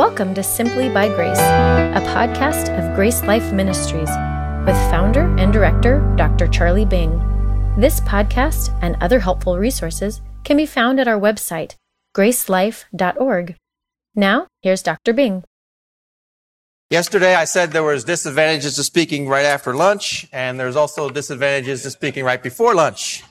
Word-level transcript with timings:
Welcome 0.00 0.32
to 0.36 0.42
Simply 0.42 0.88
by 0.88 1.08
Grace, 1.08 1.38
a 1.38 2.02
podcast 2.16 2.74
of 2.74 2.96
Grace 2.96 3.22
Life 3.22 3.52
Ministries 3.52 4.08
with 4.64 4.74
founder 4.90 5.26
and 5.36 5.52
director 5.52 6.00
Dr. 6.16 6.48
Charlie 6.48 6.86
Bing. 6.86 7.18
This 7.76 8.00
podcast 8.00 8.74
and 8.80 8.96
other 9.02 9.20
helpful 9.20 9.58
resources 9.58 10.22
can 10.42 10.56
be 10.56 10.64
found 10.64 11.00
at 11.00 11.06
our 11.06 11.20
website, 11.20 11.74
gracelife.org. 12.16 13.56
Now, 14.14 14.46
here's 14.62 14.82
Dr. 14.82 15.12
Bing. 15.12 15.44
Yesterday, 16.88 17.34
I 17.34 17.44
said 17.44 17.72
there 17.72 17.82
was 17.82 18.04
disadvantages 18.04 18.76
to 18.76 18.84
speaking 18.84 19.28
right 19.28 19.44
after 19.44 19.74
lunch, 19.74 20.26
and 20.32 20.58
there's 20.58 20.76
also 20.76 21.10
disadvantages 21.10 21.82
to 21.82 21.90
speaking 21.90 22.24
right 22.24 22.42
before 22.42 22.74
lunch. 22.74 23.22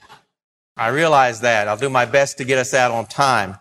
I 0.77 0.89
realize 0.89 1.41
that. 1.41 1.67
I'll 1.67 1.77
do 1.77 1.89
my 1.89 2.05
best 2.05 2.37
to 2.37 2.45
get 2.45 2.59
us 2.59 2.75
out 2.75 2.91
on 2.91 3.07
time 3.07 3.57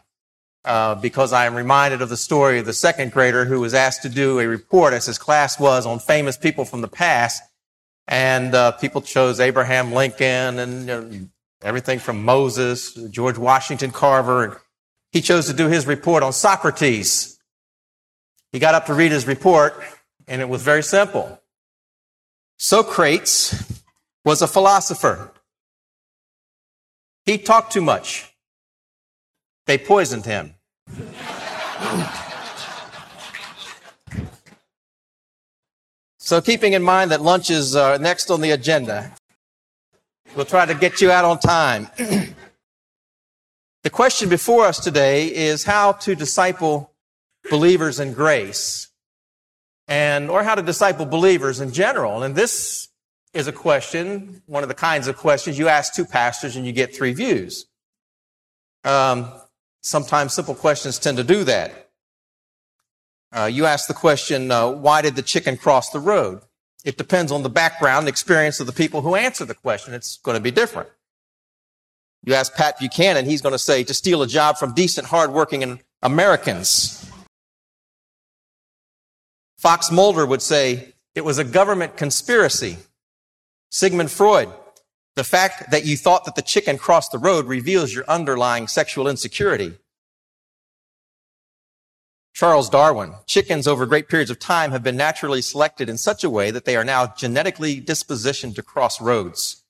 uh, 0.64 0.94
because 0.96 1.32
I 1.32 1.46
am 1.46 1.54
reminded 1.54 2.02
of 2.02 2.08
the 2.08 2.16
story 2.16 2.58
of 2.58 2.66
the 2.66 2.72
second 2.72 3.12
grader 3.12 3.44
who 3.44 3.60
was 3.60 3.74
asked 3.74 4.02
to 4.02 4.08
do 4.08 4.38
a 4.38 4.46
report, 4.46 4.92
as 4.92 5.06
his 5.06 5.18
class 5.18 5.58
was, 5.58 5.86
on 5.86 5.98
famous 5.98 6.36
people 6.36 6.64
from 6.64 6.80
the 6.80 6.88
past. 6.88 7.42
And 8.06 8.54
uh, 8.54 8.72
people 8.72 9.02
chose 9.02 9.38
Abraham 9.40 9.92
Lincoln 9.92 10.58
and 10.58 10.80
you 10.80 10.86
know, 10.86 11.28
everything 11.62 11.98
from 11.98 12.24
Moses, 12.24 12.94
George 13.10 13.38
Washington 13.38 13.90
Carver. 13.90 14.60
He 15.12 15.20
chose 15.20 15.46
to 15.46 15.52
do 15.52 15.68
his 15.68 15.86
report 15.86 16.22
on 16.22 16.32
Socrates. 16.32 17.38
He 18.52 18.58
got 18.58 18.74
up 18.74 18.86
to 18.86 18.94
read 18.94 19.12
his 19.12 19.26
report, 19.26 19.74
and 20.26 20.40
it 20.40 20.48
was 20.48 20.62
very 20.62 20.82
simple. 20.82 21.40
Socrates 22.56 23.82
was 24.24 24.42
a 24.42 24.46
philosopher. 24.46 25.32
He 27.24 27.38
talked 27.38 27.72
too 27.72 27.82
much. 27.82 28.34
They 29.66 29.76
poisoned 29.78 30.24
him. 30.24 30.54
So, 36.18 36.40
keeping 36.40 36.72
in 36.74 36.82
mind 36.82 37.10
that 37.10 37.22
lunch 37.22 37.50
is 37.50 37.74
uh, 37.74 37.98
next 37.98 38.30
on 38.30 38.40
the 38.40 38.50
agenda, 38.50 39.12
we'll 40.36 40.44
try 40.44 40.66
to 40.66 40.74
get 40.74 41.00
you 41.00 41.10
out 41.10 41.24
on 41.24 41.38
time. 41.38 41.88
the 43.82 43.90
question 43.90 44.28
before 44.28 44.64
us 44.66 44.78
today 44.78 45.34
is 45.34 45.64
how 45.64 45.92
to 45.92 46.14
disciple 46.14 46.92
believers 47.50 48.00
in 48.00 48.12
grace 48.12 48.88
and 49.86 50.30
or 50.30 50.42
how 50.42 50.54
to 50.54 50.62
disciple 50.62 51.06
believers 51.06 51.60
in 51.60 51.72
general. 51.72 52.22
And 52.22 52.36
this 52.36 52.88
is 53.32 53.46
a 53.46 53.52
question 53.52 54.42
one 54.46 54.62
of 54.62 54.68
the 54.68 54.74
kinds 54.74 55.08
of 55.08 55.16
questions 55.16 55.58
you 55.58 55.68
ask 55.68 55.94
two 55.94 56.04
pastors 56.04 56.56
and 56.56 56.66
you 56.66 56.72
get 56.72 56.94
three 56.94 57.12
views. 57.12 57.66
Um, 58.84 59.32
sometimes 59.82 60.34
simple 60.34 60.54
questions 60.54 60.98
tend 60.98 61.16
to 61.16 61.24
do 61.24 61.44
that 61.44 61.87
uh, 63.32 63.44
you 63.44 63.66
ask 63.66 63.88
the 63.88 63.94
question 63.94 64.50
uh, 64.50 64.68
why 64.70 65.02
did 65.02 65.16
the 65.16 65.22
chicken 65.22 65.56
cross 65.56 65.90
the 65.90 66.00
road 66.00 66.40
it 66.84 66.96
depends 66.96 67.32
on 67.32 67.42
the 67.42 67.50
background 67.50 68.00
and 68.00 68.08
experience 68.08 68.60
of 68.60 68.66
the 68.66 68.72
people 68.72 69.02
who 69.02 69.14
answer 69.14 69.44
the 69.44 69.54
question 69.54 69.94
it's 69.94 70.18
going 70.18 70.36
to 70.36 70.42
be 70.42 70.50
different 70.50 70.88
you 72.24 72.34
ask 72.34 72.54
pat 72.54 72.78
buchanan 72.78 73.24
he's 73.24 73.42
going 73.42 73.52
to 73.52 73.58
say 73.58 73.84
to 73.84 73.94
steal 73.94 74.22
a 74.22 74.26
job 74.26 74.56
from 74.56 74.74
decent 74.74 75.06
hardworking 75.06 75.80
americans 76.02 77.08
Fox 79.58 79.90
Mulder 79.90 80.24
would 80.24 80.40
say 80.40 80.94
it 81.16 81.24
was 81.24 81.38
a 81.38 81.44
government 81.44 81.96
conspiracy. 81.96 82.78
Sigmund 83.70 84.10
Freud, 84.10 84.48
the 85.16 85.24
fact 85.24 85.72
that 85.72 85.84
you 85.84 85.96
thought 85.96 86.24
that 86.24 86.36
the 86.36 86.42
chicken 86.42 86.78
crossed 86.78 87.10
the 87.10 87.18
road 87.18 87.46
reveals 87.46 87.92
your 87.92 88.04
underlying 88.06 88.68
sexual 88.68 89.08
insecurity. 89.08 89.74
Charles 92.38 92.70
Darwin, 92.70 93.14
chickens 93.26 93.66
over 93.66 93.84
great 93.84 94.08
periods 94.08 94.30
of 94.30 94.38
time 94.38 94.70
have 94.70 94.84
been 94.84 94.96
naturally 94.96 95.42
selected 95.42 95.88
in 95.88 95.98
such 95.98 96.22
a 96.22 96.30
way 96.30 96.52
that 96.52 96.66
they 96.66 96.76
are 96.76 96.84
now 96.84 97.12
genetically 97.16 97.80
dispositioned 97.80 98.54
to 98.54 98.62
cross 98.62 99.00
roads. 99.00 99.64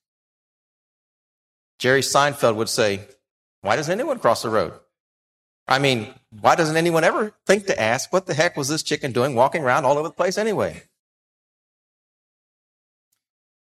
Jerry 1.78 2.02
Seinfeld 2.02 2.56
would 2.56 2.68
say, 2.68 3.08
why 3.62 3.74
does 3.74 3.88
anyone 3.88 4.18
cross 4.18 4.42
the 4.42 4.50
road? 4.50 4.74
I 5.66 5.78
mean, 5.78 6.12
why 6.28 6.56
doesn't 6.56 6.76
anyone 6.76 7.04
ever 7.04 7.32
think 7.46 7.64
to 7.68 7.80
ask, 7.80 8.12
what 8.12 8.26
the 8.26 8.34
heck 8.34 8.54
was 8.54 8.68
this 8.68 8.82
chicken 8.82 9.12
doing 9.12 9.34
walking 9.34 9.64
around 9.64 9.86
all 9.86 9.96
over 9.96 10.08
the 10.08 10.14
place 10.14 10.36
anyway? 10.36 10.82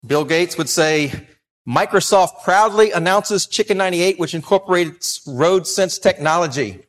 Bill 0.03 0.25
Gates 0.25 0.57
would 0.57 0.67
say, 0.67 1.28
Microsoft 1.67 2.41
proudly 2.44 2.91
announces 2.91 3.45
Chicken 3.45 3.78
98, 3.78 4.17
which 4.17 4.33
incorporates 4.33 5.22
road 5.28 5.67
sense 5.67 5.99
technology. 5.99 6.88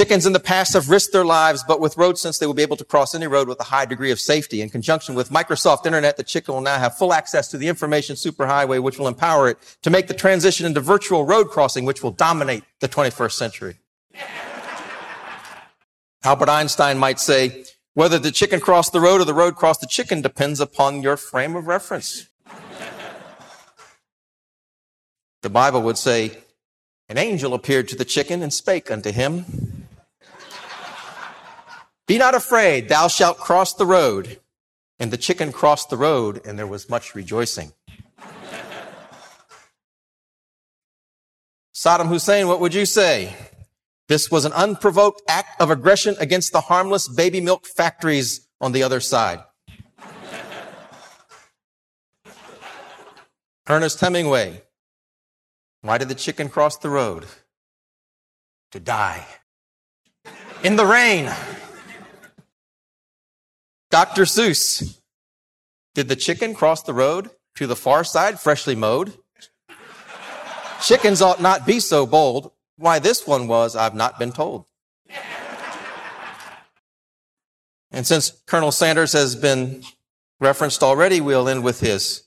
Chickens 0.00 0.24
in 0.24 0.32
the 0.32 0.40
past 0.40 0.72
have 0.72 0.88
risked 0.88 1.12
their 1.12 1.26
lives, 1.26 1.62
but 1.62 1.78
with 1.78 1.96
RoadSense, 1.96 2.38
they 2.38 2.46
will 2.46 2.54
be 2.54 2.62
able 2.62 2.78
to 2.78 2.86
cross 2.86 3.14
any 3.14 3.26
road 3.26 3.48
with 3.48 3.60
a 3.60 3.64
high 3.64 3.84
degree 3.84 4.10
of 4.10 4.18
safety. 4.18 4.62
In 4.62 4.70
conjunction 4.70 5.14
with 5.14 5.28
Microsoft 5.28 5.84
Internet, 5.84 6.16
the 6.16 6.22
chicken 6.22 6.54
will 6.54 6.62
now 6.62 6.78
have 6.78 6.96
full 6.96 7.12
access 7.12 7.48
to 7.48 7.58
the 7.58 7.68
information 7.68 8.16
superhighway, 8.16 8.82
which 8.82 8.98
will 8.98 9.08
empower 9.08 9.50
it 9.50 9.58
to 9.82 9.90
make 9.90 10.06
the 10.06 10.14
transition 10.14 10.64
into 10.64 10.80
virtual 10.80 11.26
road 11.26 11.50
crossing, 11.50 11.84
which 11.84 12.02
will 12.02 12.12
dominate 12.12 12.64
the 12.80 12.88
21st 12.88 13.32
century. 13.32 13.76
Albert 16.24 16.48
Einstein 16.48 16.96
might 16.96 17.20
say, 17.20 17.66
whether 17.92 18.18
the 18.18 18.30
chicken 18.30 18.58
crossed 18.58 18.92
the 18.92 19.00
road 19.00 19.20
or 19.20 19.26
the 19.26 19.34
road 19.34 19.54
crossed 19.54 19.82
the 19.82 19.86
chicken 19.86 20.22
depends 20.22 20.60
upon 20.60 21.02
your 21.02 21.18
frame 21.18 21.54
of 21.54 21.66
reference. 21.66 22.26
the 25.42 25.50
Bible 25.50 25.82
would 25.82 25.98
say, 25.98 26.38
an 27.10 27.18
angel 27.18 27.52
appeared 27.52 27.86
to 27.88 27.96
the 27.96 28.06
chicken 28.06 28.42
and 28.42 28.50
spake 28.50 28.90
unto 28.90 29.12
him, 29.12 29.79
Be 32.10 32.18
not 32.18 32.34
afraid, 32.34 32.88
thou 32.88 33.06
shalt 33.06 33.38
cross 33.38 33.72
the 33.74 33.86
road. 33.86 34.40
And 34.98 35.12
the 35.12 35.16
chicken 35.16 35.52
crossed 35.52 35.90
the 35.90 35.96
road, 35.96 36.44
and 36.44 36.58
there 36.58 36.66
was 36.66 36.90
much 36.90 37.14
rejoicing. 37.14 37.72
Saddam 41.72 42.08
Hussein, 42.08 42.48
what 42.48 42.58
would 42.58 42.74
you 42.74 42.84
say? 42.84 43.36
This 44.08 44.28
was 44.28 44.44
an 44.44 44.52
unprovoked 44.54 45.22
act 45.28 45.60
of 45.60 45.70
aggression 45.70 46.16
against 46.18 46.50
the 46.50 46.62
harmless 46.62 47.06
baby 47.06 47.40
milk 47.40 47.64
factories 47.64 48.48
on 48.60 48.72
the 48.72 48.82
other 48.82 48.98
side. 48.98 49.44
Ernest 53.68 54.00
Hemingway. 54.00 54.62
Why 55.82 55.96
did 55.96 56.08
the 56.08 56.16
chicken 56.16 56.48
cross 56.48 56.76
the 56.76 56.90
road? 56.90 57.26
To 58.72 58.80
die. 58.80 59.24
In 60.64 60.74
the 60.74 60.86
rain. 60.86 61.32
Dr. 63.90 64.22
Seuss. 64.22 65.00
Did 65.94 66.08
the 66.08 66.16
chicken 66.16 66.54
cross 66.54 66.82
the 66.82 66.94
road 66.94 67.30
to 67.56 67.66
the 67.66 67.74
far 67.74 68.04
side, 68.04 68.38
freshly 68.38 68.76
mowed? 68.76 69.12
Chickens 70.80 71.20
ought 71.20 71.42
not 71.42 71.66
be 71.66 71.80
so 71.80 72.06
bold. 72.06 72.52
Why 72.76 73.00
this 73.00 73.26
one 73.26 73.48
was, 73.48 73.74
I've 73.76 73.94
not 73.94 74.18
been 74.18 74.32
told. 74.32 74.66
and 77.90 78.06
since 78.06 78.30
Colonel 78.46 78.72
Sanders 78.72 79.12
has 79.12 79.34
been 79.34 79.82
referenced 80.38 80.82
already, 80.82 81.20
we'll 81.20 81.48
end 81.48 81.64
with 81.64 81.80
his. 81.80 82.22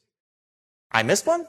I 0.91 1.01
missed 1.01 1.25
one? 1.25 1.47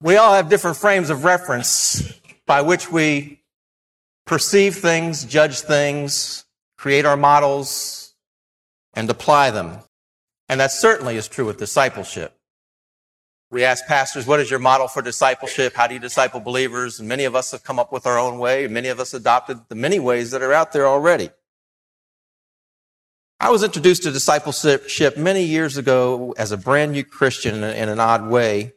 We 0.00 0.16
all 0.16 0.34
have 0.34 0.48
different 0.48 0.76
frames 0.76 1.10
of 1.10 1.24
reference 1.24 2.20
by 2.46 2.62
which 2.62 2.90
we 2.90 3.42
perceive 4.24 4.76
things, 4.76 5.24
judge 5.24 5.60
things, 5.60 6.44
create 6.76 7.04
our 7.04 7.16
models, 7.16 8.14
and 8.94 9.08
apply 9.10 9.50
them. 9.50 9.78
And 10.48 10.60
that 10.60 10.72
certainly 10.72 11.16
is 11.16 11.28
true 11.28 11.46
with 11.46 11.58
discipleship. 11.58 12.32
We 13.50 13.64
ask 13.64 13.86
pastors, 13.86 14.26
what 14.26 14.40
is 14.40 14.50
your 14.50 14.58
model 14.58 14.88
for 14.88 15.02
discipleship? 15.02 15.74
How 15.74 15.86
do 15.86 15.94
you 15.94 16.00
disciple 16.00 16.40
believers? 16.40 16.98
And 16.98 17.08
many 17.08 17.24
of 17.24 17.36
us 17.36 17.52
have 17.52 17.62
come 17.62 17.78
up 17.78 17.92
with 17.92 18.06
our 18.06 18.18
own 18.18 18.38
way. 18.38 18.66
Many 18.66 18.88
of 18.88 18.98
us 18.98 19.14
adopted 19.14 19.60
the 19.68 19.76
many 19.76 20.00
ways 20.00 20.32
that 20.32 20.42
are 20.42 20.52
out 20.52 20.72
there 20.72 20.86
already. 20.86 21.30
I 23.38 23.50
was 23.50 23.62
introduced 23.62 24.02
to 24.04 24.10
discipleship 24.10 25.16
many 25.16 25.44
years 25.44 25.76
ago 25.76 26.34
as 26.38 26.52
a 26.52 26.56
brand 26.56 26.92
new 26.92 27.04
Christian 27.04 27.62
in 27.62 27.88
an 27.88 28.00
odd 28.00 28.28
way 28.28 28.72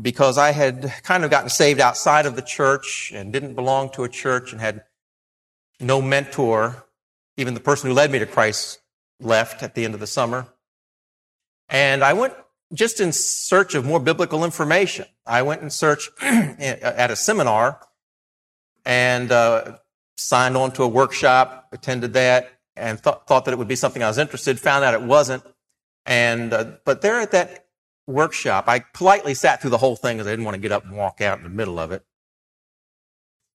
because 0.00 0.38
I 0.38 0.52
had 0.52 0.92
kind 1.02 1.24
of 1.24 1.30
gotten 1.30 1.48
saved 1.48 1.80
outside 1.80 2.26
of 2.26 2.36
the 2.36 2.42
church 2.42 3.12
and 3.14 3.32
didn't 3.32 3.54
belong 3.54 3.90
to 3.90 4.04
a 4.04 4.08
church 4.08 4.52
and 4.52 4.60
had 4.60 4.84
no 5.80 6.00
mentor. 6.02 6.84
Even 7.36 7.54
the 7.54 7.60
person 7.60 7.88
who 7.88 7.94
led 7.94 8.10
me 8.10 8.18
to 8.18 8.26
Christ 8.26 8.80
left 9.20 9.62
at 9.62 9.74
the 9.74 9.84
end 9.84 9.94
of 9.94 10.00
the 10.00 10.06
summer. 10.06 10.46
And 11.68 12.02
I 12.02 12.12
went 12.12 12.34
just 12.72 13.00
in 13.00 13.12
search 13.12 13.74
of 13.74 13.84
more 13.84 14.00
biblical 14.00 14.44
information. 14.44 15.06
I 15.26 15.42
went 15.42 15.62
in 15.62 15.70
search 15.70 16.10
at 16.20 17.10
a 17.10 17.16
seminar 17.16 17.80
and 18.84 19.30
uh, 19.30 19.78
signed 20.16 20.56
on 20.56 20.72
to 20.72 20.82
a 20.82 20.88
workshop, 20.88 21.68
attended 21.72 22.12
that, 22.14 22.50
and 22.76 23.02
th- 23.02 23.16
thought 23.26 23.44
that 23.44 23.52
it 23.52 23.58
would 23.58 23.68
be 23.68 23.76
something 23.76 24.02
I 24.02 24.08
was 24.08 24.18
interested. 24.18 24.58
Found 24.60 24.84
out 24.84 24.94
it 24.94 25.02
wasn't. 25.02 25.42
And 26.06 26.52
uh, 26.52 26.64
but 26.84 27.02
there 27.02 27.20
at 27.20 27.32
that 27.32 27.67
workshop. 28.08 28.64
I 28.66 28.80
politely 28.80 29.34
sat 29.34 29.60
through 29.60 29.70
the 29.70 29.78
whole 29.78 29.94
thing 29.94 30.16
because 30.16 30.26
I 30.26 30.30
didn't 30.30 30.44
want 30.44 30.54
to 30.54 30.60
get 30.60 30.72
up 30.72 30.84
and 30.84 30.96
walk 30.96 31.20
out 31.20 31.38
in 31.38 31.44
the 31.44 31.50
middle 31.50 31.78
of 31.78 31.92
it 31.92 32.04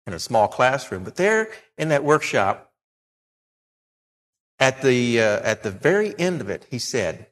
in 0.07 0.13
a 0.13 0.19
small 0.19 0.49
classroom. 0.49 1.05
But 1.05 1.17
there 1.17 1.51
in 1.79 1.89
that 1.89 2.05
workshop, 2.05 2.73
at 4.59 4.83
the, 4.83 5.21
uh, 5.21 5.41
at 5.41 5.63
the 5.63 5.71
very 5.71 6.19
end 6.19 6.41
of 6.43 6.51
it, 6.51 6.67
he 6.71 6.79
said, 6.79 7.29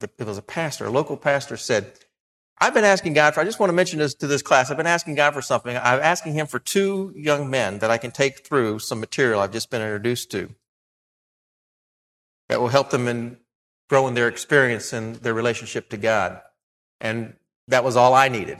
it 0.00 0.26
was 0.26 0.38
a 0.38 0.42
pastor, 0.42 0.86
a 0.86 0.90
local 0.90 1.16
pastor 1.16 1.56
said, 1.56 1.92
I've 2.62 2.74
been 2.74 2.84
asking 2.84 3.14
God 3.14 3.34
for, 3.34 3.40
I 3.40 3.44
just 3.44 3.58
want 3.58 3.70
to 3.70 3.74
mention 3.74 3.98
this 3.98 4.14
to 4.16 4.26
this 4.26 4.42
class. 4.42 4.70
I've 4.70 4.76
been 4.76 4.86
asking 4.86 5.14
God 5.14 5.32
for 5.32 5.40
something. 5.40 5.76
I'm 5.76 6.00
asking 6.00 6.34
Him 6.34 6.46
for 6.46 6.58
two 6.58 7.12
young 7.16 7.48
men 7.48 7.78
that 7.78 7.90
I 7.90 7.96
can 7.96 8.10
take 8.10 8.46
through 8.46 8.80
some 8.80 9.00
material 9.00 9.40
I've 9.40 9.52
just 9.52 9.70
been 9.70 9.80
introduced 9.80 10.30
to 10.32 10.54
that 12.50 12.60
will 12.60 12.68
help 12.68 12.90
them 12.90 13.08
in 13.08 13.38
growing 13.88 14.14
their 14.14 14.28
experience 14.28 14.92
and 14.92 15.16
their 15.16 15.32
relationship 15.32 15.88
to 15.90 15.96
God. 15.96 16.40
And 17.00 17.34
that 17.68 17.84
was 17.84 17.96
all 17.96 18.14
I 18.14 18.28
needed. 18.28 18.58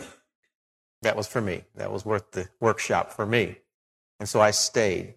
That 1.02 1.16
was 1.16 1.26
for 1.26 1.40
me. 1.40 1.64
That 1.76 1.90
was 1.92 2.04
worth 2.04 2.32
the 2.32 2.48
workshop 2.60 3.12
for 3.12 3.26
me. 3.26 3.56
And 4.18 4.28
so 4.28 4.40
I 4.40 4.50
stayed. 4.50 5.14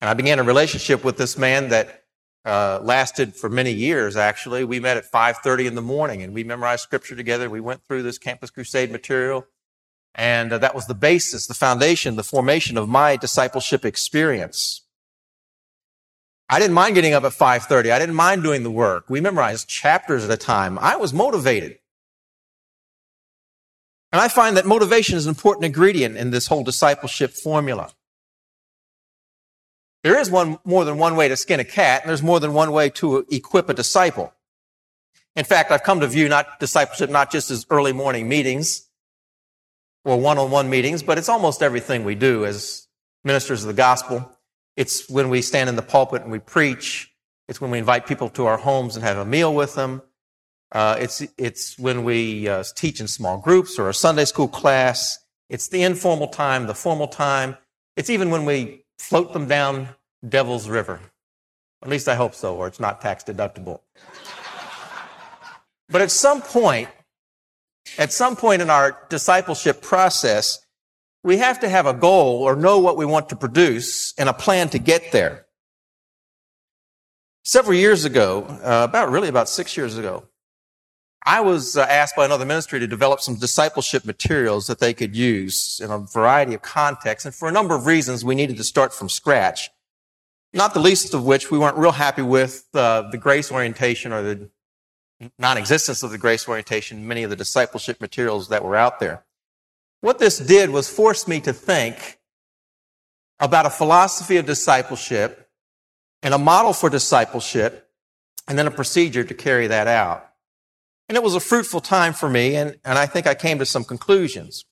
And 0.00 0.10
I 0.10 0.14
began 0.14 0.38
a 0.38 0.42
relationship 0.42 1.04
with 1.04 1.16
this 1.16 1.38
man 1.38 1.70
that 1.70 2.04
uh, 2.44 2.78
lasted 2.82 3.34
for 3.34 3.48
many 3.48 3.72
years, 3.72 4.16
actually. 4.16 4.64
We 4.64 4.80
met 4.80 4.98
at 4.98 5.10
5.30 5.10 5.66
in 5.66 5.74
the 5.74 5.82
morning 5.82 6.22
and 6.22 6.34
we 6.34 6.44
memorized 6.44 6.82
scripture 6.82 7.16
together. 7.16 7.48
We 7.48 7.60
went 7.60 7.82
through 7.84 8.02
this 8.02 8.18
Campus 8.18 8.50
Crusade 8.50 8.90
material. 8.90 9.46
And 10.14 10.52
uh, 10.52 10.58
that 10.58 10.74
was 10.74 10.86
the 10.86 10.94
basis, 10.94 11.46
the 11.46 11.54
foundation, 11.54 12.16
the 12.16 12.22
formation 12.22 12.76
of 12.76 12.88
my 12.88 13.16
discipleship 13.16 13.84
experience. 13.84 14.82
I 16.48 16.58
didn't 16.58 16.74
mind 16.74 16.94
getting 16.94 17.14
up 17.14 17.24
at 17.24 17.32
5.30. 17.32 17.90
I 17.90 17.98
didn't 17.98 18.14
mind 18.14 18.42
doing 18.42 18.62
the 18.62 18.70
work. 18.70 19.06
We 19.08 19.20
memorized 19.20 19.68
chapters 19.68 20.24
at 20.24 20.30
a 20.30 20.36
time. 20.36 20.78
I 20.78 20.96
was 20.96 21.12
motivated. 21.12 21.78
And 24.14 24.20
I 24.20 24.28
find 24.28 24.56
that 24.56 24.64
motivation 24.64 25.16
is 25.16 25.26
an 25.26 25.30
important 25.30 25.64
ingredient 25.64 26.16
in 26.16 26.30
this 26.30 26.46
whole 26.46 26.62
discipleship 26.62 27.32
formula. 27.32 27.90
There 30.04 30.16
is 30.16 30.30
one, 30.30 30.60
more 30.64 30.84
than 30.84 30.98
one 30.98 31.16
way 31.16 31.26
to 31.26 31.36
skin 31.36 31.58
a 31.58 31.64
cat, 31.64 32.02
and 32.02 32.10
there's 32.10 32.22
more 32.22 32.38
than 32.38 32.52
one 32.52 32.70
way 32.70 32.90
to 32.90 33.26
equip 33.28 33.68
a 33.68 33.74
disciple. 33.74 34.32
In 35.34 35.44
fact, 35.44 35.72
I've 35.72 35.82
come 35.82 35.98
to 35.98 36.06
view 36.06 36.28
not 36.28 36.60
discipleship 36.60 37.10
not 37.10 37.32
just 37.32 37.50
as 37.50 37.66
early 37.70 37.92
morning 37.92 38.28
meetings 38.28 38.88
or 40.04 40.20
one-on-one 40.20 40.70
meetings, 40.70 41.02
but 41.02 41.18
it's 41.18 41.28
almost 41.28 41.60
everything 41.60 42.04
we 42.04 42.14
do 42.14 42.44
as 42.44 42.86
ministers 43.24 43.64
of 43.64 43.66
the 43.66 43.74
gospel. 43.74 44.30
It's 44.76 45.10
when 45.10 45.28
we 45.28 45.42
stand 45.42 45.68
in 45.68 45.74
the 45.74 45.82
pulpit 45.82 46.22
and 46.22 46.30
we 46.30 46.38
preach. 46.38 47.12
It's 47.48 47.60
when 47.60 47.72
we 47.72 47.78
invite 47.78 48.06
people 48.06 48.28
to 48.28 48.46
our 48.46 48.58
homes 48.58 48.94
and 48.94 49.04
have 49.04 49.18
a 49.18 49.24
meal 49.24 49.52
with 49.52 49.74
them. 49.74 50.02
Uh, 50.74 50.96
it's, 50.98 51.22
it's 51.38 51.78
when 51.78 52.02
we 52.02 52.48
uh, 52.48 52.64
teach 52.74 53.00
in 53.00 53.06
small 53.06 53.38
groups 53.38 53.78
or 53.78 53.88
a 53.88 53.94
Sunday 53.94 54.24
school 54.24 54.48
class. 54.48 55.20
It's 55.48 55.68
the 55.68 55.82
informal 55.82 56.26
time, 56.26 56.66
the 56.66 56.74
formal 56.74 57.06
time. 57.06 57.56
It's 57.96 58.10
even 58.10 58.30
when 58.30 58.44
we 58.44 58.84
float 58.98 59.32
them 59.32 59.46
down 59.46 59.88
Devil's 60.28 60.68
River. 60.68 61.00
At 61.82 61.88
least 61.88 62.08
I 62.08 62.16
hope 62.16 62.34
so, 62.34 62.56
or 62.56 62.66
it's 62.66 62.80
not 62.80 63.00
tax 63.00 63.22
deductible. 63.22 63.80
but 65.88 66.02
at 66.02 66.10
some 66.10 66.42
point, 66.42 66.88
at 67.96 68.12
some 68.12 68.34
point 68.34 68.60
in 68.60 68.68
our 68.68 68.98
discipleship 69.10 69.80
process, 69.80 70.58
we 71.22 71.36
have 71.36 71.60
to 71.60 71.68
have 71.68 71.86
a 71.86 71.94
goal 71.94 72.42
or 72.42 72.56
know 72.56 72.80
what 72.80 72.96
we 72.96 73.06
want 73.06 73.28
to 73.28 73.36
produce 73.36 74.12
and 74.18 74.28
a 74.28 74.32
plan 74.32 74.70
to 74.70 74.80
get 74.80 75.12
there. 75.12 75.46
Several 77.44 77.76
years 77.76 78.04
ago, 78.04 78.44
uh, 78.64 78.86
about 78.88 79.10
really 79.10 79.28
about 79.28 79.48
six 79.48 79.76
years 79.76 79.98
ago, 79.98 80.26
I 81.26 81.40
was 81.40 81.76
uh, 81.76 81.86
asked 81.88 82.16
by 82.16 82.26
another 82.26 82.44
ministry 82.44 82.78
to 82.80 82.86
develop 82.86 83.20
some 83.20 83.36
discipleship 83.36 84.04
materials 84.04 84.66
that 84.66 84.78
they 84.78 84.92
could 84.92 85.16
use 85.16 85.80
in 85.82 85.90
a 85.90 85.98
variety 85.98 86.52
of 86.52 86.60
contexts. 86.60 87.24
And 87.24 87.34
for 87.34 87.48
a 87.48 87.52
number 87.52 87.74
of 87.74 87.86
reasons, 87.86 88.24
we 88.24 88.34
needed 88.34 88.58
to 88.58 88.64
start 88.64 88.92
from 88.92 89.08
scratch. 89.08 89.70
Not 90.52 90.74
the 90.74 90.80
least 90.80 91.14
of 91.14 91.24
which 91.24 91.50
we 91.50 91.58
weren't 91.58 91.78
real 91.78 91.92
happy 91.92 92.22
with 92.22 92.66
uh, 92.74 93.08
the 93.10 93.16
grace 93.16 93.50
orientation 93.50 94.12
or 94.12 94.22
the 94.22 94.50
non-existence 95.38 96.02
of 96.02 96.10
the 96.10 96.18
grace 96.18 96.46
orientation, 96.46 97.08
many 97.08 97.22
of 97.22 97.30
the 97.30 97.36
discipleship 97.36 98.00
materials 98.00 98.48
that 98.48 98.62
were 98.62 98.76
out 98.76 99.00
there. 99.00 99.24
What 100.02 100.18
this 100.18 100.38
did 100.38 100.68
was 100.68 100.90
force 100.90 101.26
me 101.26 101.40
to 101.40 101.54
think 101.54 102.18
about 103.40 103.64
a 103.64 103.70
philosophy 103.70 104.36
of 104.36 104.44
discipleship 104.44 105.48
and 106.22 106.34
a 106.34 106.38
model 106.38 106.74
for 106.74 106.90
discipleship 106.90 107.88
and 108.46 108.58
then 108.58 108.66
a 108.66 108.70
procedure 108.70 109.24
to 109.24 109.34
carry 109.34 109.66
that 109.68 109.86
out. 109.86 110.33
And 111.14 111.22
it 111.22 111.22
was 111.22 111.36
a 111.36 111.40
fruitful 111.40 111.80
time 111.80 112.12
for 112.12 112.28
me, 112.28 112.56
and, 112.56 112.76
and 112.84 112.98
I 112.98 113.06
think 113.06 113.28
I 113.28 113.36
came 113.36 113.60
to 113.60 113.64
some 113.64 113.84
conclusions. 113.84 114.64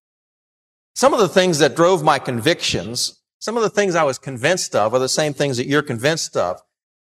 Some 0.96 1.14
of 1.14 1.20
the 1.20 1.28
things 1.28 1.60
that 1.60 1.76
drove 1.76 2.02
my 2.02 2.18
convictions, 2.18 3.22
some 3.38 3.56
of 3.56 3.62
the 3.62 3.70
things 3.70 3.94
I 3.94 4.02
was 4.02 4.18
convinced 4.18 4.74
of, 4.74 4.92
are 4.92 4.98
the 4.98 5.08
same 5.08 5.34
things 5.34 5.56
that 5.56 5.68
you're 5.68 5.82
convinced 5.82 6.36
of. 6.36 6.60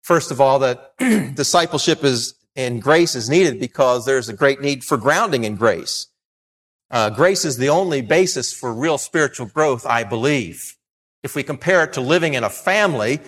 First 0.02 0.32
of 0.32 0.40
all, 0.40 0.58
that 0.58 0.98
discipleship 1.36 2.02
is 2.02 2.34
in 2.56 2.80
grace 2.80 3.14
is 3.14 3.30
needed 3.30 3.60
because 3.60 4.06
there's 4.06 4.28
a 4.28 4.32
great 4.32 4.60
need 4.60 4.82
for 4.82 4.96
grounding 4.96 5.44
in 5.44 5.54
grace. 5.54 6.08
Uh, 6.90 7.08
grace 7.08 7.44
is 7.44 7.58
the 7.58 7.68
only 7.68 8.00
basis 8.00 8.52
for 8.52 8.74
real 8.74 8.98
spiritual 8.98 9.46
growth, 9.46 9.86
I 9.86 10.02
believe. 10.02 10.76
If 11.22 11.36
we 11.36 11.44
compare 11.44 11.84
it 11.84 11.92
to 11.92 12.00
living 12.00 12.34
in 12.34 12.42
a 12.42 12.50
family, 12.50 13.20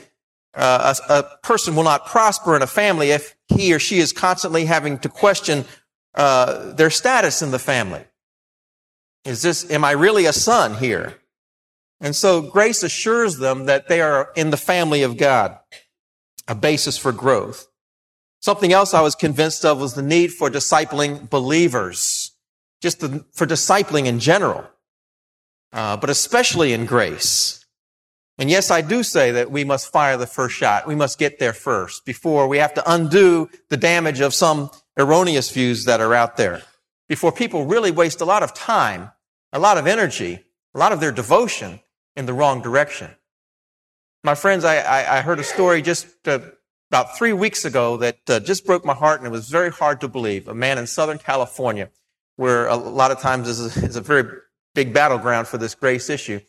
uh, 0.54 0.92
a, 1.08 1.12
a, 1.12 1.38
person 1.44 1.76
will 1.76 1.84
not 1.84 2.06
prosper 2.06 2.56
in 2.56 2.62
a 2.62 2.66
family 2.66 3.12
if 3.12 3.36
he 3.46 3.72
or 3.72 3.78
she 3.78 3.98
is 4.00 4.12
constantly 4.12 4.64
having 4.64 4.98
to 4.98 5.08
question 5.08 5.64
uh, 6.14 6.72
their 6.72 6.90
status 6.90 7.42
in 7.42 7.50
the 7.50 7.58
family. 7.58 8.04
Is 9.24 9.42
this, 9.42 9.70
am 9.70 9.84
I 9.84 9.92
really 9.92 10.26
a 10.26 10.32
son 10.32 10.74
here? 10.74 11.20
And 12.00 12.14
so 12.14 12.42
grace 12.42 12.82
assures 12.82 13.38
them 13.38 13.66
that 13.66 13.88
they 13.88 14.00
are 14.00 14.30
in 14.36 14.50
the 14.50 14.56
family 14.56 15.02
of 15.02 15.16
God, 15.16 15.58
a 16.46 16.54
basis 16.54 16.98
for 16.98 17.12
growth. 17.12 17.66
Something 18.40 18.72
else 18.72 18.92
I 18.92 19.00
was 19.00 19.14
convinced 19.14 19.64
of 19.64 19.80
was 19.80 19.94
the 19.94 20.02
need 20.02 20.32
for 20.32 20.50
discipling 20.50 21.30
believers 21.30 22.34
just 22.84 23.00
the, 23.00 23.24
for 23.32 23.46
discipling 23.46 24.04
in 24.04 24.20
general, 24.20 24.62
uh, 25.72 25.96
but 25.96 26.10
especially 26.10 26.74
in 26.74 26.84
grace. 26.84 27.63
And 28.38 28.50
yes, 28.50 28.70
I 28.70 28.80
do 28.80 29.02
say 29.02 29.30
that 29.32 29.50
we 29.50 29.62
must 29.64 29.92
fire 29.92 30.16
the 30.16 30.26
first 30.26 30.56
shot. 30.56 30.88
We 30.88 30.96
must 30.96 31.18
get 31.18 31.38
there 31.38 31.52
first 31.52 32.04
before 32.04 32.48
we 32.48 32.58
have 32.58 32.74
to 32.74 32.92
undo 32.92 33.48
the 33.68 33.76
damage 33.76 34.20
of 34.20 34.34
some 34.34 34.70
erroneous 34.98 35.50
views 35.50 35.84
that 35.84 36.00
are 36.00 36.14
out 36.14 36.36
there. 36.36 36.62
Before 37.08 37.30
people 37.30 37.66
really 37.66 37.90
waste 37.90 38.20
a 38.20 38.24
lot 38.24 38.42
of 38.42 38.52
time, 38.52 39.12
a 39.52 39.58
lot 39.58 39.78
of 39.78 39.86
energy, 39.86 40.40
a 40.74 40.78
lot 40.78 40.92
of 40.92 41.00
their 41.00 41.12
devotion 41.12 41.80
in 42.16 42.26
the 42.26 42.32
wrong 42.32 42.60
direction. 42.60 43.10
My 44.24 44.34
friends, 44.34 44.64
I, 44.64 44.78
I, 44.78 45.18
I 45.18 45.20
heard 45.20 45.38
a 45.38 45.44
story 45.44 45.82
just 45.82 46.06
uh, 46.26 46.40
about 46.90 47.16
three 47.16 47.32
weeks 47.32 47.64
ago 47.64 47.98
that 47.98 48.18
uh, 48.28 48.40
just 48.40 48.66
broke 48.66 48.84
my 48.84 48.94
heart 48.94 49.20
and 49.20 49.26
it 49.26 49.30
was 49.30 49.48
very 49.48 49.70
hard 49.70 50.00
to 50.00 50.08
believe. 50.08 50.48
A 50.48 50.54
man 50.54 50.78
in 50.78 50.86
Southern 50.86 51.18
California 51.18 51.90
where 52.36 52.66
a 52.66 52.76
lot 52.76 53.10
of 53.10 53.20
times 53.20 53.48
is 53.48 53.76
a, 53.76 53.86
is 53.86 53.96
a 53.96 54.00
very 54.00 54.24
big 54.74 54.92
battleground 54.92 55.46
for 55.46 55.58
this 55.58 55.74
grace 55.74 56.10
issue. 56.10 56.40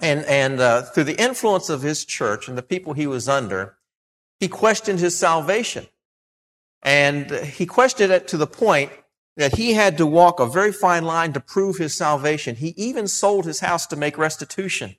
And, 0.00 0.24
and 0.26 0.60
uh, 0.60 0.82
through 0.82 1.04
the 1.04 1.20
influence 1.20 1.68
of 1.68 1.82
his 1.82 2.04
church 2.04 2.48
and 2.48 2.56
the 2.56 2.62
people 2.62 2.92
he 2.92 3.06
was 3.06 3.28
under, 3.28 3.76
he 4.38 4.48
questioned 4.48 5.00
his 5.00 5.18
salvation. 5.18 5.86
And 6.82 7.30
he 7.30 7.66
questioned 7.66 8.12
it 8.12 8.28
to 8.28 8.36
the 8.36 8.46
point 8.46 8.92
that 9.36 9.56
he 9.56 9.74
had 9.74 9.98
to 9.98 10.06
walk 10.06 10.38
a 10.38 10.46
very 10.46 10.72
fine 10.72 11.04
line 11.04 11.32
to 11.32 11.40
prove 11.40 11.78
his 11.78 11.94
salvation. 11.94 12.56
He 12.56 12.68
even 12.76 13.08
sold 13.08 13.44
his 13.44 13.60
house 13.60 13.86
to 13.88 13.96
make 13.96 14.16
restitution 14.16 14.96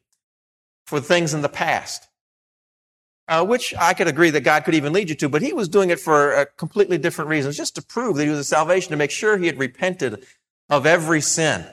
for 0.86 1.00
things 1.00 1.34
in 1.34 1.42
the 1.42 1.50
past 1.50 2.10
uh, 3.30 3.46
which 3.46 3.76
I 3.80 3.94
could 3.94 4.08
agree 4.08 4.32
that 4.32 4.42
God 4.42 4.66
could 4.66 4.74
even 4.74 4.92
lead 4.92 5.08
you 5.08 5.16
to, 5.16 5.30
but 5.30 5.44
he 5.44 5.54
was 5.54 5.70
doing 5.70 5.92
it 5.92 6.00
for 6.00 6.50
completely 6.58 6.98
different 6.98 7.30
reasons, 7.30 7.56
just 7.56 7.76
to 7.76 7.82
prove 7.82 8.18
that 8.18 8.24
he 8.24 8.30
was 8.30 8.40
a 8.40 8.44
salvation, 8.44 8.90
to 8.90 8.98
make 8.98 9.12
sure 9.12 9.38
he 9.38 9.46
had 9.46 9.60
repented 9.60 10.26
of 10.68 10.88
every 10.88 11.22
sin. 11.22 11.66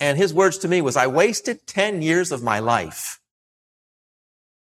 And 0.00 0.16
his 0.16 0.32
words 0.32 0.58
to 0.58 0.68
me 0.68 0.80
was, 0.80 0.96
I 0.96 1.06
wasted 1.06 1.66
10 1.66 2.02
years 2.02 2.30
of 2.30 2.42
my 2.42 2.58
life. 2.58 3.20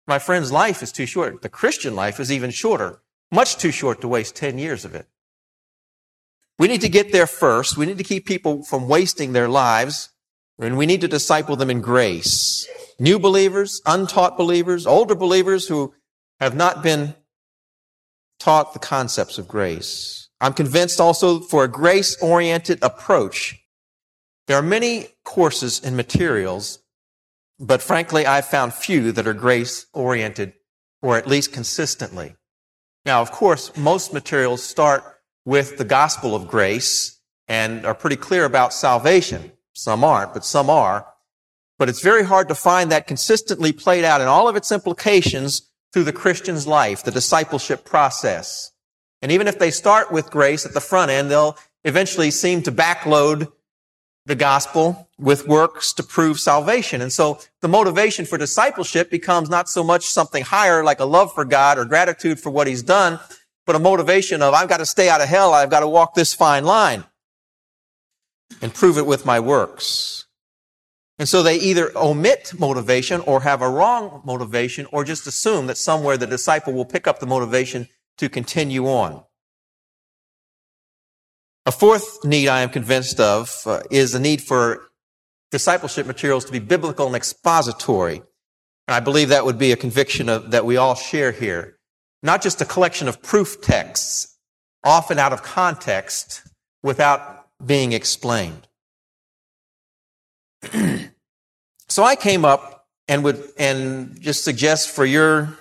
My 0.06 0.18
friend's 0.18 0.52
life 0.52 0.82
is 0.82 0.92
too 0.92 1.06
short. 1.06 1.42
The 1.42 1.48
Christian 1.48 1.94
life 1.94 2.20
is 2.20 2.32
even 2.32 2.50
shorter, 2.50 3.00
much 3.30 3.56
too 3.56 3.70
short 3.70 4.00
to 4.00 4.08
waste 4.08 4.36
10 4.36 4.58
years 4.58 4.84
of 4.84 4.94
it. 4.94 5.06
We 6.58 6.68
need 6.68 6.80
to 6.80 6.88
get 6.88 7.12
there 7.12 7.26
first. 7.26 7.76
We 7.76 7.86
need 7.86 7.98
to 7.98 8.04
keep 8.04 8.26
people 8.26 8.62
from 8.62 8.88
wasting 8.88 9.32
their 9.32 9.48
lives, 9.48 10.10
and 10.58 10.78
we 10.78 10.86
need 10.86 11.02
to 11.02 11.08
disciple 11.08 11.56
them 11.56 11.70
in 11.70 11.80
grace 11.80 12.66
new 12.98 13.18
believers, 13.18 13.80
untaught 13.86 14.36
believers, 14.36 14.86
older 14.86 15.14
believers 15.14 15.68
who 15.68 15.94
have 16.40 16.54
not 16.54 16.82
been 16.82 17.14
taught 18.38 18.72
the 18.72 18.78
concepts 18.78 19.38
of 19.38 19.48
grace. 19.48 20.28
I'm 20.40 20.52
convinced 20.52 21.00
also 21.00 21.40
for 21.40 21.64
a 21.64 21.68
grace 21.68 22.20
oriented 22.22 22.78
approach. 22.82 23.60
There 24.48 24.56
are 24.56 24.62
many 24.62 25.08
courses 25.24 25.78
and 25.84 25.94
materials, 25.94 26.78
but 27.60 27.82
frankly, 27.82 28.24
I've 28.24 28.46
found 28.46 28.72
few 28.72 29.12
that 29.12 29.26
are 29.26 29.34
grace 29.34 29.86
oriented 29.92 30.54
or 31.02 31.18
at 31.18 31.26
least 31.26 31.52
consistently. 31.52 32.34
Now, 33.04 33.20
of 33.20 33.30
course, 33.30 33.76
most 33.76 34.14
materials 34.14 34.62
start 34.62 35.04
with 35.44 35.76
the 35.76 35.84
gospel 35.84 36.34
of 36.34 36.48
grace 36.48 37.20
and 37.46 37.84
are 37.84 37.94
pretty 37.94 38.16
clear 38.16 38.46
about 38.46 38.72
salvation. 38.72 39.52
Some 39.74 40.02
aren't, 40.02 40.32
but 40.32 40.46
some 40.46 40.70
are. 40.70 41.06
But 41.78 41.90
it's 41.90 42.02
very 42.02 42.24
hard 42.24 42.48
to 42.48 42.54
find 42.54 42.90
that 42.90 43.06
consistently 43.06 43.72
played 43.72 44.02
out 44.02 44.22
in 44.22 44.28
all 44.28 44.48
of 44.48 44.56
its 44.56 44.72
implications 44.72 45.70
through 45.92 46.04
the 46.04 46.12
Christian's 46.12 46.66
life, 46.66 47.04
the 47.04 47.10
discipleship 47.10 47.84
process. 47.84 48.72
And 49.20 49.30
even 49.30 49.46
if 49.46 49.58
they 49.58 49.70
start 49.70 50.10
with 50.10 50.30
grace 50.30 50.64
at 50.64 50.72
the 50.72 50.80
front 50.80 51.10
end, 51.10 51.30
they'll 51.30 51.58
eventually 51.84 52.30
seem 52.30 52.62
to 52.62 52.72
backload 52.72 53.52
the 54.28 54.34
gospel 54.34 55.08
with 55.18 55.48
works 55.48 55.94
to 55.94 56.02
prove 56.02 56.38
salvation. 56.38 57.00
And 57.00 57.10
so 57.10 57.40
the 57.62 57.68
motivation 57.68 58.26
for 58.26 58.36
discipleship 58.36 59.10
becomes 59.10 59.48
not 59.48 59.70
so 59.70 59.82
much 59.82 60.04
something 60.04 60.44
higher 60.44 60.84
like 60.84 61.00
a 61.00 61.06
love 61.06 61.32
for 61.32 61.46
God 61.46 61.78
or 61.78 61.86
gratitude 61.86 62.38
for 62.38 62.50
what 62.50 62.66
he's 62.66 62.82
done, 62.82 63.18
but 63.64 63.74
a 63.74 63.78
motivation 63.78 64.42
of 64.42 64.52
I've 64.52 64.68
got 64.68 64.76
to 64.76 64.86
stay 64.86 65.08
out 65.08 65.22
of 65.22 65.28
hell. 65.28 65.54
I've 65.54 65.70
got 65.70 65.80
to 65.80 65.88
walk 65.88 66.14
this 66.14 66.34
fine 66.34 66.64
line 66.64 67.04
and 68.60 68.74
prove 68.74 68.98
it 68.98 69.06
with 69.06 69.24
my 69.24 69.40
works. 69.40 70.26
And 71.18 71.26
so 71.26 71.42
they 71.42 71.56
either 71.56 71.90
omit 71.96 72.52
motivation 72.58 73.22
or 73.22 73.40
have 73.40 73.62
a 73.62 73.70
wrong 73.70 74.20
motivation 74.26 74.86
or 74.92 75.04
just 75.04 75.26
assume 75.26 75.68
that 75.68 75.78
somewhere 75.78 76.18
the 76.18 76.26
disciple 76.26 76.74
will 76.74 76.84
pick 76.84 77.06
up 77.06 77.18
the 77.18 77.26
motivation 77.26 77.88
to 78.18 78.28
continue 78.28 78.86
on. 78.86 79.24
A 81.68 81.70
fourth 81.70 82.24
need 82.24 82.48
I 82.48 82.62
am 82.62 82.70
convinced 82.70 83.20
of 83.20 83.62
uh, 83.66 83.80
is 83.90 84.12
the 84.12 84.18
need 84.18 84.40
for 84.40 84.88
discipleship 85.50 86.06
materials 86.06 86.46
to 86.46 86.52
be 86.52 86.60
biblical 86.60 87.06
and 87.06 87.14
expository. 87.14 88.22
And 88.86 88.94
I 88.94 89.00
believe 89.00 89.28
that 89.28 89.44
would 89.44 89.58
be 89.58 89.70
a 89.72 89.76
conviction 89.76 90.30
of, 90.30 90.52
that 90.52 90.64
we 90.64 90.78
all 90.78 90.94
share 90.94 91.30
here. 91.30 91.76
Not 92.22 92.40
just 92.40 92.62
a 92.62 92.64
collection 92.64 93.06
of 93.06 93.20
proof 93.20 93.60
texts, 93.60 94.38
often 94.82 95.18
out 95.18 95.34
of 95.34 95.42
context, 95.42 96.40
without 96.82 97.48
being 97.62 97.92
explained. 97.92 98.66
so 101.90 102.02
I 102.02 102.16
came 102.16 102.46
up 102.46 102.86
and 103.08 103.22
would 103.24 103.46
and 103.58 104.18
just 104.22 104.42
suggest 104.42 104.88
for 104.88 105.04
your 105.04 105.58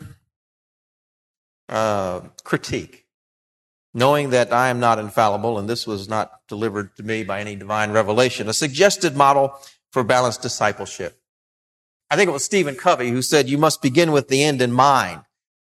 uh, 1.68 2.22
critique, 2.46 3.07
knowing 3.98 4.30
that 4.30 4.54
I 4.54 4.70
am 4.70 4.80
not 4.80 5.00
infallible 5.00 5.58
and 5.58 5.68
this 5.68 5.88
was 5.88 6.08
not 6.08 6.42
delivered 6.48 6.96
to 6.98 7.04
me 7.04 7.24
by 7.24 7.42
any 7.42 7.56
divine 7.56 7.90
revelation, 7.90 8.48
a 8.48 8.54
suggested 8.54 9.16
model 9.16 9.60
for 9.92 10.04
balanced 10.04 10.44
discipleship. 10.44 11.20
I 12.12 12.16
think 12.16 12.30
it 12.30 12.32
was 12.32 12.46
Stephen 12.46 12.76
Covey 12.76 13.10
who 13.10 13.24
said 13.24 13.50
you 13.50 13.58
must 13.58 13.82
begin 13.82 14.12
with 14.12 14.28
the 14.28 14.44
end 14.44 14.62
in 14.62 14.72
mind. 14.72 15.22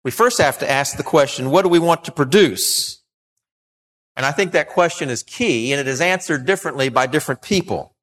We 0.06 0.12
first 0.12 0.38
have 0.38 0.58
to 0.60 0.72
ask 0.72 0.96
the 0.96 1.03
question, 1.03 1.50
what 1.50 1.63
do 1.63 1.68
we 1.68 1.80
want 1.80 2.06
to 2.06 2.13
produce? 2.13 3.01
And 4.15 4.25
I 4.25 4.32
think 4.32 4.53
that 4.53 4.70
question 4.70 5.10
is 5.10 5.22
key 5.22 5.74
and 5.74 5.82
it 5.82 5.88
is 5.89 6.00
answered 6.00 6.46
differently 6.46 6.88
by 6.88 7.08
different 7.08 7.42
people. 7.42 7.94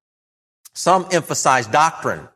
Some 0.75 1.07
emphasize 1.13 1.67
doctrine. 1.67 2.29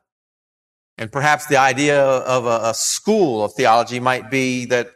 And 0.96 1.12
perhaps 1.12 1.48
the 1.48 1.58
idea 1.58 2.02
of 2.02 2.46
a, 2.46 2.72
school 2.72 3.44
of 3.44 3.52
theology 3.52 4.00
might 4.00 4.30
be 4.30 4.64
that 4.66 4.88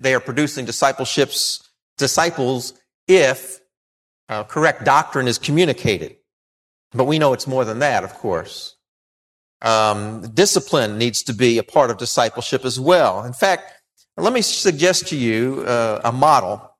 they 0.00 0.14
are 0.14 0.20
producing 0.20 0.64
discipleships, 0.64 1.67
disciples 1.98 2.74
if 3.06 3.60
uh, 4.28 4.44
correct 4.44 4.84
doctrine 4.84 5.28
is 5.28 5.38
communicated. 5.38 6.16
But 6.92 7.04
we 7.04 7.18
know 7.18 7.32
it's 7.32 7.46
more 7.46 7.64
than 7.64 7.80
that, 7.80 8.04
of 8.04 8.14
course. 8.14 8.76
Um, 9.60 10.22
discipline 10.32 10.98
needs 10.98 11.22
to 11.24 11.34
be 11.34 11.58
a 11.58 11.62
part 11.62 11.90
of 11.90 11.98
discipleship 11.98 12.64
as 12.64 12.78
well. 12.78 13.24
In 13.24 13.32
fact, 13.32 13.72
let 14.16 14.32
me 14.32 14.42
suggest 14.42 15.08
to 15.08 15.16
you 15.16 15.64
uh, 15.66 16.00
a 16.04 16.12
model 16.12 16.76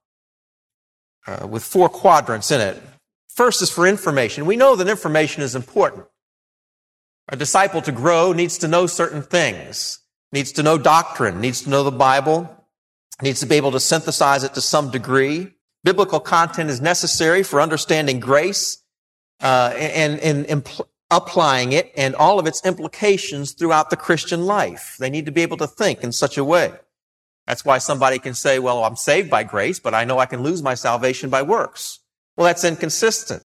uh, 1.27 1.47
with 1.47 1.65
four 1.65 1.89
quadrants 1.89 2.51
in 2.51 2.61
it. 2.61 2.83
First 3.29 3.63
is 3.63 3.71
for 3.71 3.87
information. 3.87 4.47
We 4.47 4.57
know 4.57 4.77
that 4.77 4.89
information 4.89 5.43
is 5.43 5.55
important. 5.55 6.07
A 7.29 7.37
disciple 7.37 7.83
to 7.83 7.93
grow 7.93 8.33
needs 8.33 8.59
to 8.59 8.69
know 8.69 8.87
certain 8.87 9.23
things, 9.23 9.99
needs 10.33 10.53
to 10.53 10.63
know 10.63 10.79
doctrine, 10.79 11.41
needs 11.41 11.63
to 11.63 11.71
know 11.71 11.85
the 11.85 11.93
Bible, 11.93 12.58
needs 13.23 13.41
to 13.41 13.47
be 13.47 13.57
able 13.57 13.73
to 13.73 13.81
synthesize 13.81 14.45
it 14.45 14.55
to 14.55 14.61
some 14.61 14.91
degree. 14.91 15.55
Biblical 15.85 16.21
content 16.21 16.71
is 16.71 16.81
necessary 16.81 17.43
for 17.43 17.61
understanding 17.61 18.21
grace 18.21 18.83
uh, 19.41 19.73
and, 19.77 20.21
and, 20.21 20.47
and 20.47 20.83
applying 21.11 21.73
it 21.73 21.93
and 21.97 22.15
all 22.15 22.39
of 22.39 22.47
its 22.47 22.65
implications 22.65 23.53
throughout 23.53 23.91
the 23.91 23.97
Christian 23.97 24.45
life. 24.47 24.97
They 24.99 25.11
need 25.11 25.27
to 25.27 25.33
be 25.33 25.43
able 25.43 25.57
to 25.59 25.67
think 25.67 26.03
in 26.03 26.13
such 26.13 26.37
a 26.37 26.45
way. 26.45 26.73
That's 27.47 27.65
why 27.65 27.79
somebody 27.79 28.19
can 28.19 28.35
say, 28.35 28.59
well, 28.59 28.85
I'm 28.85 28.97
saved 28.97 29.31
by 29.31 29.43
grace, 29.43 29.79
but 29.79 29.95
I 29.95 30.05
know 30.05 30.19
I 30.19 30.27
can 30.27 30.43
lose 30.43 30.63
my 30.63 30.75
salvation 30.75 31.31
by 31.31 31.43
works. 31.43 32.01
Well, 32.37 32.47
that's 32.47 32.63
inconsistent. 32.63 33.43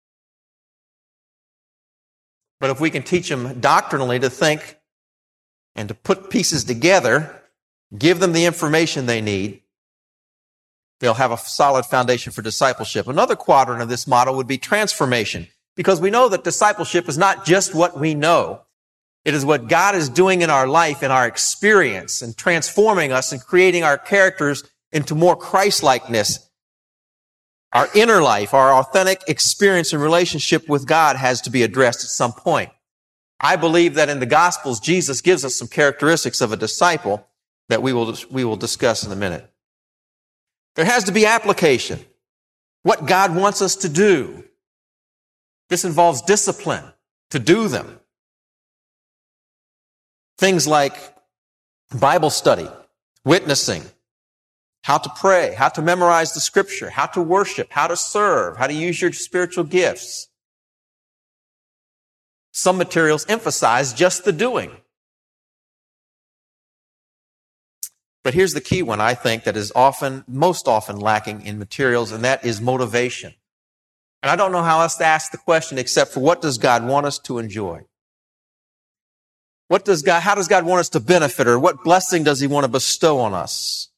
But 2.60 2.70
if 2.70 2.80
we 2.80 2.90
can 2.90 3.04
teach 3.04 3.30
them 3.30 3.60
doctrinally 3.60 4.20
to 4.20 4.30
think 4.30 4.78
and 5.76 5.88
to 5.90 5.96
put 5.96 6.30
pieces 6.30 6.64
together, 6.64 7.39
give 7.98 8.20
them 8.20 8.34
the 8.34 8.46
information 8.46 9.06
they 9.06 9.22
need, 9.22 9.62
they'll 11.00 11.14
have 11.16 11.32
a 11.32 11.38
solid 11.38 11.86
foundation 11.86 12.32
for 12.32 12.42
discipleship. 12.42 13.08
Another 13.08 13.36
quadrant 13.36 13.82
of 13.82 13.90
this 13.90 14.08
model 14.08 14.36
would 14.36 14.48
be 14.48 14.58
transformation, 14.58 15.48
because 15.76 16.02
we 16.02 16.10
know 16.10 16.30
that 16.30 16.44
discipleship 16.44 17.08
is 17.08 17.18
not 17.18 17.46
just 17.46 17.74
what 17.74 18.00
we 18.00 18.14
know. 18.14 18.62
It 19.26 19.34
is 19.34 19.46
what 19.46 19.68
God 19.68 19.96
is 19.96 20.10
doing 20.10 20.42
in 20.42 20.50
our 20.50 20.68
life, 20.68 21.04
in 21.04 21.12
our 21.12 21.28
experience, 21.28 22.22
and 22.22 22.38
transforming 22.38 23.12
us 23.12 23.32
and 23.32 23.42
creating 23.42 23.84
our 23.84 23.98
characters 23.98 24.64
into 24.92 25.16
more 25.16 25.36
Christ-likeness 25.36 26.50
our 27.72 27.88
inner 27.94 28.22
life, 28.22 28.54
our 28.54 28.74
authentic 28.74 29.22
experience 29.28 29.94
and 29.94 30.02
relationship 30.02 30.68
with 30.68 30.88
God 30.88 31.16
has 31.16 31.40
to 31.42 31.52
be 31.52 31.64
addressed 31.64 32.04
at 32.04 32.10
some 32.10 32.34
point. 32.34 32.72
I 33.40 33.56
believe 33.56 33.94
that 33.94 34.10
in 34.10 34.20
the 34.20 34.26
Gospels, 34.26 34.80
Jesus 34.80 35.22
gives 35.22 35.46
us 35.46 35.56
some 35.56 35.68
characteristics 35.68 36.42
of 36.42 36.52
a 36.52 36.58
disciple 36.58 37.28
that 37.70 37.82
we 37.82 37.94
will, 37.94 38.16
we 38.30 38.44
will 38.44 38.58
discuss 38.58 39.06
in 39.06 39.12
a 39.12 39.16
minute. 39.16 39.50
There 40.76 40.86
has 40.86 41.06
to 41.06 41.12
be 41.12 41.26
application. 41.26 42.00
What 42.84 43.06
God 43.06 43.36
wants 43.36 43.62
us 43.62 43.76
to 43.78 43.90
do. 43.90 44.44
This 45.70 45.86
involves 45.86 46.22
discipline 46.22 46.84
to 47.30 47.40
do 47.40 47.68
them. 47.68 48.00
Things 50.38 50.68
like 50.68 50.96
Bible 51.98 52.30
study, 52.30 52.68
witnessing, 53.24 53.84
how 54.84 54.98
to 54.98 55.10
pray, 55.10 55.54
how 55.54 55.70
to 55.70 55.82
memorize 55.82 56.34
the 56.34 56.40
scripture, 56.40 56.90
how 56.90 57.06
to 57.08 57.22
worship, 57.22 57.68
how 57.72 57.88
to 57.88 57.96
serve, 57.96 58.58
how 58.58 58.68
to 58.68 58.74
use 58.74 59.02
your 59.02 59.12
spiritual 59.12 59.64
gifts. 59.64 60.30
Some 62.52 62.78
materials 62.78 63.26
emphasize 63.30 63.94
just 63.94 64.24
the 64.24 64.32
doing. 64.32 64.72
But 68.30 68.36
here's 68.36 68.54
the 68.54 68.62
key 68.62 68.84
one 68.84 69.02
I 69.02 69.16
think 69.16 69.46
that 69.46 69.58
is 69.58 69.72
often, 69.76 70.24
most 70.28 70.68
often 70.68 71.00
lacking 71.00 71.48
in 71.48 71.58
materials, 71.58 72.12
and 72.12 72.24
that 72.24 72.46
is 72.46 72.62
motivation. 72.62 73.34
And 74.22 74.30
I 74.30 74.36
don't 74.36 74.52
know 74.52 74.62
how 74.62 74.82
else 74.82 74.98
to 74.98 75.04
ask 75.04 75.32
the 75.32 75.40
question 75.40 75.80
except 75.80 76.14
for 76.14 76.20
what 76.20 76.40
does 76.40 76.60
God 76.60 76.86
want 76.86 77.08
us 77.08 77.18
to 77.22 77.40
enjoy? 77.40 77.86
What 79.68 79.84
does 79.84 80.04
God, 80.04 80.22
how 80.22 80.36
does 80.36 80.48
God 80.48 80.64
want 80.64 80.80
us 80.80 80.90
to 80.90 81.00
benefit 81.00 81.48
or 81.48 81.58
what 81.58 81.84
blessing 81.84 82.24
does 82.24 82.40
he 82.40 82.46
want 82.46 82.66
to 82.66 82.68
bestow 82.68 83.18
on 83.18 83.34
us? 83.34 83.90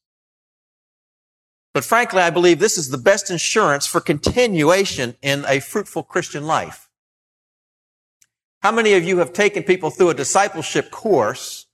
But 1.74 1.84
frankly, 1.84 2.22
I 2.22 2.30
believe 2.30 2.58
this 2.58 2.78
is 2.78 2.88
the 2.88 2.96
best 2.96 3.30
insurance 3.30 3.86
for 3.86 4.00
continuation 4.00 5.14
in 5.20 5.44
a 5.46 5.60
fruitful 5.60 6.04
Christian 6.04 6.46
life. 6.46 6.88
How 8.62 8.72
many 8.72 8.94
of 8.94 9.04
you 9.04 9.18
have 9.18 9.34
taken 9.34 9.62
people 9.62 9.90
through 9.90 10.08
a 10.08 10.14
discipleship 10.14 10.90
course, 10.90 11.66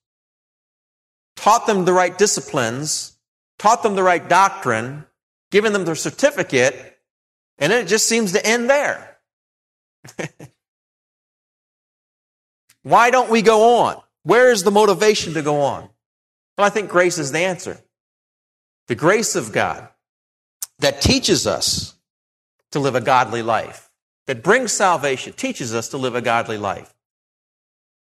taught 1.38 1.66
them 1.66 1.84
the 1.84 1.92
right 1.92 2.16
disciplines, 2.18 3.16
taught 3.58 3.82
them 3.82 3.94
the 3.94 4.02
right 4.02 4.28
doctrine, 4.28 5.06
given 5.50 5.72
them 5.72 5.84
their 5.84 5.94
certificate, 5.94 6.98
and 7.58 7.72
then 7.72 7.84
it 7.84 7.88
just 7.88 8.06
seems 8.06 8.32
to 8.32 8.44
end 8.44 8.68
there? 8.68 9.18
Why 12.82 13.10
don't 13.10 13.30
we 13.30 13.42
go 13.42 13.78
on? 13.78 14.00
Where 14.22 14.50
is 14.50 14.62
the 14.62 14.70
motivation 14.70 15.34
to 15.34 15.42
go 15.42 15.60
on? 15.60 15.88
Well, 16.56 16.66
I 16.66 16.70
think 16.70 16.90
grace 16.90 17.18
is 17.18 17.32
the 17.32 17.40
answer 17.40 17.80
the 18.88 18.94
grace 18.94 19.36
of 19.36 19.52
God 19.52 19.88
that 20.78 21.02
teaches 21.02 21.46
us 21.46 21.94
to 22.72 22.80
live 22.80 22.94
a 22.94 23.00
godly 23.00 23.42
life, 23.42 23.90
that 24.26 24.42
brings 24.42 24.72
salvation, 24.72 25.34
teaches 25.34 25.74
us 25.74 25.88
to 25.90 25.98
live 25.98 26.14
a 26.14 26.22
godly 26.22 26.56
life. 26.56 26.94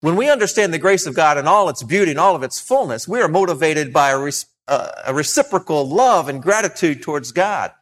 When 0.01 0.17
we 0.17 0.31
understand 0.31 0.73
the 0.73 0.79
grace 0.79 1.07
of 1.07 1.15
God 1.15 1.37
in 1.37 1.47
all 1.47 1.69
its 1.69 1.83
beauty 1.83 2.11
and 2.11 2.21
all 2.21 2.35
of 2.35 2.43
its 2.43 2.59
fullness, 2.59 3.07
we 3.07 3.21
are 3.21 3.29
motivated 3.29 3.93
by 3.93 4.11
a, 4.11 4.31
uh, 4.67 4.93
a 5.07 5.15
reciprocal 5.15 5.87
love 5.87 6.29
and 6.29 6.43
gratitude 6.43 7.03
towards 7.03 7.33
God. 7.33 7.73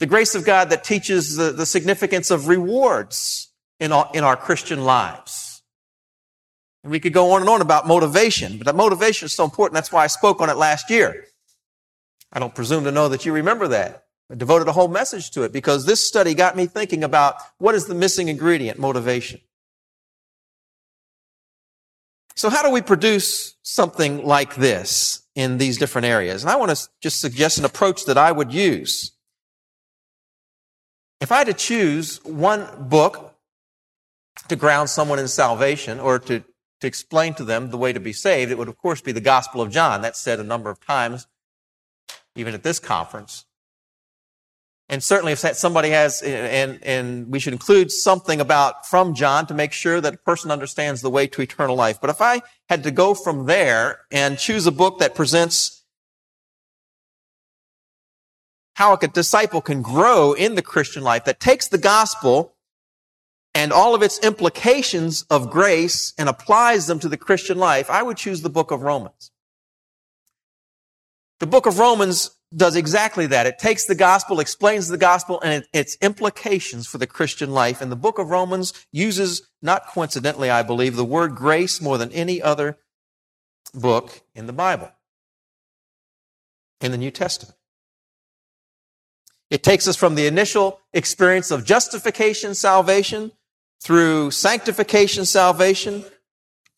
The 0.00 0.06
grace 0.06 0.34
of 0.34 0.44
God 0.44 0.70
that 0.70 0.82
teaches 0.82 1.36
the, 1.36 1.52
the 1.52 1.66
significance 1.66 2.32
of 2.32 2.48
rewards 2.48 3.52
in, 3.78 3.92
all, 3.92 4.10
in 4.12 4.24
our 4.24 4.36
Christian 4.36 4.84
lives. 4.84 5.62
And 6.82 6.90
we 6.90 6.98
could 6.98 7.12
go 7.12 7.32
on 7.32 7.40
and 7.42 7.48
on 7.48 7.62
about 7.62 7.86
motivation, 7.86 8.58
but 8.58 8.66
that 8.66 8.74
motivation 8.74 9.26
is 9.26 9.32
so 9.32 9.44
important. 9.44 9.74
That's 9.74 9.92
why 9.92 10.02
I 10.04 10.08
spoke 10.08 10.40
on 10.40 10.50
it 10.50 10.56
last 10.56 10.90
year. 10.90 11.26
I 12.32 12.40
don't 12.40 12.54
presume 12.54 12.84
to 12.84 12.92
know 12.92 13.08
that 13.08 13.24
you 13.24 13.32
remember 13.32 13.68
that. 13.68 14.04
I 14.30 14.34
devoted 14.34 14.66
a 14.66 14.72
whole 14.72 14.88
message 14.88 15.30
to 15.32 15.42
it 15.44 15.52
because 15.52 15.86
this 15.86 16.04
study 16.04 16.34
got 16.34 16.56
me 16.56 16.66
thinking 16.66 17.04
about 17.04 17.36
what 17.58 17.76
is 17.76 17.86
the 17.86 17.94
missing 17.94 18.28
ingredient, 18.28 18.78
motivation. 18.80 19.40
So 22.36 22.50
how 22.50 22.62
do 22.62 22.70
we 22.70 22.82
produce 22.82 23.54
something 23.62 24.24
like 24.24 24.56
this 24.56 25.22
in 25.34 25.58
these 25.58 25.78
different 25.78 26.06
areas? 26.06 26.42
And 26.42 26.50
I 26.50 26.56
want 26.56 26.76
to 26.76 26.88
just 27.00 27.20
suggest 27.20 27.58
an 27.58 27.64
approach 27.64 28.04
that 28.06 28.18
I 28.18 28.32
would 28.32 28.52
use. 28.52 29.12
If 31.20 31.30
I 31.30 31.38
had 31.38 31.46
to 31.46 31.54
choose 31.54 32.22
one 32.24 32.66
book 32.88 33.34
to 34.48 34.56
ground 34.56 34.90
someone 34.90 35.18
in 35.18 35.28
salvation 35.28 36.00
or 36.00 36.18
to, 36.18 36.40
to 36.80 36.86
explain 36.86 37.34
to 37.34 37.44
them 37.44 37.70
the 37.70 37.78
way 37.78 37.92
to 37.92 38.00
be 38.00 38.12
saved, 38.12 38.50
it 38.50 38.58
would 38.58 38.68
of 38.68 38.76
course 38.76 39.00
be 39.00 39.12
the 39.12 39.20
Gospel 39.20 39.60
of 39.60 39.70
John. 39.70 40.02
That's 40.02 40.20
said 40.20 40.40
a 40.40 40.44
number 40.44 40.70
of 40.70 40.84
times, 40.84 41.28
even 42.34 42.52
at 42.52 42.64
this 42.64 42.80
conference. 42.80 43.44
And 44.88 45.02
certainly 45.02 45.32
if 45.32 45.38
somebody 45.38 45.90
has, 45.90 46.20
and, 46.22 46.78
and 46.82 47.28
we 47.28 47.38
should 47.38 47.54
include 47.54 47.90
something 47.90 48.40
about 48.40 48.86
from 48.86 49.14
John 49.14 49.46
to 49.46 49.54
make 49.54 49.72
sure 49.72 50.00
that 50.00 50.14
a 50.14 50.18
person 50.18 50.50
understands 50.50 51.00
the 51.00 51.10
way 51.10 51.26
to 51.28 51.40
eternal 51.40 51.74
life. 51.74 52.00
But 52.00 52.10
if 52.10 52.20
I 52.20 52.42
had 52.68 52.82
to 52.82 52.90
go 52.90 53.14
from 53.14 53.46
there 53.46 54.00
and 54.10 54.38
choose 54.38 54.66
a 54.66 54.72
book 54.72 54.98
that 54.98 55.14
presents 55.14 55.84
how 58.74 58.92
a 58.92 59.08
disciple 59.08 59.62
can 59.62 59.80
grow 59.80 60.32
in 60.34 60.54
the 60.54 60.62
Christian 60.62 61.02
life, 61.02 61.24
that 61.24 61.40
takes 61.40 61.68
the 61.68 61.78
gospel 61.78 62.54
and 63.54 63.72
all 63.72 63.94
of 63.94 64.02
its 64.02 64.18
implications 64.18 65.22
of 65.30 65.50
grace 65.50 66.12
and 66.18 66.28
applies 66.28 66.86
them 66.88 66.98
to 66.98 67.08
the 67.08 67.16
Christian 67.16 67.56
life, 67.56 67.88
I 67.88 68.02
would 68.02 68.16
choose 68.16 68.42
the 68.42 68.50
book 68.50 68.70
of 68.70 68.82
Romans. 68.82 69.30
The 71.38 71.46
book 71.46 71.66
of 71.66 71.78
Romans 71.78 72.32
does 72.56 72.76
exactly 72.76 73.26
that. 73.26 73.46
It 73.46 73.58
takes 73.58 73.84
the 73.84 73.94
gospel, 73.94 74.40
explains 74.40 74.88
the 74.88 74.98
gospel 74.98 75.40
and 75.42 75.64
its 75.72 75.96
implications 76.00 76.86
for 76.86 76.98
the 76.98 77.06
Christian 77.06 77.52
life. 77.52 77.80
And 77.80 77.90
the 77.90 77.96
book 77.96 78.18
of 78.18 78.30
Romans 78.30 78.72
uses, 78.92 79.48
not 79.62 79.86
coincidentally, 79.86 80.50
I 80.50 80.62
believe, 80.62 80.96
the 80.96 81.04
word 81.04 81.34
grace 81.34 81.80
more 81.80 81.98
than 81.98 82.12
any 82.12 82.40
other 82.40 82.78
book 83.72 84.22
in 84.34 84.46
the 84.46 84.52
Bible, 84.52 84.90
in 86.80 86.92
the 86.92 86.98
New 86.98 87.10
Testament. 87.10 87.56
It 89.50 89.62
takes 89.62 89.86
us 89.86 89.96
from 89.96 90.14
the 90.14 90.26
initial 90.26 90.80
experience 90.92 91.50
of 91.50 91.64
justification, 91.64 92.54
salvation, 92.54 93.32
through 93.80 94.30
sanctification, 94.30 95.26
salvation, 95.26 96.04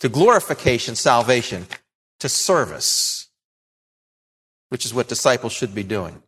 to 0.00 0.08
glorification, 0.08 0.94
salvation, 0.94 1.66
to 2.20 2.28
service 2.28 3.25
which 4.68 4.84
is 4.84 4.94
what 4.94 5.08
disciples 5.08 5.52
should 5.52 5.74
be 5.74 5.82
doing. 5.82 6.22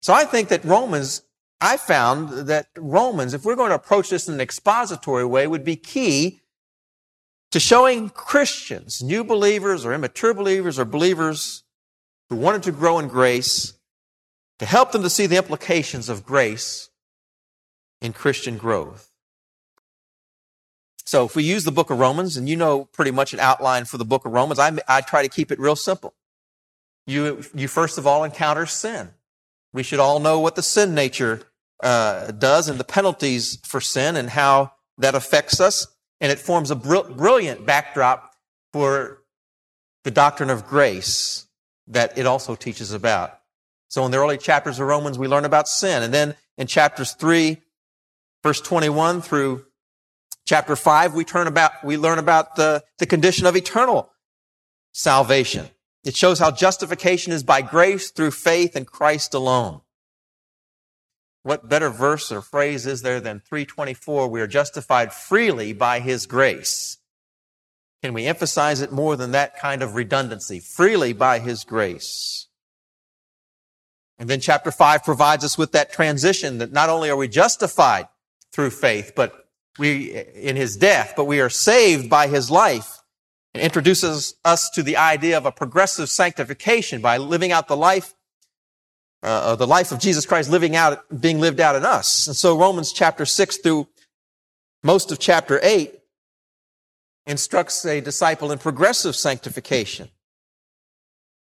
So 0.00 0.12
I 0.12 0.24
think 0.24 0.48
that 0.48 0.64
Romans, 0.64 1.22
I 1.60 1.76
found 1.76 2.48
that 2.48 2.66
Romans, 2.76 3.32
if 3.32 3.44
we're 3.44 3.56
going 3.56 3.70
to 3.70 3.76
approach 3.76 4.10
this 4.10 4.28
in 4.28 4.34
an 4.34 4.40
expository 4.40 5.24
way, 5.24 5.46
would 5.46 5.64
be 5.64 5.76
key 5.76 6.40
to 7.50 7.60
showing 7.60 8.10
Christians, 8.10 9.02
new 9.02 9.24
believers 9.24 9.84
or 9.84 9.94
immature 9.94 10.34
believers 10.34 10.78
or 10.78 10.84
believers 10.84 11.62
who 12.28 12.36
wanted 12.36 12.62
to 12.64 12.72
grow 12.72 12.98
in 12.98 13.08
grace, 13.08 13.74
to 14.58 14.66
help 14.66 14.92
them 14.92 15.02
to 15.02 15.10
see 15.10 15.26
the 15.26 15.36
implications 15.36 16.08
of 16.08 16.24
grace 16.24 16.90
in 18.00 18.12
Christian 18.12 18.58
growth. 18.58 19.10
So 21.06 21.24
if 21.24 21.36
we 21.36 21.44
use 21.44 21.64
the 21.64 21.72
book 21.72 21.90
of 21.90 21.98
Romans, 21.98 22.36
and 22.36 22.48
you 22.48 22.56
know 22.56 22.86
pretty 22.86 23.10
much 23.10 23.32
an 23.32 23.40
outline 23.40 23.84
for 23.84 23.98
the 23.98 24.04
book 24.04 24.24
of 24.24 24.32
Romans, 24.32 24.58
I, 24.58 24.72
I 24.88 25.00
try 25.00 25.22
to 25.22 25.28
keep 25.28 25.52
it 25.52 25.58
real 25.58 25.76
simple 25.76 26.14
you, 27.06 27.42
you 27.54 27.68
first 27.68 27.98
of 27.98 28.06
all 28.06 28.24
encounter 28.24 28.66
sin. 28.66 29.10
We 29.72 29.82
should 29.82 30.00
all 30.00 30.20
know 30.20 30.40
what 30.40 30.54
the 30.54 30.62
sin 30.62 30.94
nature 30.94 31.42
uh, 31.82 32.30
does 32.30 32.68
and 32.68 32.78
the 32.78 32.84
penalties 32.84 33.58
for 33.64 33.80
sin 33.80 34.16
and 34.16 34.30
how 34.30 34.72
that 34.98 35.14
affects 35.14 35.60
us. 35.60 35.86
And 36.20 36.30
it 36.30 36.38
forms 36.38 36.70
a 36.70 36.76
br- 36.76 37.10
brilliant 37.10 37.66
backdrop 37.66 38.34
for 38.72 39.22
the 40.04 40.10
doctrine 40.10 40.50
of 40.50 40.66
grace 40.66 41.46
that 41.88 42.16
it 42.16 42.26
also 42.26 42.54
teaches 42.54 42.92
about. 42.92 43.38
So 43.88 44.04
in 44.04 44.10
the 44.10 44.18
early 44.18 44.38
chapters 44.38 44.78
of 44.78 44.86
Romans, 44.86 45.18
we 45.18 45.28
learn 45.28 45.44
about 45.44 45.68
sin. 45.68 46.02
And 46.02 46.14
then 46.14 46.34
in 46.56 46.66
chapters 46.66 47.12
3, 47.12 47.58
verse 48.42 48.60
21 48.60 49.22
through 49.22 49.64
chapter 50.46 50.76
5, 50.76 51.14
we, 51.14 51.24
turn 51.24 51.46
about, 51.46 51.84
we 51.84 51.96
learn 51.96 52.18
about 52.18 52.56
the, 52.56 52.82
the 52.98 53.06
condition 53.06 53.46
of 53.46 53.56
eternal 53.56 54.10
salvation. 54.92 55.68
It 56.04 56.14
shows 56.14 56.38
how 56.38 56.50
justification 56.50 57.32
is 57.32 57.42
by 57.42 57.62
grace 57.62 58.10
through 58.10 58.32
faith 58.32 58.76
in 58.76 58.84
Christ 58.84 59.32
alone. 59.32 59.80
What 61.42 61.68
better 61.68 61.90
verse 61.90 62.30
or 62.30 62.42
phrase 62.42 62.86
is 62.86 63.02
there 63.02 63.20
than 63.20 63.40
324? 63.40 64.28
We 64.28 64.40
are 64.40 64.46
justified 64.46 65.12
freely 65.12 65.72
by 65.72 66.00
his 66.00 66.26
grace. 66.26 66.98
Can 68.02 68.12
we 68.12 68.26
emphasize 68.26 68.82
it 68.82 68.92
more 68.92 69.16
than 69.16 69.32
that 69.32 69.58
kind 69.58 69.82
of 69.82 69.94
redundancy? 69.94 70.60
Freely 70.60 71.14
by 71.14 71.38
his 71.38 71.64
grace. 71.64 72.48
And 74.18 74.28
then 74.28 74.40
chapter 74.40 74.70
5 74.70 75.02
provides 75.04 75.44
us 75.44 75.58
with 75.58 75.72
that 75.72 75.92
transition 75.92 76.58
that 76.58 76.72
not 76.72 76.90
only 76.90 77.08
are 77.10 77.16
we 77.16 77.28
justified 77.28 78.08
through 78.52 78.70
faith, 78.70 79.12
but 79.16 79.48
we, 79.78 80.12
in 80.34 80.56
his 80.56 80.76
death, 80.76 81.14
but 81.16 81.24
we 81.24 81.40
are 81.40 81.50
saved 81.50 82.08
by 82.08 82.26
his 82.26 82.50
life 82.50 82.93
and 83.54 83.62
introduces 83.62 84.34
us 84.44 84.68
to 84.70 84.82
the 84.82 84.96
idea 84.96 85.38
of 85.38 85.46
a 85.46 85.52
progressive 85.52 86.08
sanctification 86.08 87.00
by 87.00 87.16
living 87.16 87.52
out 87.52 87.68
the 87.68 87.76
life, 87.76 88.14
uh, 89.22 89.54
the 89.54 89.66
life 89.66 89.92
of 89.92 90.00
Jesus 90.00 90.26
Christ 90.26 90.50
living 90.50 90.74
out, 90.74 91.04
being 91.20 91.38
lived 91.38 91.60
out 91.60 91.76
in 91.76 91.84
us. 91.84 92.26
And 92.26 92.36
so 92.36 92.58
Romans 92.58 92.92
chapter 92.92 93.24
6 93.24 93.58
through 93.58 93.86
most 94.82 95.12
of 95.12 95.18
chapter 95.18 95.60
8 95.62 95.98
instructs 97.26 97.84
a 97.86 98.00
disciple 98.00 98.50
in 98.50 98.58
progressive 98.58 99.14
sanctification. 99.16 100.08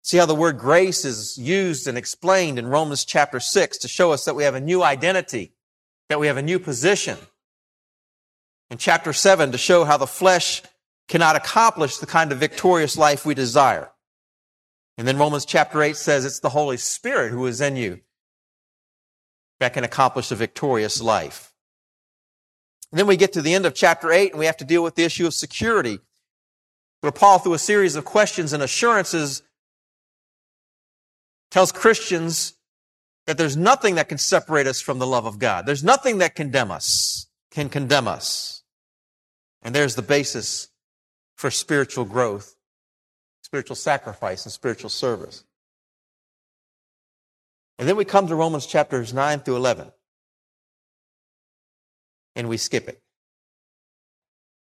See 0.03 0.17
how 0.17 0.27
the 0.27 0.35
word 0.35 0.57
grace 0.57 1.05
is 1.05 1.37
used 1.37 1.87
and 1.87 1.99
explained 1.99 2.59
in 2.59 2.69
Romans 2.69 3.05
chapter 3.05 3.41
6 3.41 3.77
to 3.79 3.89
show 3.89 4.13
us 4.13 4.25
that 4.25 4.35
we 4.35 4.45
have 4.45 4.55
a 4.55 4.61
new 4.61 4.83
identity, 4.83 5.53
that 6.09 6.21
we 6.21 6.29
have 6.29 6.39
a 6.39 6.43
new 6.43 6.59
position. 6.59 7.19
In 8.71 8.79
chapter 8.79 9.13
7 9.13 9.53
to 9.53 9.59
show 9.59 9.85
how 9.85 9.97
the 9.97 10.07
flesh 10.07 10.63
cannot 11.09 11.37
accomplish 11.37 11.97
the 11.97 12.07
kind 12.07 12.31
of 12.31 12.39
victorious 12.39 12.97
life 12.97 13.25
we 13.25 13.35
desire. 13.35 13.91
And 14.97 15.07
then 15.09 15.19
Romans 15.19 15.45
chapter 15.45 15.83
8 15.83 15.97
says 15.97 16.25
it's 16.25 16.41
the 16.41 16.51
Holy 16.51 16.77
Spirit 16.77 17.31
who 17.31 17.47
is 17.47 17.61
in 17.61 17.77
you 17.77 18.01
that 19.61 19.73
can 19.73 19.85
accomplish 19.85 20.31
a 20.31 20.37
victorious 20.37 21.01
life. 21.01 21.53
And 22.93 22.99
then 22.99 23.07
we 23.07 23.17
get 23.17 23.33
to 23.35 23.43
the 23.43 23.55
end 23.55 23.67
of 23.67 23.75
chapter 23.75 24.13
8 24.13 24.33
and 24.33 24.39
we 24.39 24.47
have 24.47 24.57
to 24.59 24.65
deal 24.65 24.83
with 24.83 24.95
the 24.95 25.05
issue 25.05 25.27
of 25.27 25.35
security, 25.35 25.99
where 27.01 27.13
Paul, 27.13 27.39
through 27.39 27.55
a 27.55 27.59
series 27.59 27.97
of 27.97 28.05
questions 28.05 28.53
and 28.53 28.63
assurances, 28.63 29.43
tells 31.51 31.73
Christians 31.73 32.55
that 33.27 33.39
there's 33.39 33.57
nothing 33.57 33.97
that 33.97 34.09
can 34.09 34.19
separate 34.19 34.67
us 34.67 34.81
from 34.81 34.99
the 34.99 35.07
love 35.07 35.27
of 35.27 35.39
God. 35.39 35.67
There's 35.67 35.85
nothing 35.85 36.19
that 36.19 36.35
condemn 36.35 36.71
us, 36.71 37.27
can 37.51 37.69
condemn 37.69 38.09
us. 38.09 38.63
And 39.63 39.75
there's 39.75 39.95
the 39.95 40.03
basis 40.03 40.69
for 41.39 41.53
spiritual 41.53 42.05
growth, 42.05 42.57
spiritual 43.43 43.77
sacrifice, 43.77 44.45
and 44.45 44.53
spiritual 44.53 44.91
service. 44.91 45.45
And 47.79 47.89
then 47.89 47.97
we 47.97 48.05
come 48.05 48.27
to 48.27 48.35
Romans 48.35 48.67
chapters 48.67 49.15
9 49.15 49.41
through 49.41 49.55
11. 49.55 49.93
And 52.35 52.49
we 52.49 52.57
skip 52.57 52.89
it. 52.89 53.01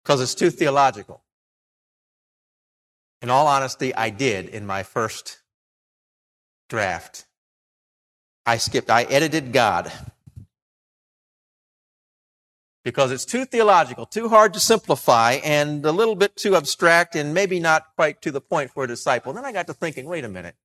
Because 0.04 0.22
it's 0.22 0.36
too 0.36 0.50
theological. 0.50 1.24
In 3.22 3.30
all 3.30 3.48
honesty, 3.48 3.96
I 3.96 4.10
did 4.10 4.50
in 4.50 4.66
my 4.66 4.84
first 4.84 5.40
draft. 6.68 7.26
I 8.46 8.58
skipped, 8.58 8.90
I 8.90 9.04
edited 9.04 9.54
God 9.54 9.94
because 12.86 13.12
it's 13.12 13.26
too 13.26 13.46
theological, 13.46 14.06
too 14.06 14.30
hard 14.30 14.54
to 14.54 14.60
simplify, 14.60 15.34
and 15.44 15.84
a 15.84 15.92
little 15.92 16.16
bit 16.16 16.36
too 16.36 16.56
abstract, 16.56 17.16
and 17.16 17.34
maybe 17.34 17.60
not 17.60 17.88
quite 17.96 18.22
to 18.22 18.32
the 18.32 18.40
point 18.40 18.70
for 18.70 18.84
a 18.84 18.88
disciple. 18.88 19.34
then 19.34 19.44
I 19.44 19.52
got 19.52 19.66
to 19.68 19.74
thinking, 19.74 20.06
wait 20.06 20.24
a 20.24 20.30
minute. 20.30 20.56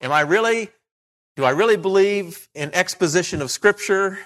Am 0.00 0.10
I 0.10 0.22
really, 0.22 0.70
do 1.36 1.44
I 1.44 1.50
really 1.50 1.76
believe 1.76 2.48
in 2.54 2.74
exposition 2.74 3.40
of 3.40 3.52
Scripture 3.52 4.18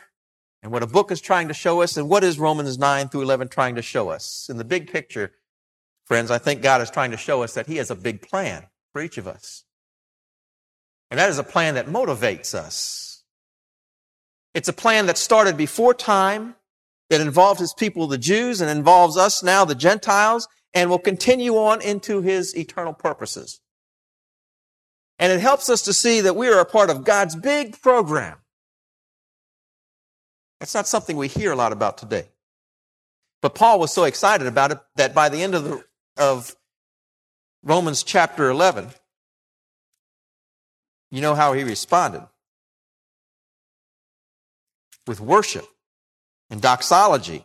and 0.63 0.73
what 0.73 0.83
a 0.83 0.87
book 0.87 1.13
is 1.13 1.21
trying 1.21 1.49
to 1.49 1.55
show 1.55 1.83
us? 1.83 1.99
And 1.99 2.09
what 2.09 2.25
is 2.25 2.39
Romans 2.39 2.79
9 2.79 3.11
through 3.11 3.23
11 3.23 3.49
trying 3.49 3.75
to 3.75 3.83
show 3.83 4.09
us? 4.09 4.49
In 4.49 4.57
the 4.57 4.65
big 4.65 4.91
picture, 4.91 5.33
friends, 6.07 6.31
I 6.31 6.39
think 6.39 6.63
God 6.63 6.81
is 6.81 6.91
trying 6.91 7.11
to 7.11 7.19
show 7.19 7.43
us 7.43 7.53
that 7.53 7.67
He 7.67 7.77
has 7.77 7.91
a 7.91 7.95
big 7.95 8.23
plan 8.23 8.69
for 8.95 9.03
each 9.03 9.19
of 9.19 9.29
us. 9.29 9.65
And 11.11 11.21
that 11.21 11.29
is 11.29 11.39
a 11.39 11.45
plan 11.45 11.75
that 11.75 11.87
motivates 11.87 12.55
us. 12.55 13.23
It's 14.55 14.69
a 14.69 14.73
plan 14.73 15.05
that 15.07 15.19
started 15.19 15.59
before 15.59 15.93
time 15.93 16.55
that 17.11 17.21
involved 17.21 17.61
his 17.61 17.73
people, 17.73 18.07
the 18.07 18.19
Jews, 18.19 18.61
and 18.61 18.71
involves 18.71 19.17
us 19.17 19.43
now, 19.43 19.65
the 19.65 19.75
Gentiles, 19.75 20.47
and 20.75 20.91
will 20.91 20.99
continue 20.99 21.57
on 21.57 21.81
into 21.81 22.21
his 22.21 22.57
eternal 22.57 22.93
purposes. 22.93 23.61
And 25.19 25.33
it 25.33 25.41
helps 25.41 25.69
us 25.69 25.83
to 25.83 25.93
see 25.93 26.21
that 26.21 26.37
we 26.37 26.49
are 26.49 26.61
a 26.61 26.65
part 26.65 26.91
of 26.91 27.05
God's 27.05 27.35
big 27.35 27.81
program. 27.81 28.39
That's 30.61 30.75
not 30.75 30.87
something 30.87 31.17
we 31.17 31.29
hear 31.29 31.53
a 31.53 31.57
lot 31.57 31.73
about 31.73 31.99
today. 31.99 32.29
But 33.41 33.55
Paul 33.55 33.79
was 33.79 33.93
so 33.93 34.05
excited 34.05 34.47
about 34.47 34.73
it 34.73 34.79
that 34.97 35.15
by 35.15 35.29
the 35.29 35.43
end 35.43 35.55
of, 35.55 35.65
the, 35.65 35.85
of 36.17 36.55
Romans 37.63 38.03
chapter 38.03 38.51
11, 38.51 38.89
you 41.11 41.21
know 41.21 41.35
how 41.35 41.53
he 41.53 41.65
responded? 41.65 42.27
With 45.07 45.21
worship 45.21 45.67
and 46.51 46.61
doxology. 46.61 47.45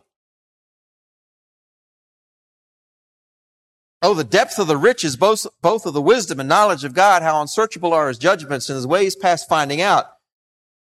Oh, 4.01 4.13
the 4.13 4.25
depth 4.25 4.59
of 4.59 4.67
the 4.67 4.75
riches, 4.75 5.15
both, 5.15 5.47
both 5.61 5.85
of 5.85 5.93
the 5.93 6.01
wisdom 6.01 6.39
and 6.41 6.49
knowledge 6.49 6.83
of 6.83 6.93
God, 6.93 7.21
how 7.21 7.39
unsearchable 7.39 7.93
are 7.93 8.09
his 8.09 8.17
judgments 8.17 8.67
and 8.69 8.75
his 8.75 8.85
ways 8.85 9.15
past 9.15 9.47
finding 9.47 9.79
out. 9.79 10.07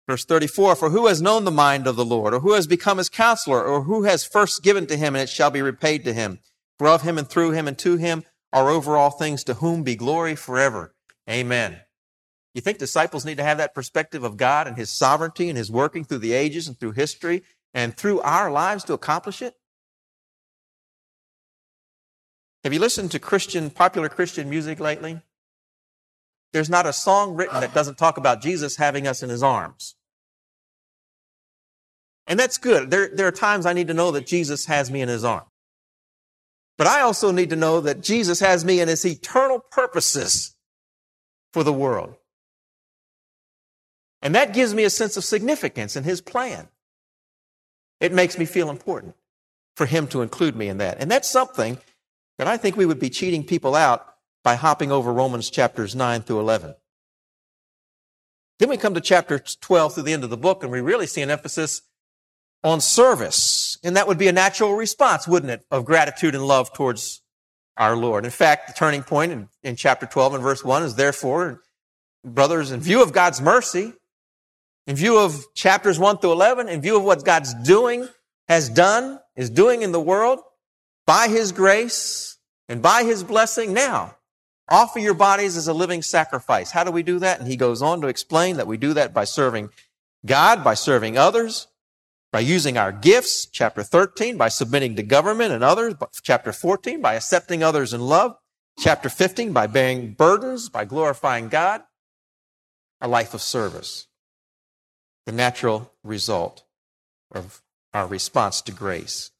Verse 0.08 0.24
34, 0.24 0.74
for 0.74 0.90
who 0.90 1.06
has 1.06 1.22
known 1.22 1.44
the 1.44 1.50
mind 1.52 1.86
of 1.86 1.94
the 1.96 2.04
Lord, 2.04 2.34
or 2.34 2.40
who 2.40 2.54
has 2.54 2.66
become 2.66 2.98
his 2.98 3.08
counselor, 3.08 3.64
or 3.64 3.82
who 3.82 4.02
has 4.02 4.24
first 4.24 4.64
given 4.64 4.86
to 4.88 4.96
him, 4.96 5.14
and 5.14 5.22
it 5.22 5.28
shall 5.28 5.50
be 5.50 5.62
repaid 5.62 6.04
to 6.04 6.12
him? 6.12 6.40
For 6.78 6.88
of 6.88 7.02
him 7.02 7.16
and 7.16 7.28
through 7.28 7.52
him 7.52 7.68
and 7.68 7.78
to 7.78 7.96
him 7.96 8.24
are 8.52 8.68
over 8.68 8.96
all 8.96 9.10
things, 9.10 9.44
to 9.44 9.54
whom 9.54 9.84
be 9.84 9.94
glory 9.94 10.34
forever. 10.34 10.94
Amen. 11.30 11.80
You 12.52 12.60
think 12.60 12.78
disciples 12.78 13.24
need 13.24 13.36
to 13.36 13.44
have 13.44 13.58
that 13.58 13.74
perspective 13.74 14.24
of 14.24 14.36
God 14.36 14.66
and 14.66 14.76
his 14.76 14.90
sovereignty 14.90 15.48
and 15.48 15.56
his 15.56 15.70
working 15.70 16.04
through 16.04 16.18
the 16.18 16.32
ages 16.32 16.68
and 16.68 16.78
through 16.78 16.92
history 16.92 17.42
and 17.74 17.96
through 17.96 18.20
our 18.20 18.50
lives 18.50 18.84
to 18.84 18.94
accomplish 18.94 19.42
it? 19.42 19.54
Have 22.62 22.72
you 22.72 22.80
listened 22.80 23.10
to 23.10 23.18
Christian, 23.18 23.68
popular 23.68 24.08
Christian 24.08 24.48
music 24.48 24.80
lately? 24.80 25.20
There's 26.52 26.70
not 26.70 26.86
a 26.86 26.92
song 26.92 27.34
written 27.34 27.60
that 27.60 27.74
doesn't 27.74 27.98
talk 27.98 28.16
about 28.16 28.40
Jesus 28.40 28.76
having 28.76 29.06
us 29.06 29.22
in 29.22 29.28
his 29.28 29.42
arms. 29.42 29.96
And 32.26 32.38
that's 32.38 32.56
good. 32.56 32.90
There, 32.90 33.10
there 33.12 33.26
are 33.26 33.32
times 33.32 33.66
I 33.66 33.74
need 33.74 33.88
to 33.88 33.94
know 33.94 34.12
that 34.12 34.26
Jesus 34.26 34.64
has 34.66 34.90
me 34.90 35.02
in 35.02 35.08
his 35.08 35.24
arms. 35.24 35.48
But 36.78 36.86
I 36.86 37.02
also 37.02 37.30
need 37.30 37.50
to 37.50 37.56
know 37.56 37.80
that 37.80 38.00
Jesus 38.00 38.40
has 38.40 38.64
me 38.64 38.80
in 38.80 38.88
his 38.88 39.04
eternal 39.04 39.60
purposes 39.60 40.56
for 41.52 41.62
the 41.62 41.72
world. 41.72 42.14
And 44.22 44.34
that 44.34 44.54
gives 44.54 44.74
me 44.74 44.84
a 44.84 44.90
sense 44.90 45.16
of 45.16 45.24
significance 45.24 45.96
in 45.96 46.04
his 46.04 46.20
plan. 46.20 46.68
It 48.04 48.12
makes 48.12 48.36
me 48.36 48.44
feel 48.44 48.68
important 48.68 49.14
for 49.76 49.86
him 49.86 50.06
to 50.08 50.20
include 50.20 50.54
me 50.54 50.68
in 50.68 50.76
that. 50.76 50.98
And 51.00 51.10
that's 51.10 51.28
something 51.28 51.78
that 52.36 52.46
I 52.46 52.58
think 52.58 52.76
we 52.76 52.84
would 52.84 52.98
be 52.98 53.08
cheating 53.08 53.44
people 53.44 53.74
out 53.74 54.06
by 54.42 54.56
hopping 54.56 54.92
over 54.92 55.10
Romans 55.10 55.48
chapters 55.48 55.94
9 55.94 56.20
through 56.20 56.40
11. 56.40 56.74
Then 58.58 58.68
we 58.68 58.76
come 58.76 58.92
to 58.92 59.00
chapter 59.00 59.38
12 59.38 59.94
through 59.94 60.02
the 60.02 60.12
end 60.12 60.22
of 60.22 60.28
the 60.28 60.36
book, 60.36 60.62
and 60.62 60.70
we 60.70 60.82
really 60.82 61.06
see 61.06 61.22
an 61.22 61.30
emphasis 61.30 61.80
on 62.62 62.82
service. 62.82 63.78
And 63.82 63.96
that 63.96 64.06
would 64.06 64.18
be 64.18 64.28
a 64.28 64.32
natural 64.32 64.74
response, 64.74 65.26
wouldn't 65.26 65.50
it, 65.50 65.64
of 65.70 65.86
gratitude 65.86 66.34
and 66.34 66.46
love 66.46 66.74
towards 66.74 67.22
our 67.78 67.96
Lord. 67.96 68.26
In 68.26 68.30
fact, 68.30 68.68
the 68.68 68.74
turning 68.74 69.02
point 69.02 69.32
in, 69.32 69.48
in 69.62 69.76
chapter 69.76 70.04
12 70.04 70.34
and 70.34 70.42
verse 70.42 70.62
1 70.62 70.82
is 70.82 70.96
therefore, 70.96 71.62
brothers, 72.22 72.70
in 72.70 72.80
view 72.80 73.02
of 73.02 73.14
God's 73.14 73.40
mercy, 73.40 73.94
in 74.86 74.96
view 74.96 75.18
of 75.18 75.44
chapters 75.54 75.98
1 75.98 76.18
through 76.18 76.32
11, 76.32 76.68
in 76.68 76.80
view 76.80 76.96
of 76.96 77.04
what 77.04 77.24
God's 77.24 77.54
doing, 77.54 78.08
has 78.48 78.68
done, 78.68 79.20
is 79.36 79.50
doing 79.50 79.82
in 79.82 79.92
the 79.92 80.00
world, 80.00 80.40
by 81.06 81.28
His 81.28 81.52
grace 81.52 82.38
and 82.68 82.82
by 82.82 83.04
His 83.04 83.22
blessing, 83.22 83.72
now 83.72 84.16
Offer 84.68 84.98
your 84.98 85.14
bodies 85.14 85.56
as 85.56 85.68
a 85.68 85.74
living 85.74 86.00
sacrifice. 86.00 86.70
How 86.70 86.84
do 86.84 86.90
we 86.90 87.02
do 87.02 87.18
that? 87.18 87.38
And 87.38 87.48
he 87.48 87.56
goes 87.56 87.82
on 87.82 88.00
to 88.00 88.08
explain 88.08 88.56
that 88.56 88.66
we 88.66 88.76
do 88.76 88.94
that 88.94 89.12
by 89.12 89.24
serving 89.24 89.70
God, 90.24 90.64
by 90.64 90.72
serving 90.72 91.18
others, 91.18 91.66
by 92.32 92.40
using 92.40 92.78
our 92.78 92.90
gifts, 92.90 93.46
chapter 93.46 93.82
13, 93.82 94.38
by 94.38 94.48
submitting 94.48 94.96
to 94.96 95.02
government 95.02 95.52
and 95.52 95.62
others, 95.62 95.94
chapter 96.22 96.52
14, 96.52 97.02
by 97.02 97.14
accepting 97.14 97.62
others 97.62 97.92
in 97.92 98.00
love, 98.00 98.36
chapter 98.78 99.10
15, 99.10 99.52
by 99.52 99.66
bearing 99.66 100.14
burdens, 100.14 100.70
by 100.70 100.86
glorifying 100.86 101.48
God, 101.48 101.82
a 103.02 103.08
life 103.08 103.34
of 103.34 103.42
service. 103.42 104.06
The 105.26 105.32
natural 105.32 105.92
result 106.02 106.64
of 107.32 107.62
our 107.92 108.06
response 108.06 108.60
to 108.62 108.72
grace. 108.72 109.30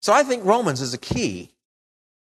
So 0.00 0.12
I 0.12 0.22
think 0.22 0.44
Romans 0.44 0.80
is 0.80 0.94
a 0.94 0.98
key 0.98 1.52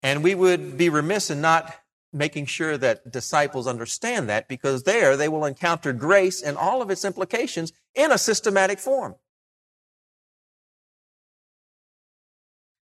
and 0.04 0.24
we 0.24 0.36
would 0.36 0.78
be 0.78 0.90
remiss 0.90 1.30
in 1.30 1.42
not 1.42 1.76
making 2.14 2.46
sure 2.46 2.78
that 2.78 3.12
disciples 3.12 3.68
understand 3.68 4.28
that 4.28 4.48
because 4.48 4.84
there 4.84 5.16
they 5.16 5.30
will 5.30 5.46
encounter 5.46 5.94
grace 5.94 6.42
and 6.42 6.58
all 6.58 6.82
of 6.82 6.90
its 6.90 7.06
implications 7.06 7.72
in 7.96 8.12
a 8.12 8.18
systematic 8.18 8.80
form. 8.80 9.16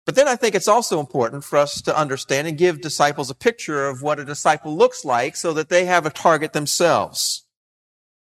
But 0.07 0.15
then 0.15 0.27
I 0.27 0.37
think 0.37 0.55
it's 0.55 0.67
also 0.67 0.99
important 0.99 1.45
for 1.45 1.57
us 1.59 1.83
to 1.83 1.97
understand 1.97 2.49
and 2.49 2.57
give 2.57 2.81
disciples 2.81 3.31
a 3.31 3.35
picture 3.35 3.87
of 3.87 4.03
what 4.03 4.19
a 4.19 4.25
disciple 4.25 4.75
looks 4.75 5.05
like 5.05 5.37
so 5.37 5.53
that 5.53 5.69
they 5.69 5.85
have 5.85 6.07
a 6.07 6.11
target 6.11 6.53
themselves. 6.53 7.45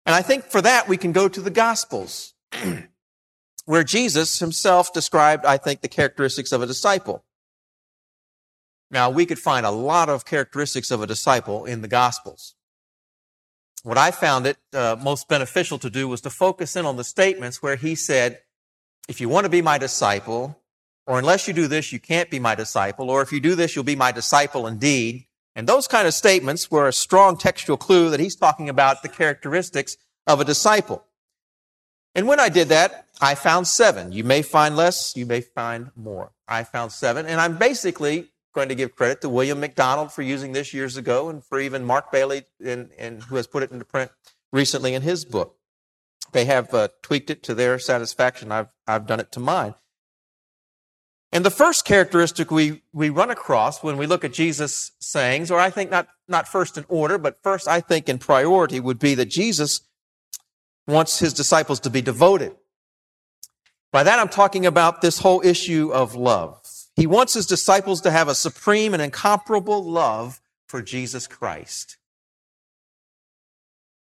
And 0.06 0.16
I 0.16 0.22
think 0.22 0.46
for 0.46 0.62
that 0.62 0.88
we 0.88 0.98
can 0.98 1.12
go 1.12 1.28
to 1.28 1.42
the 1.42 1.50
Gospels, 1.50 2.34
where 3.66 3.84
Jesus 3.84 4.40
himself 4.40 4.94
described, 4.94 5.46
I 5.46 5.58
think, 5.58 5.82
the 5.82 5.88
characteristics 5.88 6.52
of 6.52 6.62
a 6.62 6.66
disciple. 6.66 7.24
Now, 8.90 9.10
we 9.10 9.26
could 9.26 9.40
find 9.40 9.66
a 9.66 9.72
lot 9.72 10.10
of 10.10 10.26
characteristics 10.26 10.92
of 10.92 11.02
a 11.02 11.08
disciple 11.08 11.66
in 11.66 11.82
the 11.82 11.88
Gospels. 11.88 12.56
What 13.84 13.98
I 13.98 14.12
found 14.12 14.46
it 14.46 14.58
uh, 14.74 14.98
most 15.02 15.28
beneficial 15.28 15.80
to 15.80 15.90
do 15.90 16.08
was 16.08 16.22
to 16.22 16.30
focus 16.30 16.76
in 16.76 16.86
on 16.86 16.98
the 16.98 17.04
statements 17.04 17.64
where 17.64 17.78
he 17.78 17.96
said, 17.96 18.42
if 19.08 19.20
you 19.20 19.30
want 19.30 19.46
to 19.46 19.50
be 19.50 19.62
my 19.62 19.78
disciple, 19.78 20.62
or 21.08 21.18
unless 21.18 21.48
you 21.48 21.54
do 21.54 21.68
this, 21.68 21.92
you 21.92 22.00
can't 22.00 22.30
be 22.30 22.40
my 22.40 22.54
disciple, 22.54 23.10
or 23.10 23.22
if 23.22 23.32
you 23.32 23.40
do 23.40 23.56
this, 23.56 23.76
you'll 23.76 23.84
be 23.84 23.96
my 23.96 24.12
disciple 24.12 24.68
indeed. 24.68 25.26
And 25.56 25.68
those 25.68 25.88
kind 25.88 26.08
of 26.08 26.14
statements 26.14 26.72
were 26.72 26.88
a 26.88 26.94
strong 26.94 27.38
textual 27.38 27.78
clue 27.78 28.10
that 28.10 28.20
he's 28.20 28.36
talking 28.36 28.70
about 28.70 29.04
the 29.04 29.10
characteristics 29.10 29.98
of 30.26 30.40
a 30.40 30.46
disciple. 30.46 31.04
And 32.16 32.28
when 32.28 32.40
I 32.40 32.50
did 32.50 32.70
that, 32.70 33.08
I 33.22 33.36
found 33.36 33.68
seven. 33.68 34.12
You 34.12 34.24
may 34.24 34.42
find 34.42 34.76
less, 34.76 35.16
you 35.16 35.26
may 35.26 35.42
find 35.42 35.92
more. 35.96 36.32
I 36.48 36.64
found 36.64 36.92
seven, 36.92 37.26
and 37.26 37.40
I'm 37.40 37.58
basically 37.58 38.32
going 38.54 38.70
to 38.70 38.76
give 38.76 38.96
credit 38.96 39.22
to 39.22 39.30
William 39.30 39.60
MacDonald 39.60 40.12
for 40.12 40.22
using 40.22 40.52
this 40.52 40.74
years 40.74 40.98
ago 40.98 41.30
and 41.30 41.44
for 41.44 41.60
even 41.60 41.86
Mark 41.86 42.12
Bailey, 42.12 42.44
in, 42.60 42.90
in, 42.98 43.22
who 43.22 43.38
has 43.38 43.48
put 43.48 43.64
it 43.64 43.72
into 43.72 43.86
print 43.86 44.12
recently 44.52 44.94
in 44.94 45.02
his 45.02 45.24
book. 45.24 45.56
They 46.34 46.46
have 46.46 46.74
uh, 46.74 46.90
tweaked 47.02 47.30
it 47.30 47.44
to 47.44 47.54
their 47.56 47.80
satisfaction. 47.80 48.52
I've, 48.52 48.68
I've 48.88 49.08
done 49.08 49.20
it 49.20 49.32
to 49.34 49.40
mine. 49.40 49.76
And 51.32 51.46
the 51.46 51.52
first 51.52 51.86
characteristic 51.86 52.52
we, 52.52 52.82
we 52.92 53.10
run 53.10 53.30
across 53.30 53.82
when 53.82 53.98
we 53.98 54.06
look 54.06 54.26
at 54.26 54.34
Jesus' 54.34 54.92
sayings, 55.00 55.50
or 55.50 55.60
I 55.60 55.70
think 55.70 55.90
not, 55.90 56.10
not 56.28 56.48
first 56.48 56.78
in 56.78 56.86
order, 56.90 57.18
but 57.18 57.42
first 57.42 57.68
I 57.68 57.80
think 57.80 58.10
in 58.10 58.18
priority, 58.18 58.80
would 58.80 59.00
be 59.00 59.16
that 59.16 59.28
Jesus 59.28 59.82
wants 60.88 61.20
his 61.20 61.34
disciples 61.34 61.80
to 61.82 61.90
be 61.90 62.02
devoted. 62.02 62.54
By 63.94 64.04
that 64.04 64.20
I'm 64.20 64.30
talking 64.30 64.66
about 64.66 65.02
this 65.02 65.20
whole 65.20 65.42
issue 65.46 65.92
of 65.94 66.16
love. 66.16 66.60
He 66.96 67.08
wants 67.08 67.34
his 67.34 67.46
disciples 67.46 68.02
to 68.02 68.12
have 68.12 68.28
a 68.28 68.36
supreme 68.36 68.94
and 68.94 69.02
incomparable 69.02 69.84
love 69.84 70.42
for 70.68 70.82
Jesus 70.82 71.28
Christ. 71.28 71.98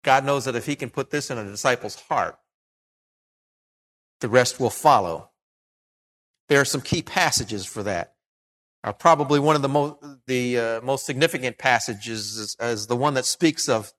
God 0.04 0.24
knows 0.24 0.46
that 0.46 0.56
if 0.56 0.68
he 0.68 0.76
can 0.76 0.90
put 0.90 1.10
this 1.10 1.32
in 1.32 1.38
a 1.38 1.44
disciple's 1.44 1.96
heart, 1.96 2.38
the 4.20 4.30
rest 4.30 4.60
will 4.60 4.70
follow. 4.70 5.32
There 6.50 6.62
are 6.62 6.66
some 6.66 6.82
key 6.82 7.02
passages 7.02 7.66
for 7.66 7.84
that. 7.84 8.14
Uh, 8.84 8.94
probably 8.94 9.40
one 9.40 9.56
of 9.56 9.62
the, 9.62 9.70
mo- 9.70 10.00
the 10.28 10.58
uh, 10.58 10.82
most 10.82 11.06
significant 11.06 11.58
passages 11.58 12.38
is, 12.38 12.56
is, 12.62 12.88
the 12.88 12.96
one 12.96 13.16
that 13.16 13.26
speaks 13.26 13.68
of 13.68 13.92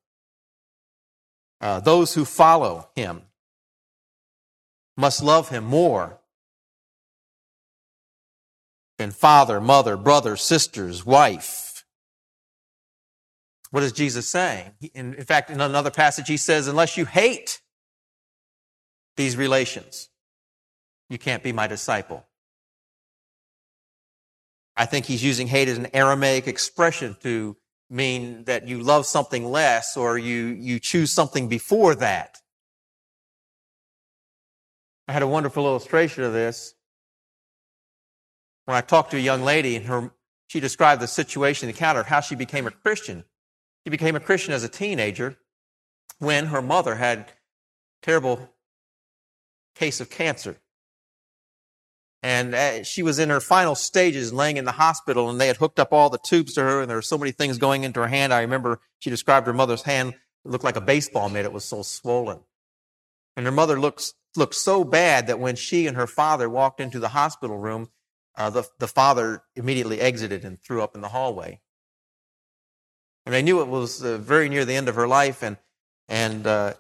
uh, 1.60 1.80
those 1.80 2.14
who 2.14 2.24
follow 2.24 2.88
him 2.94 3.22
must 4.96 5.22
love 5.22 5.48
him 5.50 5.64
more 5.64 6.20
than 8.96 9.10
father, 9.10 9.60
mother, 9.60 9.96
brother, 9.96 10.36
sisters, 10.36 11.04
wife. 11.04 11.84
What 13.70 13.82
is 13.82 13.92
Jesus 13.92 14.26
saying? 14.28 14.72
In, 14.94 15.14
in 15.14 15.24
fact, 15.24 15.50
in 15.50 15.60
another 15.60 15.90
passage, 15.90 16.28
he 16.28 16.36
says, 16.36 16.66
unless 16.66 16.96
you 16.96 17.04
hate 17.04 17.60
these 19.16 19.36
relations, 19.36 20.08
you 21.10 21.18
can't 21.18 21.42
be 21.42 21.52
my 21.52 21.66
disciple. 21.66 22.24
I 24.78 24.86
think 24.86 25.04
he's 25.04 25.22
using 25.22 25.48
hate 25.48 25.68
as 25.68 25.76
an 25.76 25.88
Aramaic 25.92 26.46
expression 26.48 27.16
to 27.22 27.56
mean 27.90 28.44
that 28.44 28.68
you 28.68 28.80
love 28.80 29.04
something 29.04 29.44
less 29.44 29.96
or 29.96 30.16
you, 30.16 30.46
you 30.46 30.78
choose 30.78 31.12
something 31.12 31.48
before 31.48 31.94
that. 31.96 32.38
I 35.08 35.12
had 35.12 35.22
a 35.22 35.26
wonderful 35.26 35.66
illustration 35.66 36.22
of 36.22 36.32
this 36.32 36.74
when 38.68 38.76
I 38.76 38.82
talked 38.82 39.12
to 39.12 39.16
a 39.16 39.20
young 39.20 39.44
lady 39.44 39.76
and 39.76 39.86
her, 39.86 40.10
she 40.46 40.60
described 40.60 41.00
the 41.00 41.06
situation, 41.06 41.68
the 41.68 41.72
encounter, 41.72 42.02
how 42.02 42.20
she 42.20 42.34
became 42.34 42.66
a 42.66 42.70
Christian. 42.70 43.24
She 43.82 43.90
became 43.90 44.14
a 44.14 44.20
Christian 44.20 44.52
as 44.52 44.62
a 44.62 44.68
teenager 44.68 45.38
when 46.18 46.48
her 46.48 46.60
mother 46.60 46.96
had 46.96 47.32
terrible 48.02 48.50
case 49.74 50.02
of 50.02 50.10
cancer. 50.10 50.58
And 52.22 52.54
uh, 52.54 52.82
she 52.82 53.02
was 53.02 53.18
in 53.18 53.28
her 53.28 53.40
final 53.40 53.74
stages, 53.74 54.32
laying 54.32 54.56
in 54.56 54.64
the 54.64 54.72
hospital, 54.72 55.30
and 55.30 55.40
they 55.40 55.46
had 55.46 55.58
hooked 55.58 55.78
up 55.78 55.92
all 55.92 56.10
the 56.10 56.18
tubes 56.18 56.54
to 56.54 56.62
her, 56.62 56.80
and 56.80 56.90
there 56.90 56.96
were 56.96 57.02
so 57.02 57.18
many 57.18 57.30
things 57.30 57.58
going 57.58 57.84
into 57.84 58.00
her 58.00 58.08
hand. 58.08 58.34
I 58.34 58.40
remember 58.40 58.80
she 58.98 59.10
described 59.10 59.46
her 59.46 59.52
mother's 59.52 59.82
hand 59.82 60.14
looked 60.44 60.64
like 60.64 60.76
a 60.76 60.80
baseball 60.80 61.28
mitt; 61.28 61.44
it 61.44 61.52
was 61.52 61.64
so 61.64 61.82
swollen. 61.82 62.40
And 63.36 63.46
her 63.46 63.52
mother 63.52 63.78
looked, 63.78 64.14
looked 64.34 64.54
so 64.54 64.82
bad 64.82 65.28
that 65.28 65.38
when 65.38 65.54
she 65.54 65.86
and 65.86 65.96
her 65.96 66.06
father 66.08 66.48
walked 66.48 66.80
into 66.80 66.98
the 66.98 67.10
hospital 67.10 67.56
room, 67.56 67.90
uh, 68.36 68.50
the, 68.50 68.64
the 68.78 68.88
father 68.88 69.42
immediately 69.54 70.00
exited 70.00 70.44
and 70.44 70.60
threw 70.60 70.82
up 70.82 70.94
in 70.94 71.02
the 71.02 71.08
hallway. 71.08 71.60
And 73.26 73.34
they 73.34 73.42
knew 73.42 73.60
it 73.60 73.68
was 73.68 74.02
uh, 74.02 74.18
very 74.18 74.48
near 74.48 74.64
the 74.64 74.74
end 74.74 74.88
of 74.88 74.96
her 74.96 75.06
life, 75.06 75.42
and, 75.42 75.58
and 76.08 76.46
uh, 76.46 76.74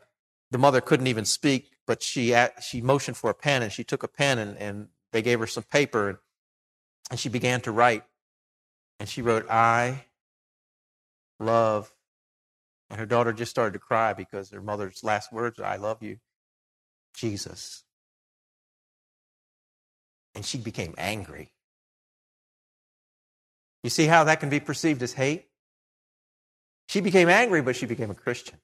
the 0.50 0.58
mother 0.58 0.80
couldn't 0.80 1.06
even 1.06 1.24
speak, 1.24 1.70
but 1.86 2.02
she, 2.02 2.34
she 2.60 2.80
motioned 2.80 3.16
for 3.16 3.30
a 3.30 3.34
pen, 3.34 3.62
and 3.62 3.70
she 3.70 3.84
took 3.84 4.02
a 4.02 4.08
pen, 4.08 4.38
and, 4.38 4.56
and 4.56 4.88
they 5.12 5.22
gave 5.22 5.40
her 5.40 5.46
some 5.46 5.64
paper, 5.64 6.20
and, 7.10 7.18
she 7.18 7.28
began 7.28 7.60
to 7.62 7.72
write. 7.72 8.04
And 9.00 9.08
she 9.08 9.22
wrote, 9.22 9.48
I 9.50 10.04
love. 11.40 11.92
And 12.90 12.98
her 12.98 13.06
daughter 13.06 13.32
just 13.32 13.50
started 13.50 13.72
to 13.74 13.78
cry 13.78 14.12
because 14.12 14.50
her 14.50 14.60
mother's 14.60 15.04
last 15.04 15.32
words 15.32 15.58
are, 15.58 15.64
I 15.64 15.76
love 15.76 16.02
you, 16.02 16.18
Jesus. 17.14 17.84
And 20.34 20.44
she 20.44 20.58
became 20.58 20.94
angry. 20.98 21.52
You 23.82 23.90
see 23.90 24.06
how 24.06 24.24
that 24.24 24.40
can 24.40 24.48
be 24.48 24.60
perceived 24.60 25.02
as 25.02 25.12
hate? 25.12 25.46
She 26.88 27.00
became 27.00 27.28
angry, 27.28 27.62
but 27.62 27.76
she 27.76 27.86
became 27.86 28.10
a 28.10 28.14
Christian. 28.14 28.58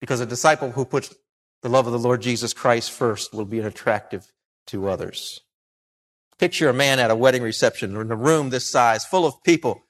Because 0.00 0.20
a 0.20 0.26
disciple 0.26 0.70
who 0.70 0.84
puts 0.84 1.14
the 1.62 1.68
love 1.68 1.86
of 1.86 1.92
the 1.92 1.98
Lord 1.98 2.22
Jesus 2.22 2.52
Christ 2.52 2.90
first 2.90 3.34
will 3.34 3.44
be 3.44 3.58
an 3.58 3.66
attractive 3.66 4.30
to 4.68 4.88
others. 4.88 5.40
Picture 6.38 6.68
a 6.68 6.74
man 6.74 6.98
at 6.98 7.10
a 7.10 7.16
wedding 7.16 7.42
reception 7.42 7.96
in 7.96 8.12
a 8.12 8.16
room 8.16 8.50
this 8.50 8.70
size, 8.70 9.04
full 9.04 9.26
of 9.26 9.42
people, 9.42 9.84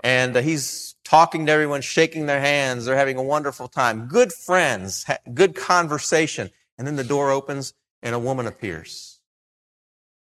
and 0.00 0.36
uh, 0.36 0.42
he's 0.42 0.94
talking 1.04 1.46
to 1.46 1.52
everyone, 1.52 1.80
shaking 1.80 2.26
their 2.26 2.40
hands. 2.40 2.84
They're 2.84 2.96
having 2.96 3.16
a 3.16 3.22
wonderful 3.22 3.68
time. 3.68 4.06
Good 4.06 4.32
friends, 4.32 5.06
good 5.34 5.54
conversation. 5.54 6.50
And 6.76 6.86
then 6.86 6.96
the 6.96 7.04
door 7.04 7.30
opens 7.30 7.74
and 8.02 8.14
a 8.14 8.18
woman 8.18 8.46
appears. 8.46 9.20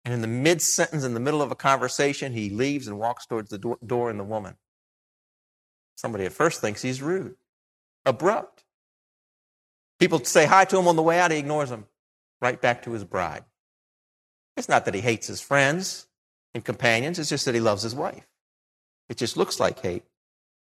And 0.05 0.13
in 0.13 0.21
the 0.21 0.27
mid 0.27 0.61
sentence, 0.61 1.03
in 1.03 1.13
the 1.13 1.19
middle 1.19 1.41
of 1.41 1.51
a 1.51 1.55
conversation, 1.55 2.33
he 2.33 2.49
leaves 2.49 2.87
and 2.87 2.97
walks 2.97 3.25
towards 3.25 3.49
the 3.49 3.77
door 3.85 4.09
and 4.09 4.19
the 4.19 4.23
woman. 4.23 4.55
Somebody 5.95 6.25
at 6.25 6.31
first 6.31 6.61
thinks 6.61 6.81
he's 6.81 7.01
rude, 7.01 7.35
abrupt. 8.05 8.63
People 9.99 10.23
say 10.23 10.45
hi 10.45 10.63
to 10.65 10.79
him 10.79 10.87
on 10.87 10.95
the 10.95 11.03
way 11.03 11.19
out, 11.19 11.31
he 11.31 11.37
ignores 11.37 11.69
them. 11.69 11.85
Right 12.41 12.59
back 12.59 12.83
to 12.83 12.91
his 12.91 13.03
bride. 13.03 13.43
It's 14.57 14.69
not 14.69 14.85
that 14.85 14.93
he 14.93 15.01
hates 15.01 15.27
his 15.27 15.41
friends 15.41 16.07
and 16.53 16.65
companions, 16.65 17.19
it's 17.19 17.29
just 17.29 17.45
that 17.45 17.55
he 17.55 17.61
loves 17.61 17.83
his 17.83 17.95
wife. 17.95 18.27
It 19.09 19.17
just 19.17 19.37
looks 19.37 19.59
like 19.59 19.79
hate. 19.79 20.03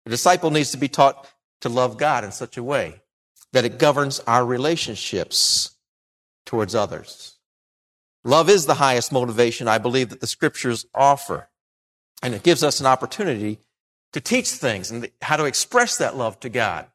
The 0.06 0.12
disciple 0.12 0.52
needs 0.52 0.72
to 0.72 0.78
be 0.78 0.88
taught 0.88 1.28
to 1.62 1.70
love 1.70 1.98
God 1.98 2.24
in 2.24 2.32
such 2.32 2.58
a 2.58 2.64
way 2.64 3.02
that 3.54 3.66
it 3.66 3.78
governs 3.78 4.20
our 4.22 4.46
relationships 4.46 5.76
towards 6.46 6.74
others. 6.74 7.38
Love 8.24 8.50
is 8.50 8.66
the 8.66 8.76
highest 8.76 9.12
motivation 9.12 9.68
I 9.68 9.78
believe 9.78 10.10
that 10.10 10.22
the 10.22 10.28
scriptures 10.28 10.86
offer. 10.94 11.50
And 12.24 12.34
it 12.36 12.44
gives 12.44 12.64
us 12.64 12.80
an 12.80 12.86
opportunity 12.86 13.60
to 14.14 14.22
teach 14.22 14.50
things 14.50 14.92
and 14.92 15.10
how 15.22 15.38
to 15.38 15.46
express 15.46 15.98
that 15.98 16.16
love 16.16 16.40
to 16.42 16.50
God, 16.50 16.88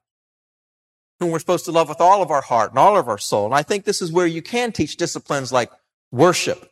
whom 1.18 1.30
we're 1.30 1.38
supposed 1.38 1.64
to 1.64 1.72
love 1.72 1.88
with 1.88 2.00
all 2.00 2.22
of 2.22 2.30
our 2.30 2.42
heart 2.42 2.70
and 2.70 2.78
all 2.78 2.96
of 2.96 3.08
our 3.08 3.18
soul. 3.18 3.46
And 3.46 3.54
I 3.54 3.62
think 3.62 3.84
this 3.84 4.02
is 4.02 4.12
where 4.12 4.26
you 4.26 4.42
can 4.42 4.72
teach 4.72 4.96
disciplines 4.96 5.52
like 5.52 5.70
worship 6.12 6.70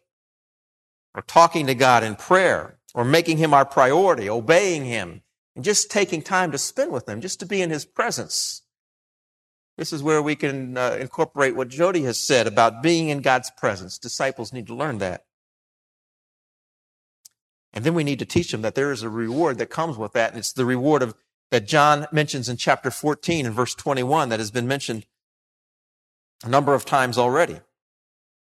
or 1.14 1.22
talking 1.22 1.66
to 1.66 1.74
God 1.74 2.02
in 2.02 2.16
prayer 2.16 2.78
or 2.94 3.04
making 3.04 3.38
Him 3.38 3.54
our 3.54 3.64
priority, 3.64 4.28
obeying 4.28 4.84
Him, 4.84 5.22
and 5.54 5.64
just 5.64 5.90
taking 5.90 6.22
time 6.22 6.50
to 6.52 6.58
spend 6.58 6.92
with 6.92 7.08
Him, 7.08 7.20
just 7.20 7.40
to 7.40 7.46
be 7.46 7.62
in 7.62 7.70
His 7.70 7.84
presence. 7.84 8.62
This 9.76 9.92
is 9.92 10.02
where 10.02 10.22
we 10.22 10.36
can 10.36 10.76
uh, 10.76 10.96
incorporate 11.00 11.56
what 11.56 11.68
Jody 11.68 12.02
has 12.02 12.18
said 12.18 12.46
about 12.46 12.82
being 12.82 13.08
in 13.08 13.20
God's 13.20 13.50
presence. 13.56 13.98
Disciples 13.98 14.52
need 14.52 14.68
to 14.68 14.74
learn 14.74 14.98
that. 14.98 15.24
And 17.72 17.84
then 17.84 17.94
we 17.94 18.04
need 18.04 18.20
to 18.20 18.24
teach 18.24 18.52
them 18.52 18.62
that 18.62 18.76
there 18.76 18.92
is 18.92 19.02
a 19.02 19.08
reward 19.08 19.58
that 19.58 19.70
comes 19.70 19.98
with 19.98 20.12
that. 20.12 20.30
And 20.30 20.38
it's 20.38 20.52
the 20.52 20.64
reward 20.64 21.02
of 21.02 21.14
that 21.50 21.66
John 21.66 22.06
mentions 22.12 22.48
in 22.48 22.56
chapter 22.56 22.90
14 22.90 23.46
and 23.46 23.54
verse 23.54 23.74
21 23.74 24.28
that 24.28 24.38
has 24.38 24.52
been 24.52 24.68
mentioned 24.68 25.06
a 26.44 26.48
number 26.48 26.74
of 26.74 26.84
times 26.84 27.18
already. 27.18 27.60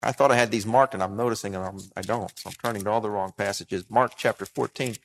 I 0.07 0.13
thought 0.13 0.31
I 0.31 0.37
had 0.37 0.51
these 0.51 0.65
marked 0.65 0.93
and 0.93 1.03
I'm 1.03 1.17
noticing 1.17 1.51
them. 1.51 1.79
I 1.97 2.01
don't. 2.01 2.31
So 2.39 2.49
I'm 2.49 2.55
turning 2.63 2.85
to 2.85 2.89
all 2.89 3.01
the 3.01 3.09
wrong 3.09 3.33
passages. 3.37 3.83
Mark 3.89 4.13
chapter 4.15 4.45
14. 4.45 4.95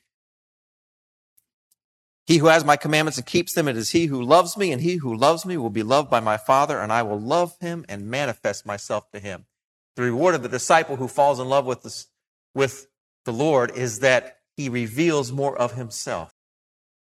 He 2.25 2.37
who 2.37 2.45
has 2.45 2.63
my 2.63 2.77
commandments 2.77 3.17
and 3.17 3.27
keeps 3.27 3.53
them, 3.53 3.67
it 3.67 3.75
is 3.75 3.89
he 3.89 4.05
who 4.05 4.23
loves 4.23 4.55
me, 4.55 4.71
and 4.71 4.81
he 4.81 4.95
who 4.95 5.13
loves 5.13 5.45
me 5.45 5.57
will 5.57 5.69
be 5.69 5.83
loved 5.83 6.09
by 6.09 6.21
my 6.21 6.37
Father, 6.37 6.79
and 6.79 6.89
I 6.89 7.03
will 7.03 7.19
love 7.19 7.57
him 7.59 7.83
and 7.89 8.09
manifest 8.09 8.65
myself 8.65 9.11
to 9.11 9.19
him. 9.19 9.43
The 9.97 10.03
reward 10.03 10.35
of 10.35 10.41
the 10.41 10.47
disciple 10.47 10.95
who 10.95 11.09
falls 11.09 11.37
in 11.37 11.49
love 11.49 11.65
with, 11.65 11.83
the 11.83 12.05
with 12.55 12.87
the 13.25 13.33
Lord 13.33 13.71
is 13.71 13.99
that 13.99 14.37
he 14.55 14.69
reveals 14.69 15.33
more 15.33 15.57
of 15.57 15.73
himself 15.73 16.33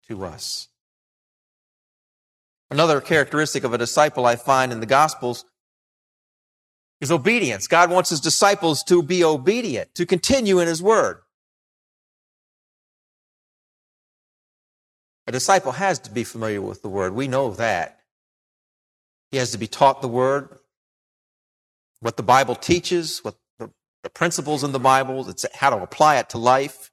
to 0.07 0.23
us. 0.23 0.69
Another 2.71 3.01
characteristic 3.01 3.65
of 3.65 3.73
a 3.73 3.77
disciple 3.77 4.25
I 4.25 4.37
find 4.37 4.71
in 4.71 4.79
the 4.79 4.85
Gospels 4.85 5.43
is 7.01 7.11
obedience. 7.11 7.67
God 7.67 7.89
wants 7.89 8.09
his 8.09 8.19
disciples 8.19 8.83
to 8.83 9.01
be 9.01 9.23
obedient, 9.23 9.95
to 9.95 10.05
continue 10.05 10.59
in 10.59 10.67
his 10.67 10.81
word. 10.81 11.21
A 15.27 15.31
disciple 15.31 15.73
has 15.73 15.99
to 15.99 16.11
be 16.11 16.23
familiar 16.23 16.61
with 16.61 16.81
the 16.81 16.89
word. 16.89 17.13
We 17.13 17.27
know 17.27 17.51
that. 17.51 17.99
He 19.31 19.37
has 19.37 19.51
to 19.51 19.59
be 19.59 19.67
taught 19.67 20.01
the 20.01 20.07
word, 20.07 20.57
what 21.99 22.17
the 22.17 22.23
Bible 22.23 22.55
teaches, 22.55 23.19
what 23.19 23.35
the, 23.59 23.69
the 24.01 24.09
principles 24.09 24.63
in 24.63 24.71
the 24.71 24.79
Bible, 24.79 25.29
it's 25.29 25.45
how 25.53 25.69
to 25.69 25.77
apply 25.83 26.17
it 26.17 26.29
to 26.29 26.39
life. 26.39 26.91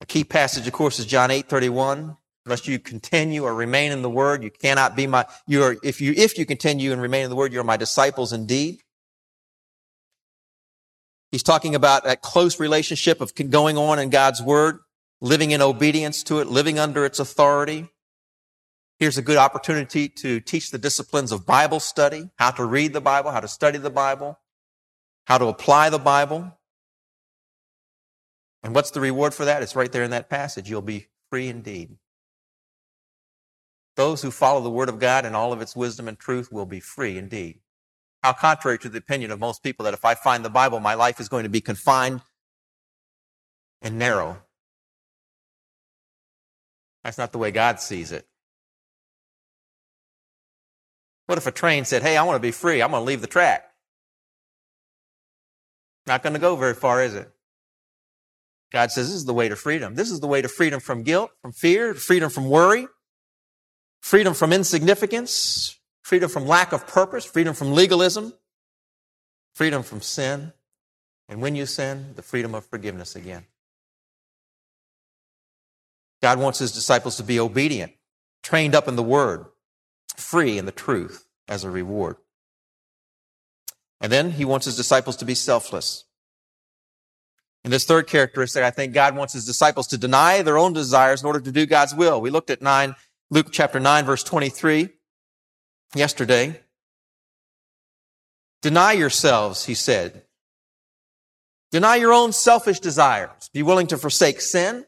A 0.00 0.06
key 0.06 0.24
passage, 0.24 0.66
of 0.66 0.72
course, 0.72 0.98
is 0.98 1.04
John 1.04 1.30
8 1.30 1.48
31. 1.48 2.16
Unless 2.44 2.66
you 2.66 2.78
continue 2.78 3.44
or 3.44 3.54
remain 3.54 3.92
in 3.92 4.02
the 4.02 4.10
word, 4.10 4.42
you 4.42 4.50
cannot 4.50 4.96
be 4.96 5.06
my, 5.06 5.24
you 5.46 5.62
are, 5.62 5.76
if 5.84 6.00
you, 6.00 6.12
if 6.16 6.36
you 6.36 6.44
continue 6.44 6.92
and 6.92 7.00
remain 7.00 7.24
in 7.24 7.30
the 7.30 7.36
word, 7.36 7.52
you're 7.52 7.62
my 7.62 7.76
disciples 7.76 8.32
indeed. 8.32 8.80
He's 11.30 11.44
talking 11.44 11.74
about 11.74 12.04
that 12.04 12.20
close 12.20 12.58
relationship 12.58 13.20
of 13.20 13.32
going 13.34 13.78
on 13.78 13.98
in 13.98 14.10
God's 14.10 14.42
word, 14.42 14.80
living 15.20 15.52
in 15.52 15.62
obedience 15.62 16.22
to 16.24 16.40
it, 16.40 16.48
living 16.48 16.78
under 16.78 17.06
its 17.06 17.20
authority. 17.20 17.88
Here's 18.98 19.18
a 19.18 19.22
good 19.22 19.38
opportunity 19.38 20.08
to 20.08 20.40
teach 20.40 20.70
the 20.70 20.78
disciplines 20.78 21.32
of 21.32 21.46
Bible 21.46 21.80
study, 21.80 22.30
how 22.36 22.50
to 22.50 22.64
read 22.64 22.92
the 22.92 23.00
Bible, 23.00 23.30
how 23.30 23.40
to 23.40 23.48
study 23.48 23.78
the 23.78 23.88
Bible, 23.90 24.38
how 25.26 25.38
to 25.38 25.46
apply 25.46 25.90
the 25.90 25.98
Bible. 25.98 26.58
And 28.62 28.74
what's 28.74 28.90
the 28.90 29.00
reward 29.00 29.32
for 29.32 29.44
that? 29.44 29.62
It's 29.62 29.74
right 29.74 29.90
there 29.90 30.04
in 30.04 30.10
that 30.10 30.28
passage. 30.28 30.68
You'll 30.68 30.82
be 30.82 31.06
free 31.30 31.48
indeed. 31.48 31.96
Those 33.96 34.22
who 34.22 34.30
follow 34.30 34.60
the 34.60 34.70
Word 34.70 34.88
of 34.88 34.98
God 34.98 35.24
and 35.24 35.36
all 35.36 35.52
of 35.52 35.60
its 35.60 35.76
wisdom 35.76 36.08
and 36.08 36.18
truth 36.18 36.50
will 36.50 36.66
be 36.66 36.80
free 36.80 37.18
indeed. 37.18 37.60
How 38.22 38.32
contrary 38.32 38.78
to 38.78 38.88
the 38.88 38.98
opinion 38.98 39.30
of 39.30 39.40
most 39.40 39.62
people 39.62 39.84
that 39.84 39.94
if 39.94 40.04
I 40.04 40.14
find 40.14 40.44
the 40.44 40.50
Bible, 40.50 40.80
my 40.80 40.94
life 40.94 41.20
is 41.20 41.28
going 41.28 41.42
to 41.42 41.48
be 41.50 41.60
confined 41.60 42.22
and 43.82 43.98
narrow. 43.98 44.42
That's 47.04 47.18
not 47.18 47.32
the 47.32 47.38
way 47.38 47.50
God 47.50 47.80
sees 47.80 48.12
it. 48.12 48.26
What 51.26 51.38
if 51.38 51.46
a 51.46 51.52
train 51.52 51.84
said, 51.84 52.02
Hey, 52.02 52.16
I 52.16 52.22
want 52.22 52.36
to 52.36 52.40
be 52.40 52.52
free. 52.52 52.80
I'm 52.80 52.90
going 52.90 53.02
to 53.02 53.06
leave 53.06 53.20
the 53.20 53.26
track? 53.26 53.64
Not 56.06 56.22
going 56.22 56.34
to 56.34 56.38
go 56.38 56.56
very 56.56 56.74
far, 56.74 57.02
is 57.02 57.14
it? 57.14 57.30
God 58.72 58.90
says 58.90 59.08
this 59.08 59.16
is 59.16 59.24
the 59.24 59.34
way 59.34 59.48
to 59.48 59.56
freedom. 59.56 59.94
This 59.94 60.10
is 60.10 60.20
the 60.20 60.26
way 60.26 60.40
to 60.40 60.48
freedom 60.48 60.80
from 60.80 61.02
guilt, 61.02 61.30
from 61.42 61.52
fear, 61.52 61.94
freedom 61.94 62.30
from 62.30 62.48
worry, 62.48 62.86
freedom 64.02 64.34
from 64.34 64.52
insignificance, 64.52 65.78
freedom 66.02 66.28
from 66.28 66.46
lack 66.46 66.72
of 66.72 66.86
purpose, 66.86 67.24
freedom 67.24 67.54
from 67.54 67.72
legalism, 67.72 68.34
freedom 69.54 69.82
from 69.82 70.02
sin, 70.02 70.52
and 71.28 71.40
when 71.40 71.54
you 71.54 71.64
sin, 71.64 72.12
the 72.16 72.22
freedom 72.22 72.54
of 72.54 72.66
forgiveness 72.66 73.16
again. 73.16 73.46
God 76.20 76.38
wants 76.38 76.58
his 76.58 76.72
disciples 76.72 77.16
to 77.16 77.22
be 77.22 77.40
obedient, 77.40 77.92
trained 78.42 78.74
up 78.74 78.86
in 78.86 78.96
the 78.96 79.02
word, 79.02 79.46
free 80.16 80.58
in 80.58 80.66
the 80.66 80.72
truth 80.72 81.26
as 81.48 81.64
a 81.64 81.70
reward. 81.70 82.16
And 84.00 84.10
then 84.10 84.32
he 84.32 84.44
wants 84.44 84.66
his 84.66 84.76
disciples 84.76 85.16
to 85.16 85.24
be 85.24 85.34
selfless. 85.34 86.04
In 87.64 87.70
this 87.70 87.84
third 87.84 88.08
characteristic, 88.08 88.64
I 88.64 88.70
think 88.70 88.92
God 88.92 89.14
wants 89.14 89.32
his 89.32 89.46
disciples 89.46 89.86
to 89.88 89.98
deny 89.98 90.42
their 90.42 90.58
own 90.58 90.72
desires 90.72 91.22
in 91.22 91.26
order 91.28 91.40
to 91.40 91.52
do 91.52 91.66
God's 91.66 91.94
will. 91.94 92.20
We 92.20 92.30
looked 92.30 92.50
at 92.50 92.62
9, 92.62 92.96
Luke 93.32 93.48
chapter 93.50 93.80
9, 93.80 94.04
verse 94.04 94.22
23 94.24 94.90
yesterday. 95.94 96.60
Deny 98.60 98.92
yourselves, 98.92 99.64
he 99.64 99.72
said. 99.72 100.24
Deny 101.70 101.96
your 101.96 102.12
own 102.12 102.32
selfish 102.32 102.78
desires. 102.78 103.48
Be 103.54 103.62
willing 103.62 103.86
to 103.86 103.96
forsake 103.96 104.42
sin, 104.42 104.84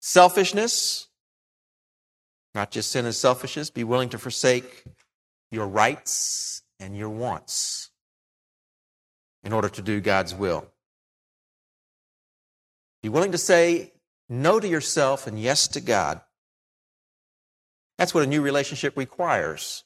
selfishness, 0.00 1.08
not 2.54 2.70
just 2.70 2.90
sin 2.90 3.04
and 3.04 3.14
selfishness. 3.14 3.68
Be 3.68 3.84
willing 3.84 4.08
to 4.08 4.18
forsake 4.18 4.84
your 5.50 5.66
rights 5.66 6.62
and 6.80 6.96
your 6.96 7.10
wants 7.10 7.90
in 9.44 9.52
order 9.52 9.68
to 9.68 9.82
do 9.82 10.00
God's 10.00 10.34
will. 10.34 10.66
Be 13.02 13.10
willing 13.10 13.32
to 13.32 13.38
say 13.38 13.92
no 14.30 14.58
to 14.58 14.66
yourself 14.66 15.26
and 15.26 15.38
yes 15.38 15.68
to 15.68 15.82
God. 15.82 16.22
That's 17.98 18.14
what 18.14 18.24
a 18.24 18.26
new 18.26 18.42
relationship 18.42 18.96
requires. 18.96 19.84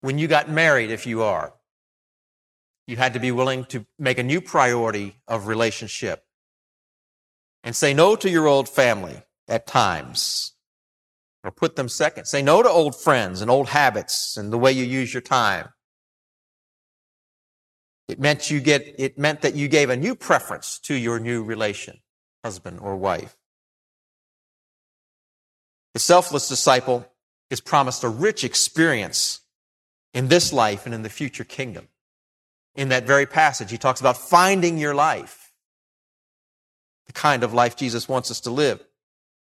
When 0.00 0.18
you 0.18 0.28
got 0.28 0.48
married, 0.48 0.90
if 0.90 1.06
you 1.06 1.22
are, 1.22 1.54
you 2.86 2.96
had 2.96 3.14
to 3.14 3.20
be 3.20 3.32
willing 3.32 3.64
to 3.66 3.84
make 3.98 4.18
a 4.18 4.22
new 4.22 4.40
priority 4.40 5.16
of 5.26 5.46
relationship 5.48 6.24
and 7.64 7.74
say 7.74 7.92
no 7.92 8.16
to 8.16 8.30
your 8.30 8.46
old 8.46 8.68
family 8.68 9.22
at 9.48 9.66
times 9.66 10.54
or 11.42 11.50
put 11.50 11.76
them 11.76 11.88
second. 11.88 12.26
Say 12.26 12.42
no 12.42 12.62
to 12.62 12.68
old 12.68 12.94
friends 12.94 13.40
and 13.40 13.50
old 13.50 13.68
habits 13.68 14.36
and 14.36 14.52
the 14.52 14.58
way 14.58 14.72
you 14.72 14.84
use 14.84 15.12
your 15.12 15.20
time. 15.20 15.68
It 18.08 18.18
meant 18.20 18.50
you 18.50 18.60
get, 18.60 18.94
it 18.98 19.18
meant 19.18 19.42
that 19.42 19.54
you 19.54 19.68
gave 19.68 19.90
a 19.90 19.96
new 19.96 20.14
preference 20.14 20.78
to 20.80 20.94
your 20.94 21.18
new 21.18 21.42
relation, 21.42 22.00
husband 22.44 22.80
or 22.80 22.96
wife. 22.96 23.37
The 25.94 26.00
selfless 26.00 26.48
disciple 26.48 27.06
is 27.50 27.60
promised 27.60 28.04
a 28.04 28.08
rich 28.08 28.44
experience 28.44 29.40
in 30.14 30.28
this 30.28 30.52
life 30.52 30.86
and 30.86 30.94
in 30.94 31.02
the 31.02 31.08
future 31.08 31.44
kingdom. 31.44 31.88
In 32.74 32.90
that 32.90 33.06
very 33.06 33.26
passage, 33.26 33.70
he 33.70 33.78
talks 33.78 34.00
about 34.00 34.16
finding 34.16 34.78
your 34.78 34.94
life, 34.94 35.52
the 37.06 37.12
kind 37.12 37.42
of 37.42 37.54
life 37.54 37.76
Jesus 37.76 38.08
wants 38.08 38.30
us 38.30 38.40
to 38.40 38.50
live. 38.50 38.84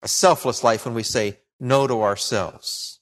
A 0.01 0.07
selfless 0.07 0.63
life 0.63 0.85
when 0.85 0.93
we 0.93 1.03
say 1.03 1.39
no 1.59 1.85
to 1.85 2.01
ourselves. 2.01 2.99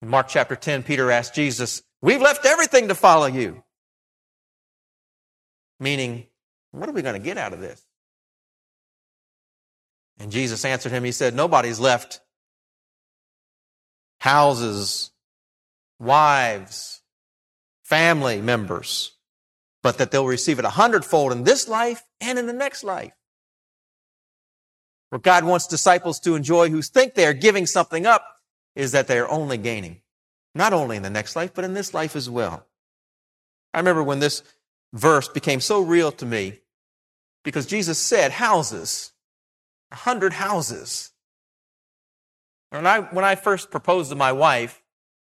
In 0.00 0.08
Mark 0.08 0.28
chapter 0.28 0.56
10, 0.56 0.82
Peter 0.84 1.10
asked 1.10 1.34
Jesus, 1.34 1.82
We've 2.00 2.22
left 2.22 2.46
everything 2.46 2.88
to 2.88 2.94
follow 2.94 3.26
you. 3.26 3.62
Meaning, 5.80 6.26
what 6.70 6.88
are 6.88 6.92
we 6.92 7.02
going 7.02 7.20
to 7.20 7.24
get 7.24 7.38
out 7.38 7.52
of 7.52 7.60
this? 7.60 7.82
And 10.18 10.30
Jesus 10.30 10.64
answered 10.64 10.92
him, 10.92 11.04
He 11.04 11.12
said, 11.12 11.34
Nobody's 11.34 11.80
left 11.80 12.20
houses, 14.20 15.10
wives, 15.98 17.02
family 17.82 18.40
members, 18.40 19.12
but 19.82 19.98
that 19.98 20.10
they'll 20.10 20.26
receive 20.26 20.58
it 20.58 20.64
a 20.64 20.70
hundredfold 20.70 21.32
in 21.32 21.44
this 21.44 21.68
life 21.68 22.02
and 22.20 22.38
in 22.38 22.46
the 22.46 22.52
next 22.52 22.84
life. 22.84 23.12
What 25.10 25.22
God 25.22 25.44
wants 25.44 25.66
disciples 25.66 26.18
to 26.20 26.34
enjoy 26.34 26.70
who 26.70 26.82
think 26.82 27.14
they 27.14 27.26
are 27.26 27.34
giving 27.34 27.66
something 27.66 28.06
up 28.06 28.24
is 28.74 28.92
that 28.92 29.06
they 29.06 29.18
are 29.18 29.28
only 29.28 29.58
gaining, 29.58 30.00
not 30.54 30.72
only 30.72 30.96
in 30.96 31.02
the 31.02 31.10
next 31.10 31.36
life, 31.36 31.52
but 31.54 31.64
in 31.64 31.74
this 31.74 31.94
life 31.94 32.16
as 32.16 32.28
well. 32.28 32.66
I 33.72 33.78
remember 33.78 34.02
when 34.02 34.20
this 34.20 34.42
verse 34.92 35.28
became 35.28 35.60
so 35.60 35.80
real 35.82 36.10
to 36.12 36.26
me 36.26 36.60
because 37.44 37.66
Jesus 37.66 37.98
said 37.98 38.32
houses, 38.32 39.12
a 39.94 39.96
hundred 39.96 40.32
houses. 40.32 41.12
When 42.70 42.86
I, 42.86 43.00
when 43.00 43.24
I 43.24 43.36
first 43.36 43.70
proposed 43.70 44.10
to 44.10 44.16
my 44.16 44.32
wife, 44.32 44.82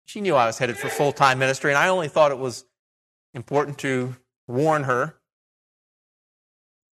she 0.07 0.23
knew 0.23 0.35
I 0.35 0.47
was 0.47 0.59
headed 0.59 0.79
for 0.79 0.89
full 0.89 1.13
time 1.13 1.39
ministry, 1.39 1.71
and 1.71 1.79
I 1.79 1.89
only 1.89 2.09
thought 2.09 2.33
it 2.33 2.39
was 2.39 2.65
important 3.35 3.79
to 3.81 4.17
warn 4.49 4.85
her 4.85 5.17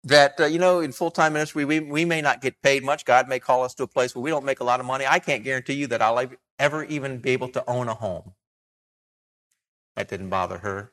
that, 0.04 0.40
uh, 0.42 0.46
you 0.46 0.60
know, 0.60 0.82
in 0.82 0.92
full 0.92 1.12
time 1.12 1.32
ministry, 1.32 1.64
we, 1.64 1.80
we 1.80 2.04
may 2.04 2.22
not 2.22 2.42
get 2.42 2.62
paid 2.62 2.84
much. 2.84 3.06
God 3.06 3.30
may 3.30 3.40
call 3.40 3.64
us 3.64 3.74
to 3.76 3.84
a 3.84 3.88
place 3.88 4.14
where 4.14 4.22
we 4.22 4.30
don't 4.30 4.44
make 4.46 4.60
a 4.60 4.66
lot 4.66 4.82
of 4.82 4.86
money. 4.86 5.06
I 5.08 5.20
can't 5.20 5.44
guarantee 5.44 5.76
you 5.76 5.88
that 5.88 6.02
I'll 6.02 6.30
ever 6.60 6.84
even 6.84 7.20
be 7.20 7.32
able 7.32 7.50
to 7.50 7.64
own 7.70 7.88
a 7.88 7.94
home. 7.94 8.34
That 9.96 10.10
didn't 10.10 10.30
bother 10.30 10.58
her. 10.58 10.93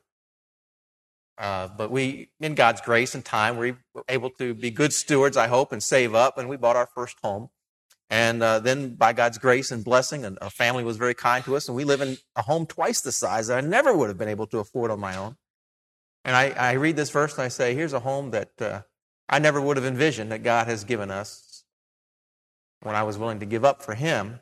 Uh, 1.41 1.67
but 1.75 1.89
we, 1.89 2.29
in 2.39 2.53
God's 2.53 2.81
grace 2.81 3.15
and 3.15 3.25
time, 3.25 3.57
we 3.57 3.73
were 3.95 4.05
able 4.07 4.29
to 4.29 4.53
be 4.53 4.69
good 4.69 4.93
stewards, 4.93 5.35
I 5.35 5.47
hope, 5.47 5.71
and 5.71 5.81
save 5.81 6.13
up, 6.13 6.37
and 6.37 6.47
we 6.47 6.55
bought 6.55 6.75
our 6.75 6.87
first 6.93 7.17
home. 7.23 7.49
And 8.11 8.43
uh, 8.43 8.59
then, 8.59 8.93
by 8.93 9.13
God's 9.13 9.39
grace 9.39 9.71
and 9.71 9.83
blessing, 9.83 10.23
and 10.23 10.37
a 10.39 10.51
family 10.51 10.83
was 10.83 10.97
very 10.97 11.15
kind 11.15 11.43
to 11.45 11.55
us, 11.55 11.67
and 11.67 11.75
we 11.75 11.83
live 11.83 11.99
in 11.99 12.17
a 12.35 12.43
home 12.43 12.67
twice 12.67 13.01
the 13.01 13.11
size 13.11 13.47
that 13.47 13.57
I 13.57 13.67
never 13.67 13.91
would 13.91 14.09
have 14.09 14.19
been 14.19 14.29
able 14.29 14.45
to 14.47 14.59
afford 14.59 14.91
on 14.91 14.99
my 14.99 15.17
own. 15.17 15.35
And 16.23 16.35
I, 16.35 16.49
I 16.51 16.73
read 16.73 16.95
this 16.95 17.09
verse 17.09 17.33
and 17.33 17.41
I 17.41 17.47
say, 17.47 17.73
here's 17.73 17.93
a 17.93 18.01
home 18.01 18.29
that 18.31 18.61
uh, 18.61 18.81
I 19.27 19.39
never 19.39 19.59
would 19.59 19.77
have 19.77 19.85
envisioned 19.85 20.31
that 20.31 20.43
God 20.43 20.67
has 20.67 20.83
given 20.83 21.09
us 21.09 21.63
when 22.81 22.93
I 22.95 23.01
was 23.01 23.17
willing 23.17 23.39
to 23.39 23.47
give 23.47 23.65
up 23.65 23.81
for 23.81 23.95
Him 23.95 24.41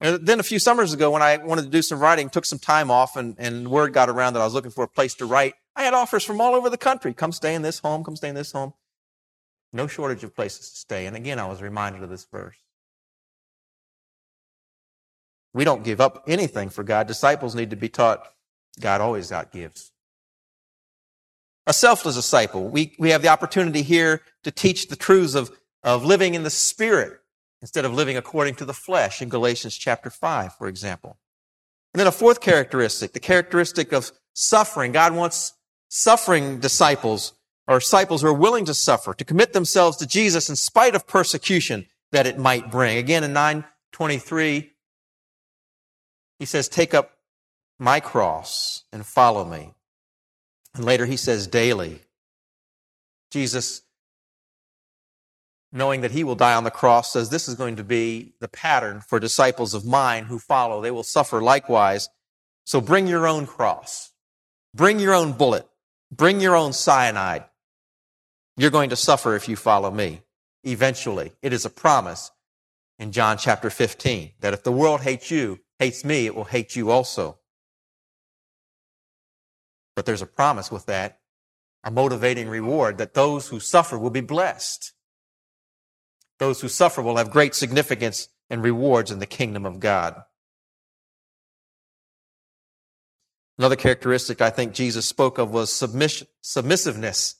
and 0.00 0.26
then 0.26 0.40
a 0.40 0.42
few 0.42 0.58
summers 0.58 0.92
ago, 0.92 1.10
when 1.10 1.22
I 1.22 1.38
wanted 1.38 1.62
to 1.62 1.70
do 1.70 1.80
some 1.80 2.00
writing, 2.00 2.28
took 2.28 2.44
some 2.44 2.58
time 2.58 2.90
off, 2.90 3.16
and, 3.16 3.34
and 3.38 3.68
word 3.68 3.92
got 3.92 4.10
around 4.10 4.34
that 4.34 4.40
I 4.40 4.44
was 4.44 4.52
looking 4.52 4.70
for 4.70 4.84
a 4.84 4.88
place 4.88 5.14
to 5.14 5.26
write. 5.26 5.54
I 5.74 5.84
had 5.84 5.94
offers 5.94 6.24
from 6.24 6.40
all 6.40 6.54
over 6.54 6.68
the 6.68 6.76
country. 6.76 7.14
Come 7.14 7.32
stay 7.32 7.54
in 7.54 7.62
this 7.62 7.78
home, 7.78 8.04
come 8.04 8.16
stay 8.16 8.28
in 8.28 8.34
this 8.34 8.52
home. 8.52 8.74
No 9.72 9.86
shortage 9.86 10.24
of 10.24 10.34
places 10.34 10.70
to 10.70 10.76
stay. 10.76 11.06
And 11.06 11.16
again, 11.16 11.38
I 11.38 11.46
was 11.46 11.62
reminded 11.62 12.02
of 12.02 12.10
this 12.10 12.26
verse. 12.30 12.56
We 15.52 15.64
don't 15.64 15.84
give 15.84 16.00
up 16.00 16.24
anything 16.26 16.68
for 16.68 16.84
God. 16.84 17.06
Disciples 17.06 17.54
need 17.54 17.70
to 17.70 17.76
be 17.76 17.88
taught 17.88 18.26
God 18.78 19.00
always 19.00 19.32
out 19.32 19.52
gives. 19.52 19.90
A 21.66 21.72
selfless 21.72 22.14
disciple. 22.14 22.68
We, 22.68 22.94
we 22.98 23.10
have 23.10 23.22
the 23.22 23.28
opportunity 23.28 23.82
here 23.82 24.20
to 24.44 24.50
teach 24.50 24.88
the 24.88 24.96
truths 24.96 25.34
of, 25.34 25.50
of 25.82 26.04
living 26.04 26.34
in 26.34 26.42
the 26.42 26.50
Spirit 26.50 27.20
instead 27.66 27.84
of 27.84 27.92
living 27.92 28.16
according 28.16 28.54
to 28.54 28.64
the 28.64 28.72
flesh 28.72 29.20
in 29.20 29.28
Galatians 29.28 29.76
chapter 29.76 30.08
5, 30.08 30.54
for 30.54 30.68
example. 30.68 31.18
And 31.92 31.98
then 31.98 32.06
a 32.06 32.12
fourth 32.12 32.40
characteristic, 32.40 33.12
the 33.12 33.18
characteristic 33.18 33.92
of 33.92 34.12
suffering. 34.34 34.92
God 34.92 35.16
wants 35.16 35.52
suffering 35.88 36.60
disciples 36.60 37.32
or 37.66 37.80
disciples 37.80 38.22
who 38.22 38.28
are 38.28 38.32
willing 38.32 38.66
to 38.66 38.72
suffer, 38.72 39.14
to 39.14 39.24
commit 39.24 39.52
themselves 39.52 39.96
to 39.96 40.06
Jesus 40.06 40.48
in 40.48 40.54
spite 40.54 40.94
of 40.94 41.08
persecution 41.08 41.86
that 42.12 42.24
it 42.24 42.38
might 42.38 42.70
bring. 42.70 42.98
Again, 42.98 43.24
in 43.24 43.32
923, 43.32 44.70
he 46.38 46.44
says, 46.44 46.68
Take 46.68 46.94
up 46.94 47.18
my 47.80 47.98
cross 47.98 48.84
and 48.92 49.04
follow 49.04 49.44
me. 49.44 49.74
And 50.76 50.84
later 50.84 51.04
he 51.04 51.16
says, 51.16 51.48
Daily. 51.48 51.98
Jesus 53.32 53.82
knowing 55.72 56.00
that 56.00 56.12
he 56.12 56.24
will 56.24 56.34
die 56.34 56.54
on 56.54 56.64
the 56.64 56.70
cross, 56.70 57.12
says 57.12 57.28
this 57.28 57.48
is 57.48 57.54
going 57.54 57.76
to 57.76 57.84
be 57.84 58.34
the 58.40 58.48
pattern 58.48 59.00
for 59.00 59.20
disciples 59.20 59.74
of 59.74 59.84
mine 59.84 60.24
who 60.24 60.38
follow. 60.38 60.80
They 60.80 60.90
will 60.90 61.02
suffer 61.02 61.42
likewise. 61.42 62.08
So 62.64 62.80
bring 62.80 63.06
your 63.06 63.26
own 63.26 63.46
cross. 63.46 64.12
Bring 64.74 64.98
your 64.98 65.14
own 65.14 65.32
bullet. 65.32 65.66
Bring 66.10 66.40
your 66.40 66.56
own 66.56 66.72
cyanide. 66.72 67.44
You're 68.56 68.70
going 68.70 68.90
to 68.90 68.96
suffer 68.96 69.34
if 69.34 69.48
you 69.48 69.56
follow 69.56 69.90
me. 69.90 70.22
Eventually. 70.64 71.32
It 71.42 71.52
is 71.52 71.64
a 71.64 71.70
promise 71.70 72.30
in 72.98 73.12
John 73.12 73.38
chapter 73.38 73.70
15 73.70 74.32
that 74.40 74.54
if 74.54 74.62
the 74.62 74.72
world 74.72 75.02
hates 75.02 75.30
you, 75.30 75.60
hates 75.78 76.04
me, 76.04 76.26
it 76.26 76.34
will 76.34 76.44
hate 76.44 76.74
you 76.74 76.90
also. 76.90 77.38
But 79.94 80.06
there's 80.06 80.22
a 80.22 80.26
promise 80.26 80.70
with 80.70 80.86
that, 80.86 81.20
a 81.82 81.90
motivating 81.90 82.48
reward 82.48 82.98
that 82.98 83.14
those 83.14 83.48
who 83.48 83.60
suffer 83.60 83.98
will 83.98 84.10
be 84.10 84.20
blessed. 84.20 84.92
Those 86.38 86.60
who 86.60 86.68
suffer 86.68 87.02
will 87.02 87.16
have 87.16 87.30
great 87.30 87.54
significance 87.54 88.28
and 88.50 88.62
rewards 88.62 89.10
in 89.10 89.18
the 89.18 89.26
kingdom 89.26 89.64
of 89.64 89.80
God. 89.80 90.22
Another 93.58 93.76
characteristic 93.76 94.40
I 94.42 94.50
think 94.50 94.74
Jesus 94.74 95.06
spoke 95.06 95.38
of 95.38 95.50
was 95.50 95.72
submission, 95.72 96.26
submissiveness. 96.42 97.36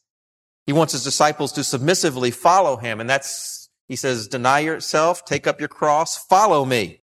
He 0.64 0.72
wants 0.72 0.94
his 0.94 1.04
disciples 1.04 1.52
to 1.52 1.62
submissively 1.62 2.30
follow 2.30 2.76
him. 2.76 3.00
And 3.00 3.08
that's, 3.08 3.68
he 3.86 3.96
says, 3.96 4.26
deny 4.26 4.60
yourself, 4.60 5.24
take 5.24 5.46
up 5.46 5.60
your 5.60 5.68
cross, 5.68 6.16
follow 6.16 6.64
me. 6.64 7.02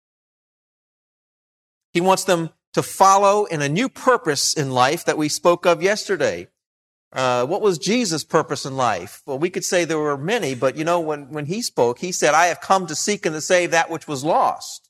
He 1.93 2.01
wants 2.01 2.24
them 2.24 2.51
to 2.72 2.82
follow 2.82 3.45
in 3.45 3.61
a 3.61 3.68
new 3.68 3.88
purpose 3.88 4.55
in 4.55 4.70
life 4.70 5.05
that 5.05 5.18
we 5.18 5.28
spoke 5.28 5.66
of 5.66 5.82
yesterday. 5.82 6.49
Uh, 7.13 7.45
what 7.45 7.61
was 7.61 7.79
Jesus' 7.79 8.25
purpose 8.25 8.65
in 8.65 8.77
life? 8.77 9.23
Well, 9.27 9.39
we 9.39 9.51
could 9.51 9.65
say 9.65 9.85
there 9.85 9.99
were 9.99 10.17
many, 10.17 10.55
but 10.55 10.77
you 10.77 10.85
know, 10.85 10.99
when, 10.99 11.31
when 11.31 11.47
he 11.47 11.61
spoke, 11.61 11.99
he 11.99 12.11
said, 12.11 12.33
I 12.33 12.47
have 12.47 12.61
come 12.61 12.87
to 12.87 12.95
seek 12.95 13.27
and 13.27 13.35
to 13.35 13.41
save 13.41 13.71
that 13.71 13.91
which 13.91 14.09
was 14.09 14.25
lost. 14.25 14.89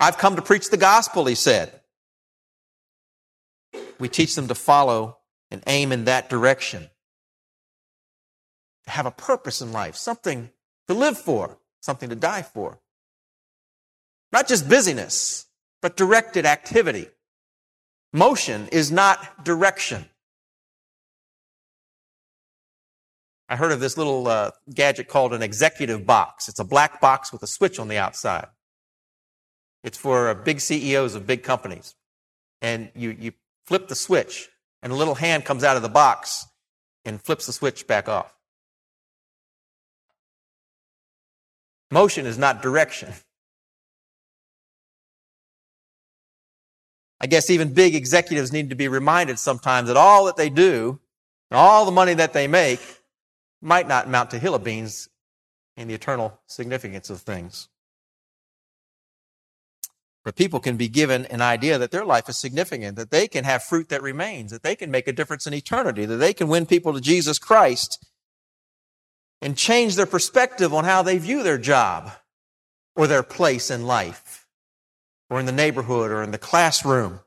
I've 0.00 0.18
come 0.18 0.36
to 0.36 0.42
preach 0.42 0.70
the 0.70 0.78
gospel, 0.78 1.26
he 1.26 1.34
said. 1.34 1.80
we 3.98 4.08
teach 4.08 4.34
them 4.34 4.48
to 4.48 4.54
follow 4.54 5.18
and 5.50 5.62
aim 5.66 5.92
in 5.92 6.06
that 6.06 6.28
direction. 6.28 6.88
To 8.84 8.90
have 8.90 9.06
a 9.06 9.12
purpose 9.12 9.60
in 9.60 9.70
life, 9.70 9.96
something 9.96 10.50
to 10.88 10.94
live 10.94 11.18
for, 11.18 11.58
something 11.80 12.08
to 12.08 12.16
die 12.16 12.42
for. 12.42 12.80
Not 14.32 14.48
just 14.48 14.68
busyness, 14.68 15.46
but 15.82 15.96
directed 15.96 16.46
activity. 16.46 17.08
Motion 18.12 18.68
is 18.72 18.90
not 18.90 19.44
direction. 19.44 20.06
I 23.52 23.56
heard 23.56 23.70
of 23.70 23.80
this 23.80 23.98
little 23.98 24.28
uh, 24.28 24.52
gadget 24.72 25.08
called 25.08 25.34
an 25.34 25.42
executive 25.42 26.06
box. 26.06 26.48
It's 26.48 26.58
a 26.58 26.64
black 26.64 27.02
box 27.02 27.34
with 27.34 27.42
a 27.42 27.46
switch 27.46 27.78
on 27.78 27.88
the 27.88 27.98
outside. 27.98 28.46
It's 29.84 29.98
for 29.98 30.30
uh, 30.30 30.34
big 30.34 30.58
CEOs 30.58 31.14
of 31.14 31.26
big 31.26 31.42
companies. 31.42 31.94
And 32.62 32.90
you, 32.94 33.10
you 33.10 33.32
flip 33.66 33.88
the 33.88 33.94
switch, 33.94 34.48
and 34.82 34.90
a 34.90 34.96
little 34.96 35.16
hand 35.16 35.44
comes 35.44 35.64
out 35.64 35.76
of 35.76 35.82
the 35.82 35.90
box 35.90 36.46
and 37.04 37.20
flips 37.20 37.44
the 37.44 37.52
switch 37.52 37.86
back 37.86 38.08
off. 38.08 38.34
Motion 41.90 42.24
is 42.24 42.38
not 42.38 42.62
direction. 42.62 43.12
I 47.20 47.26
guess 47.26 47.50
even 47.50 47.74
big 47.74 47.94
executives 47.94 48.50
need 48.50 48.70
to 48.70 48.76
be 48.76 48.88
reminded 48.88 49.38
sometimes 49.38 49.88
that 49.88 49.98
all 49.98 50.24
that 50.24 50.36
they 50.36 50.48
do, 50.48 51.00
and 51.50 51.58
all 51.58 51.84
the 51.84 51.92
money 51.92 52.14
that 52.14 52.32
they 52.32 52.46
make, 52.46 52.80
might 53.62 53.88
not 53.88 54.06
amount 54.06 54.30
to 54.30 54.38
hill 54.38 54.54
of 54.54 54.64
beans 54.64 55.08
in 55.76 55.88
the 55.88 55.94
eternal 55.94 56.38
significance 56.46 57.08
of 57.08 57.20
things. 57.20 57.68
But 60.24 60.36
people 60.36 60.60
can 60.60 60.76
be 60.76 60.88
given 60.88 61.26
an 61.26 61.40
idea 61.40 61.78
that 61.78 61.90
their 61.90 62.04
life 62.04 62.28
is 62.28 62.36
significant, 62.36 62.96
that 62.96 63.10
they 63.10 63.26
can 63.26 63.44
have 63.44 63.62
fruit 63.62 63.88
that 63.88 64.02
remains, 64.02 64.50
that 64.52 64.62
they 64.62 64.76
can 64.76 64.90
make 64.90 65.08
a 65.08 65.12
difference 65.12 65.46
in 65.46 65.54
eternity, 65.54 66.04
that 66.04 66.16
they 66.16 66.32
can 66.32 66.48
win 66.48 66.66
people 66.66 66.92
to 66.92 67.00
Jesus 67.00 67.38
Christ 67.38 68.04
and 69.40 69.56
change 69.56 69.96
their 69.96 70.06
perspective 70.06 70.72
on 70.72 70.84
how 70.84 71.02
they 71.02 71.18
view 71.18 71.42
their 71.42 71.58
job 71.58 72.12
or 72.94 73.06
their 73.06 73.24
place 73.24 73.70
in 73.70 73.86
life 73.86 74.46
or 75.28 75.40
in 75.40 75.46
the 75.46 75.52
neighborhood 75.52 76.10
or 76.10 76.22
in 76.22 76.30
the 76.30 76.38
classroom. 76.38 77.20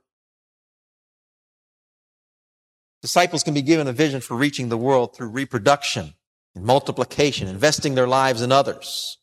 Disciples 3.01 3.43
can 3.43 3.53
be 3.53 3.61
given 3.61 3.87
a 3.87 3.93
vision 3.93 4.21
for 4.21 4.35
reaching 4.35 4.69
the 4.69 4.77
world 4.77 5.15
through 5.15 5.29
reproduction 5.29 6.13
multiplication, 6.55 7.47
investing 7.47 7.95
their 7.95 8.07
lives 8.07 8.41
in 8.41 8.51
others, 8.51 9.17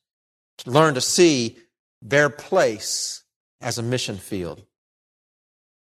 to 0.58 0.70
learn 0.70 0.94
to 0.94 1.00
see 1.00 1.56
their 2.00 2.28
place 2.28 3.22
as 3.60 3.78
a 3.78 3.82
mission 3.82 4.16
field. 4.16 4.62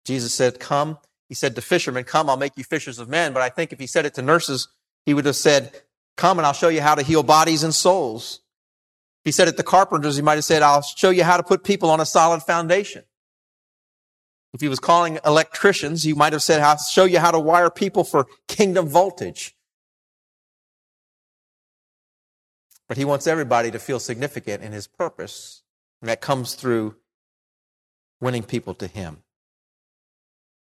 Jesus 0.05 0.33
said, 0.33 0.59
Come. 0.59 0.97
He 1.27 1.35
said 1.35 1.55
to 1.55 1.61
fishermen, 1.61 2.03
Come, 2.03 2.29
I'll 2.29 2.37
make 2.37 2.57
you 2.57 2.63
fishers 2.63 2.99
of 2.99 3.09
men. 3.09 3.33
But 3.33 3.41
I 3.41 3.49
think 3.49 3.73
if 3.73 3.79
he 3.79 3.87
said 3.87 4.05
it 4.05 4.13
to 4.15 4.21
nurses, 4.21 4.67
he 5.05 5.13
would 5.13 5.25
have 5.25 5.35
said, 5.35 5.81
Come 6.17 6.37
and 6.37 6.45
I'll 6.45 6.53
show 6.53 6.69
you 6.69 6.81
how 6.81 6.95
to 6.95 7.03
heal 7.03 7.23
bodies 7.23 7.63
and 7.63 7.73
souls. 7.73 8.41
If 9.23 9.29
he 9.29 9.31
said 9.31 9.47
it 9.47 9.57
to 9.57 9.63
carpenters, 9.63 10.15
he 10.15 10.21
might 10.21 10.35
have 10.35 10.45
said, 10.45 10.61
I'll 10.61 10.83
show 10.83 11.09
you 11.09 11.23
how 11.23 11.37
to 11.37 11.43
put 11.43 11.63
people 11.63 11.89
on 11.89 11.99
a 11.99 12.05
solid 12.05 12.43
foundation. 12.43 13.03
If 14.53 14.61
he 14.61 14.69
was 14.69 14.79
calling 14.79 15.19
electricians, 15.25 16.03
he 16.03 16.13
might 16.13 16.31
have 16.31 16.43
said, 16.43 16.61
I'll 16.61 16.77
show 16.77 17.03
you 17.03 17.19
how 17.19 17.31
to 17.31 17.39
wire 17.39 17.69
people 17.69 18.05
for 18.05 18.27
kingdom 18.47 18.87
voltage. 18.87 19.53
But 22.87 22.97
he 22.97 23.05
wants 23.05 23.27
everybody 23.27 23.71
to 23.71 23.79
feel 23.79 23.99
significant 23.99 24.63
in 24.63 24.71
his 24.71 24.87
purpose, 24.87 25.63
and 26.01 26.09
that 26.09 26.21
comes 26.21 26.53
through 26.53 26.95
winning 28.21 28.43
people 28.43 28.73
to 28.75 28.87
Him. 28.87 29.23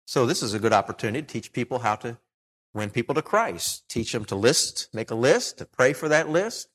So, 0.06 0.26
this 0.26 0.42
is 0.42 0.54
a 0.54 0.58
good 0.58 0.72
opportunity 0.72 1.22
to 1.22 1.32
teach 1.32 1.52
people 1.52 1.80
how 1.80 1.96
to 1.96 2.18
win 2.74 2.90
people 2.90 3.14
to 3.14 3.22
Christ. 3.22 3.88
Teach 3.88 4.12
them 4.12 4.24
to 4.26 4.36
list, 4.36 4.88
make 4.92 5.10
a 5.10 5.14
list, 5.14 5.58
to 5.58 5.64
pray 5.64 5.92
for 5.92 6.08
that 6.08 6.28
list, 6.28 6.68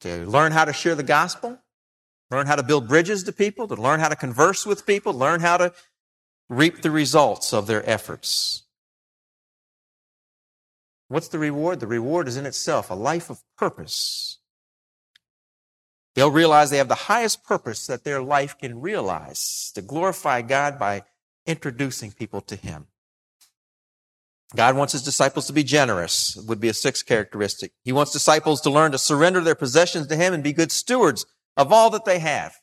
to 0.00 0.24
learn 0.26 0.52
how 0.52 0.64
to 0.64 0.72
share 0.72 0.94
the 0.94 1.02
gospel, 1.02 1.58
learn 2.30 2.46
how 2.46 2.56
to 2.56 2.62
build 2.62 2.88
bridges 2.88 3.24
to 3.24 3.32
people, 3.32 3.68
to 3.68 3.74
learn 3.74 4.00
how 4.00 4.08
to 4.08 4.16
converse 4.16 4.64
with 4.64 4.86
people, 4.86 5.12
learn 5.12 5.40
how 5.40 5.56
to 5.56 5.72
reap 6.48 6.82
the 6.82 6.90
results 6.90 7.52
of 7.52 7.66
their 7.66 7.88
efforts. 7.88 8.63
What's 11.14 11.28
the 11.28 11.38
reward? 11.38 11.80
The 11.80 11.86
reward 11.86 12.28
is 12.28 12.36
in 12.36 12.44
itself 12.44 12.90
a 12.90 12.94
life 12.94 13.30
of 13.30 13.40
purpose 13.56 14.38
They'll 16.14 16.30
realize 16.30 16.70
they 16.70 16.78
have 16.78 16.88
the 16.88 16.94
highest 16.94 17.44
purpose 17.44 17.86
that 17.86 18.04
their 18.04 18.22
life 18.22 18.56
can 18.58 18.80
realize 18.80 19.72
to 19.74 19.82
glorify 19.82 20.42
God 20.42 20.78
by 20.78 21.02
introducing 21.46 22.12
people 22.12 22.40
to 22.42 22.56
Him. 22.56 22.86
God 24.54 24.76
wants 24.76 24.92
His 24.92 25.02
disciples 25.02 25.48
to 25.48 25.52
be 25.52 25.64
generous, 25.64 26.36
would 26.46 26.60
be 26.60 26.68
a 26.68 26.74
sixth 26.74 27.06
characteristic. 27.06 27.72
He 27.82 27.90
wants 27.90 28.12
disciples 28.12 28.60
to 28.60 28.70
learn 28.70 28.92
to 28.92 28.98
surrender 28.98 29.40
their 29.40 29.56
possessions 29.56 30.06
to 30.06 30.16
Him 30.16 30.32
and 30.32 30.44
be 30.44 30.52
good 30.52 30.70
stewards 30.70 31.26
of 31.56 31.72
all 31.72 31.90
that 31.90 32.04
they 32.04 32.20
have. 32.20 32.54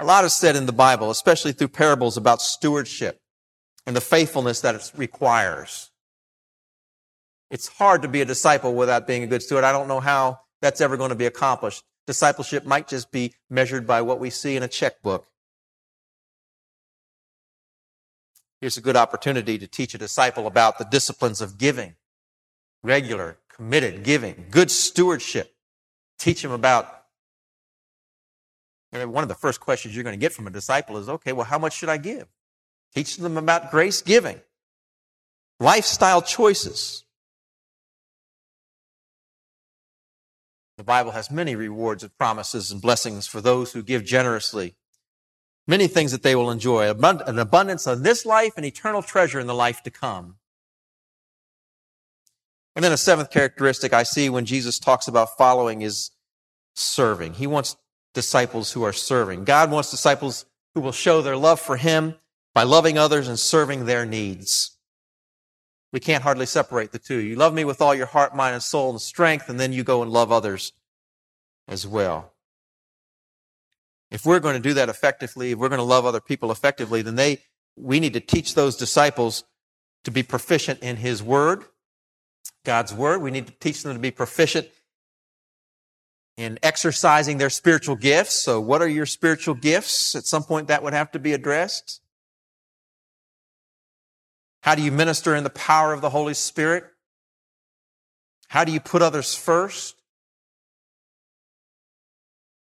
A 0.00 0.04
lot 0.04 0.24
is 0.24 0.32
said 0.32 0.56
in 0.56 0.66
the 0.66 0.72
Bible, 0.72 1.10
especially 1.10 1.52
through 1.52 1.68
parables 1.68 2.16
about 2.16 2.42
stewardship 2.42 3.20
and 3.86 3.94
the 3.94 4.00
faithfulness 4.00 4.60
that 4.62 4.74
it 4.74 4.90
requires. 4.96 5.91
It's 7.52 7.68
hard 7.68 8.00
to 8.00 8.08
be 8.08 8.22
a 8.22 8.24
disciple 8.24 8.74
without 8.74 9.06
being 9.06 9.22
a 9.22 9.26
good 9.26 9.42
steward. 9.42 9.62
I 9.62 9.72
don't 9.72 9.86
know 9.86 10.00
how 10.00 10.40
that's 10.62 10.80
ever 10.80 10.96
going 10.96 11.10
to 11.10 11.14
be 11.14 11.26
accomplished. 11.26 11.84
Discipleship 12.06 12.64
might 12.64 12.88
just 12.88 13.12
be 13.12 13.34
measured 13.50 13.86
by 13.86 14.00
what 14.00 14.18
we 14.18 14.30
see 14.30 14.56
in 14.56 14.62
a 14.62 14.68
checkbook. 14.68 15.26
Here's 18.62 18.78
a 18.78 18.80
good 18.80 18.96
opportunity 18.96 19.58
to 19.58 19.66
teach 19.66 19.94
a 19.94 19.98
disciple 19.98 20.46
about 20.46 20.78
the 20.78 20.86
disciplines 20.86 21.42
of 21.42 21.58
giving, 21.58 21.96
regular, 22.82 23.36
committed 23.54 24.02
giving, 24.02 24.46
good 24.50 24.70
stewardship. 24.70 25.54
Teach 26.18 26.40
them 26.40 26.52
about 26.52 27.02
one 28.92 29.22
of 29.22 29.28
the 29.28 29.34
first 29.34 29.60
questions 29.60 29.94
you're 29.94 30.04
going 30.04 30.18
to 30.18 30.20
get 30.20 30.32
from 30.32 30.46
a 30.46 30.50
disciple 30.50 30.96
is 30.96 31.08
okay, 31.08 31.34
well, 31.34 31.44
how 31.44 31.58
much 31.58 31.76
should 31.76 31.90
I 31.90 31.98
give? 31.98 32.28
Teach 32.94 33.18
them 33.18 33.36
about 33.36 33.70
grace 33.70 34.00
giving, 34.00 34.40
lifestyle 35.60 36.22
choices. 36.22 37.04
The 40.82 40.86
Bible 40.86 41.12
has 41.12 41.30
many 41.30 41.54
rewards 41.54 42.02
and 42.02 42.18
promises 42.18 42.72
and 42.72 42.82
blessings 42.82 43.28
for 43.28 43.40
those 43.40 43.72
who 43.72 43.84
give 43.84 44.04
generously. 44.04 44.74
Many 45.64 45.86
things 45.86 46.10
that 46.10 46.24
they 46.24 46.34
will 46.34 46.50
enjoy, 46.50 46.90
an 46.90 47.38
abundance 47.38 47.86
of 47.86 48.02
this 48.02 48.26
life 48.26 48.54
and 48.56 48.66
eternal 48.66 49.00
treasure 49.00 49.38
in 49.38 49.46
the 49.46 49.54
life 49.54 49.84
to 49.84 49.92
come. 49.92 50.38
And 52.74 52.84
then 52.84 52.90
a 52.90 52.96
seventh 52.96 53.30
characteristic 53.30 53.92
I 53.92 54.02
see 54.02 54.28
when 54.28 54.44
Jesus 54.44 54.80
talks 54.80 55.06
about 55.06 55.36
following 55.38 55.82
is 55.82 56.10
serving. 56.74 57.34
He 57.34 57.46
wants 57.46 57.76
disciples 58.12 58.72
who 58.72 58.82
are 58.82 58.92
serving. 58.92 59.44
God 59.44 59.70
wants 59.70 59.92
disciples 59.92 60.46
who 60.74 60.80
will 60.80 60.90
show 60.90 61.22
their 61.22 61.36
love 61.36 61.60
for 61.60 61.76
Him 61.76 62.16
by 62.54 62.64
loving 62.64 62.98
others 62.98 63.28
and 63.28 63.38
serving 63.38 63.84
their 63.84 64.04
needs. 64.04 64.76
We 65.92 66.00
can't 66.00 66.22
hardly 66.22 66.46
separate 66.46 66.92
the 66.92 66.98
two. 66.98 67.18
You 67.18 67.36
love 67.36 67.52
me 67.52 67.64
with 67.64 67.82
all 67.82 67.94
your 67.94 68.06
heart, 68.06 68.34
mind, 68.34 68.54
and 68.54 68.62
soul 68.62 68.90
and 68.90 69.00
strength, 69.00 69.48
and 69.48 69.60
then 69.60 69.72
you 69.72 69.84
go 69.84 70.02
and 70.02 70.10
love 70.10 70.32
others 70.32 70.72
as 71.68 71.86
well. 71.86 72.32
If 74.10 74.24
we're 74.24 74.40
going 74.40 74.56
to 74.56 74.68
do 74.68 74.74
that 74.74 74.88
effectively, 74.88 75.52
if 75.52 75.58
we're 75.58 75.68
going 75.68 75.78
to 75.78 75.84
love 75.84 76.06
other 76.06 76.20
people 76.20 76.50
effectively, 76.50 77.02
then 77.02 77.16
they, 77.16 77.42
we 77.76 78.00
need 78.00 78.14
to 78.14 78.20
teach 78.20 78.54
those 78.54 78.76
disciples 78.76 79.44
to 80.04 80.10
be 80.10 80.22
proficient 80.22 80.80
in 80.80 80.96
His 80.96 81.22
Word, 81.22 81.64
God's 82.64 82.92
Word. 82.92 83.22
We 83.22 83.30
need 83.30 83.46
to 83.46 83.54
teach 83.60 83.82
them 83.82 83.94
to 83.94 83.98
be 83.98 84.10
proficient 84.10 84.68
in 86.36 86.58
exercising 86.62 87.38
their 87.38 87.50
spiritual 87.50 87.96
gifts. 87.96 88.34
So, 88.34 88.60
what 88.60 88.82
are 88.82 88.88
your 88.88 89.06
spiritual 89.06 89.54
gifts? 89.54 90.14
At 90.14 90.24
some 90.24 90.42
point, 90.42 90.68
that 90.68 90.82
would 90.82 90.94
have 90.94 91.10
to 91.12 91.18
be 91.18 91.32
addressed. 91.32 92.00
How 94.62 94.74
do 94.74 94.82
you 94.82 94.92
minister 94.92 95.34
in 95.34 95.44
the 95.44 95.50
power 95.50 95.92
of 95.92 96.00
the 96.00 96.10
Holy 96.10 96.34
Spirit? 96.34 96.84
How 98.48 98.64
do 98.64 98.72
you 98.72 98.80
put 98.80 99.02
others 99.02 99.34
first? 99.34 99.96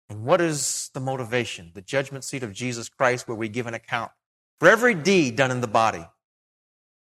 And 0.09 0.25
what 0.25 0.41
is 0.41 0.91
the 0.95 1.01
motivation? 1.01 1.73
The 1.75 1.81
judgment 1.81 2.23
seat 2.23 2.43
of 2.43 2.53
Jesus 2.53 2.89
Christ, 2.89 3.27
where 3.27 3.37
we 3.37 3.49
give 3.49 3.67
an 3.67 3.75
account 3.75 4.13
for 4.61 4.69
every 4.69 4.95
deed 4.95 5.37
done 5.37 5.51
in 5.51 5.61
the 5.61 5.67
body. 5.67 6.05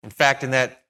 In 0.02 0.10
fact, 0.10 0.42
in 0.42 0.50
that 0.52 0.82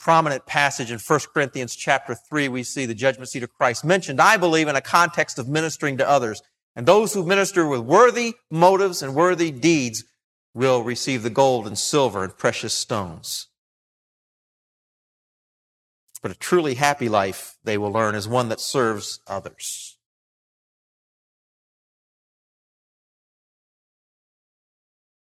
prominent 0.00 0.46
passage 0.46 0.90
in 0.90 0.98
1 0.98 1.20
Corinthians 1.34 1.76
chapter 1.76 2.14
3, 2.14 2.48
we 2.48 2.62
see 2.62 2.86
the 2.86 2.94
judgment 2.94 3.28
seat 3.28 3.42
of 3.42 3.52
Christ 3.52 3.84
mentioned, 3.84 4.20
I 4.20 4.36
believe, 4.36 4.68
in 4.68 4.76
a 4.76 4.80
context 4.80 5.38
of 5.38 5.48
ministering 5.48 5.98
to 5.98 6.08
others. 6.08 6.40
And 6.74 6.86
those 6.86 7.12
who 7.12 7.26
minister 7.26 7.66
with 7.66 7.80
worthy 7.80 8.34
motives 8.50 9.02
and 9.02 9.14
worthy 9.14 9.50
deeds 9.50 10.04
will 10.58 10.82
receive 10.82 11.22
the 11.22 11.30
gold 11.30 11.68
and 11.68 11.78
silver 11.78 12.24
and 12.24 12.36
precious 12.36 12.74
stones. 12.74 13.46
But 16.20 16.32
a 16.32 16.34
truly 16.34 16.74
happy 16.74 17.08
life, 17.08 17.56
they 17.62 17.78
will 17.78 17.92
learn, 17.92 18.16
is 18.16 18.26
one 18.26 18.48
that 18.48 18.58
serves 18.58 19.20
others. 19.28 19.96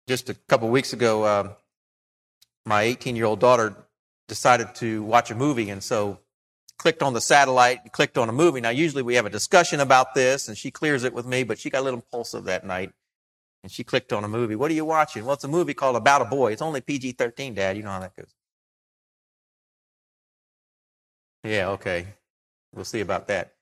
Just 0.09 0.31
a 0.31 0.35
couple 0.49 0.71
weeks 0.71 0.95
ago, 0.95 1.25
uh, 1.25 1.53
my 2.65 2.85
18 2.85 3.15
year 3.15 3.27
old 3.27 3.41
daughter 3.41 3.77
decided 4.29 4.75
to 4.77 5.03
watch 5.03 5.31
a 5.31 5.35
movie, 5.35 5.69
and 5.69 5.85
so 5.85 6.19
clicked 6.79 7.03
on 7.03 7.13
the 7.13 7.21
satellite 7.21 7.81
and 7.83 7.93
clicked 7.93 8.17
on 8.17 8.31
a 8.31 8.33
movie. 8.33 8.63
Now, 8.63 8.71
usually 8.71 9.03
we 9.03 9.17
have 9.17 9.27
a 9.27 9.31
discussion 9.31 9.81
about 9.81 10.15
this, 10.15 10.49
and 10.49 10.57
she 10.57 10.71
clears 10.71 11.05
it 11.05 11.13
with 11.13 11.27
me, 11.27 11.45
but 11.45 11.59
she 11.59 11.69
got 11.69 11.81
a 11.81 11.85
little 11.85 11.99
impulsive 11.99 12.45
that 12.45 12.65
night, 12.65 12.93
and 13.67 13.73
she 13.73 13.83
clicked 13.83 14.13
on 14.13 14.23
a 14.23 14.29
movie. 14.29 14.55
What 14.55 14.71
are 14.71 14.75
you 14.75 14.85
watching? 14.85 15.25
Well, 15.25 15.35
it's 15.35 15.43
a 15.43 15.49
movie 15.49 15.75
called 15.75 15.97
About 15.97 16.23
a 16.23 16.25
Boy. 16.25 16.53
It's 16.53 16.63
only 16.63 16.81
PG 16.81 17.13
13, 17.13 17.55
Dad. 17.55 17.77
You 17.77 17.83
know 17.83 17.91
how 17.91 17.99
that 17.99 18.15
goes. 18.15 18.33
Yeah, 21.43 21.71
okay. 21.71 22.07
We'll 22.73 22.85
see 22.85 23.01
about 23.01 23.27
that. 23.27 23.55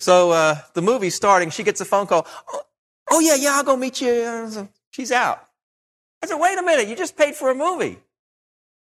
So 0.00 0.30
uh, 0.30 0.56
the 0.72 0.80
movie's 0.80 1.14
starting. 1.14 1.50
She 1.50 1.62
gets 1.62 1.78
a 1.82 1.84
phone 1.84 2.06
call. 2.06 2.26
Oh, 2.50 2.62
oh, 3.10 3.20
yeah, 3.20 3.34
yeah, 3.34 3.56
I'll 3.56 3.64
go 3.64 3.76
meet 3.76 4.00
you. 4.00 4.66
She's 4.92 5.12
out. 5.12 5.44
I 6.22 6.26
said, 6.26 6.36
wait 6.36 6.58
a 6.58 6.62
minute, 6.62 6.88
you 6.88 6.96
just 6.96 7.18
paid 7.18 7.34
for 7.34 7.50
a 7.50 7.54
movie. 7.54 7.98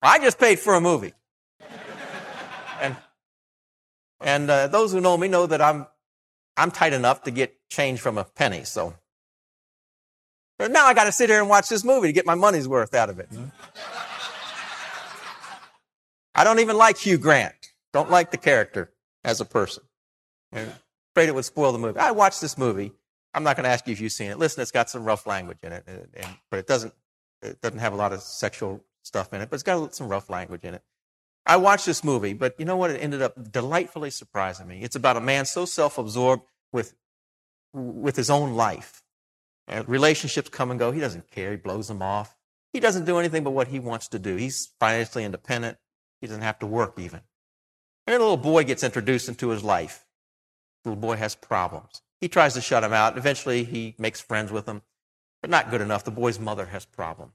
I 0.01 0.19
just 0.19 0.39
paid 0.39 0.61
for 0.61 0.77
a 0.77 0.81
movie. 0.81 1.13
and 2.81 2.97
and 4.23 4.51
uh, 4.51 4.67
those 4.69 4.93
who 4.93 5.03
know 5.03 5.19
me 5.19 5.29
know 5.29 5.47
that 5.47 5.61
I'm 5.61 5.87
I'm 6.57 6.71
tight 6.71 6.95
enough 6.95 7.23
to 7.25 7.31
get 7.31 7.55
change 7.69 8.01
from 8.01 8.17
a 8.17 8.25
penny. 8.25 8.65
So 8.65 8.95
but 10.61 10.71
now 10.71 10.85
I 10.85 10.93
got 10.93 11.05
to 11.05 11.13
sit 11.13 11.31
here 11.31 11.41
and 11.41 11.49
watch 11.49 11.71
this 11.71 11.85
movie 11.85 12.09
to 12.09 12.13
get 12.13 12.27
my 12.27 12.35
money's 12.35 12.69
worth 12.69 12.95
out 12.95 13.09
of 13.09 13.19
it. 13.19 13.31
I 16.35 16.45
don't 16.45 16.59
even 16.59 16.77
like 16.77 16.99
Hugh 16.99 17.17
Grant. 17.17 17.55
Don't 17.95 18.11
like 18.11 18.31
the 18.31 18.37
character 18.37 18.93
as 19.25 19.41
a 19.41 19.47
person. 19.47 19.85
And 20.53 20.71
afraid 21.15 21.31
it 21.31 21.35
would 21.35 21.47
spoil 21.47 21.73
the 21.73 21.79
movie. 21.79 21.99
I 21.99 22.11
watched 22.11 22.43
this 22.43 22.59
movie. 22.59 22.93
I'm 23.33 23.43
not 23.43 23.57
going 23.57 23.65
to 23.65 23.71
ask 23.71 23.87
you 23.87 23.93
if 23.93 24.03
you've 24.03 24.13
seen 24.13 24.31
it. 24.31 24.39
Listen, 24.39 24.61
it's 24.61 24.71
got 24.71 24.91
some 24.91 25.03
rough 25.03 25.27
language 25.27 25.57
in 25.63 25.73
it, 25.73 25.85
and, 25.87 26.07
and, 26.13 26.37
but 26.51 26.59
it 26.59 26.67
doesn't 26.67 26.93
it 27.41 27.59
doesn't 27.63 27.79
have 27.79 27.95
a 27.95 27.97
lot 27.97 28.13
of 28.13 28.21
sexual 28.21 28.85
stuff 29.03 29.33
in 29.33 29.41
it, 29.41 29.49
but 29.49 29.55
it's 29.55 29.63
got 29.63 29.95
some 29.95 30.09
rough 30.09 30.29
language 30.29 30.65
in 30.65 30.75
it. 30.75 30.83
I 31.47 31.57
watched 31.57 31.87
this 31.87 32.05
movie, 32.05 32.35
but 32.35 32.55
you 32.59 32.67
know 32.67 32.77
what? 32.77 32.91
It 32.91 32.99
ended 32.99 33.23
up 33.23 33.51
delightfully 33.51 34.11
surprising 34.11 34.69
me. 34.69 34.83
It's 34.83 34.95
about 34.95 35.17
a 35.17 35.23
man 35.23 35.47
so 35.47 35.65
self-absorbed 35.65 36.43
with 36.71 36.95
with 37.73 38.17
his 38.17 38.29
own 38.29 38.53
life. 38.57 39.03
Relationships 39.87 40.49
come 40.49 40.71
and 40.71 40.81
go. 40.81 40.91
He 40.91 41.01
doesn't 41.01 41.31
care. 41.31 41.53
He 41.53 41.57
blows 41.57 41.89
them 41.89 42.03
off. 42.03 42.37
He 42.73 42.81
doesn't 42.81 43.05
do 43.05 43.19
anything 43.19 43.45
but 43.45 43.51
what 43.51 43.69
he 43.69 43.79
wants 43.79 44.09
to 44.09 44.19
do. 44.19 44.37
He's 44.37 44.73
financially 44.79 45.25
independent. 45.25 45.79
He 46.21 46.27
doesn't 46.27 46.43
have 46.43 46.59
to 46.61 46.67
work 46.67 46.99
even. 46.99 47.21
And 48.07 48.17
a 48.17 48.19
little 48.19 48.37
boy 48.37 48.65
gets 48.65 48.83
introduced 48.83 49.29
into 49.29 49.49
his 49.49 49.63
life. 49.63 50.07
The 50.83 50.91
little 50.91 51.01
boy 51.01 51.17
has 51.17 51.35
problems. 51.35 52.03
He 52.21 52.29
tries 52.29 52.55
to 52.55 52.61
shut 52.61 52.85
him 52.85 52.93
out. 52.93 53.17
Eventually, 53.17 53.65
he 53.65 53.95
makes 53.99 54.21
friends 54.21 54.53
with 54.53 54.67
him, 54.67 54.83
but 55.41 55.51
not 55.51 55.71
good 55.71 55.81
enough. 55.81 56.05
The 56.05 56.11
boy's 56.11 56.39
mother 56.39 56.67
has 56.67 56.85
problems. 56.85 57.33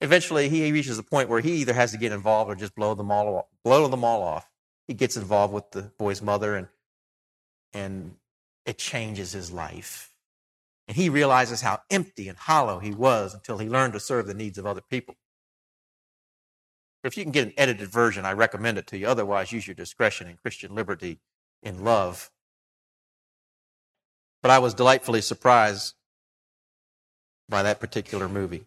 Eventually, 0.00 0.48
he 0.48 0.70
reaches 0.72 0.98
a 0.98 1.02
point 1.02 1.28
where 1.28 1.40
he 1.40 1.52
either 1.56 1.74
has 1.74 1.92
to 1.92 1.98
get 1.98 2.12
involved 2.12 2.50
or 2.50 2.54
just 2.54 2.74
blow 2.74 2.94
them 2.94 3.10
all, 3.10 3.48
blow 3.64 3.86
them 3.88 4.04
all 4.04 4.22
off. 4.22 4.48
He 4.86 4.94
gets 4.94 5.16
involved 5.16 5.52
with 5.52 5.70
the 5.72 5.82
boy's 5.98 6.22
mother, 6.22 6.56
and, 6.56 6.68
and 7.72 8.16
it 8.64 8.78
changes 8.78 9.32
his 9.32 9.52
life. 9.52 10.09
And 10.90 10.96
he 10.96 11.08
realizes 11.08 11.60
how 11.60 11.82
empty 11.88 12.28
and 12.28 12.36
hollow 12.36 12.80
he 12.80 12.90
was 12.90 13.32
until 13.32 13.58
he 13.58 13.68
learned 13.68 13.92
to 13.92 14.00
serve 14.00 14.26
the 14.26 14.34
needs 14.34 14.58
of 14.58 14.66
other 14.66 14.80
people. 14.80 15.14
If 17.04 17.16
you 17.16 17.22
can 17.22 17.30
get 17.30 17.46
an 17.46 17.54
edited 17.56 17.88
version, 17.88 18.26
I 18.26 18.32
recommend 18.32 18.76
it 18.76 18.88
to 18.88 18.98
you. 18.98 19.06
Otherwise, 19.06 19.52
use 19.52 19.68
your 19.68 19.76
discretion 19.76 20.26
in 20.26 20.36
Christian 20.42 20.74
liberty 20.74 21.20
in 21.62 21.84
love. 21.84 22.32
But 24.42 24.50
I 24.50 24.58
was 24.58 24.74
delightfully 24.74 25.20
surprised 25.20 25.94
by 27.48 27.62
that 27.62 27.78
particular 27.78 28.28
movie. 28.28 28.64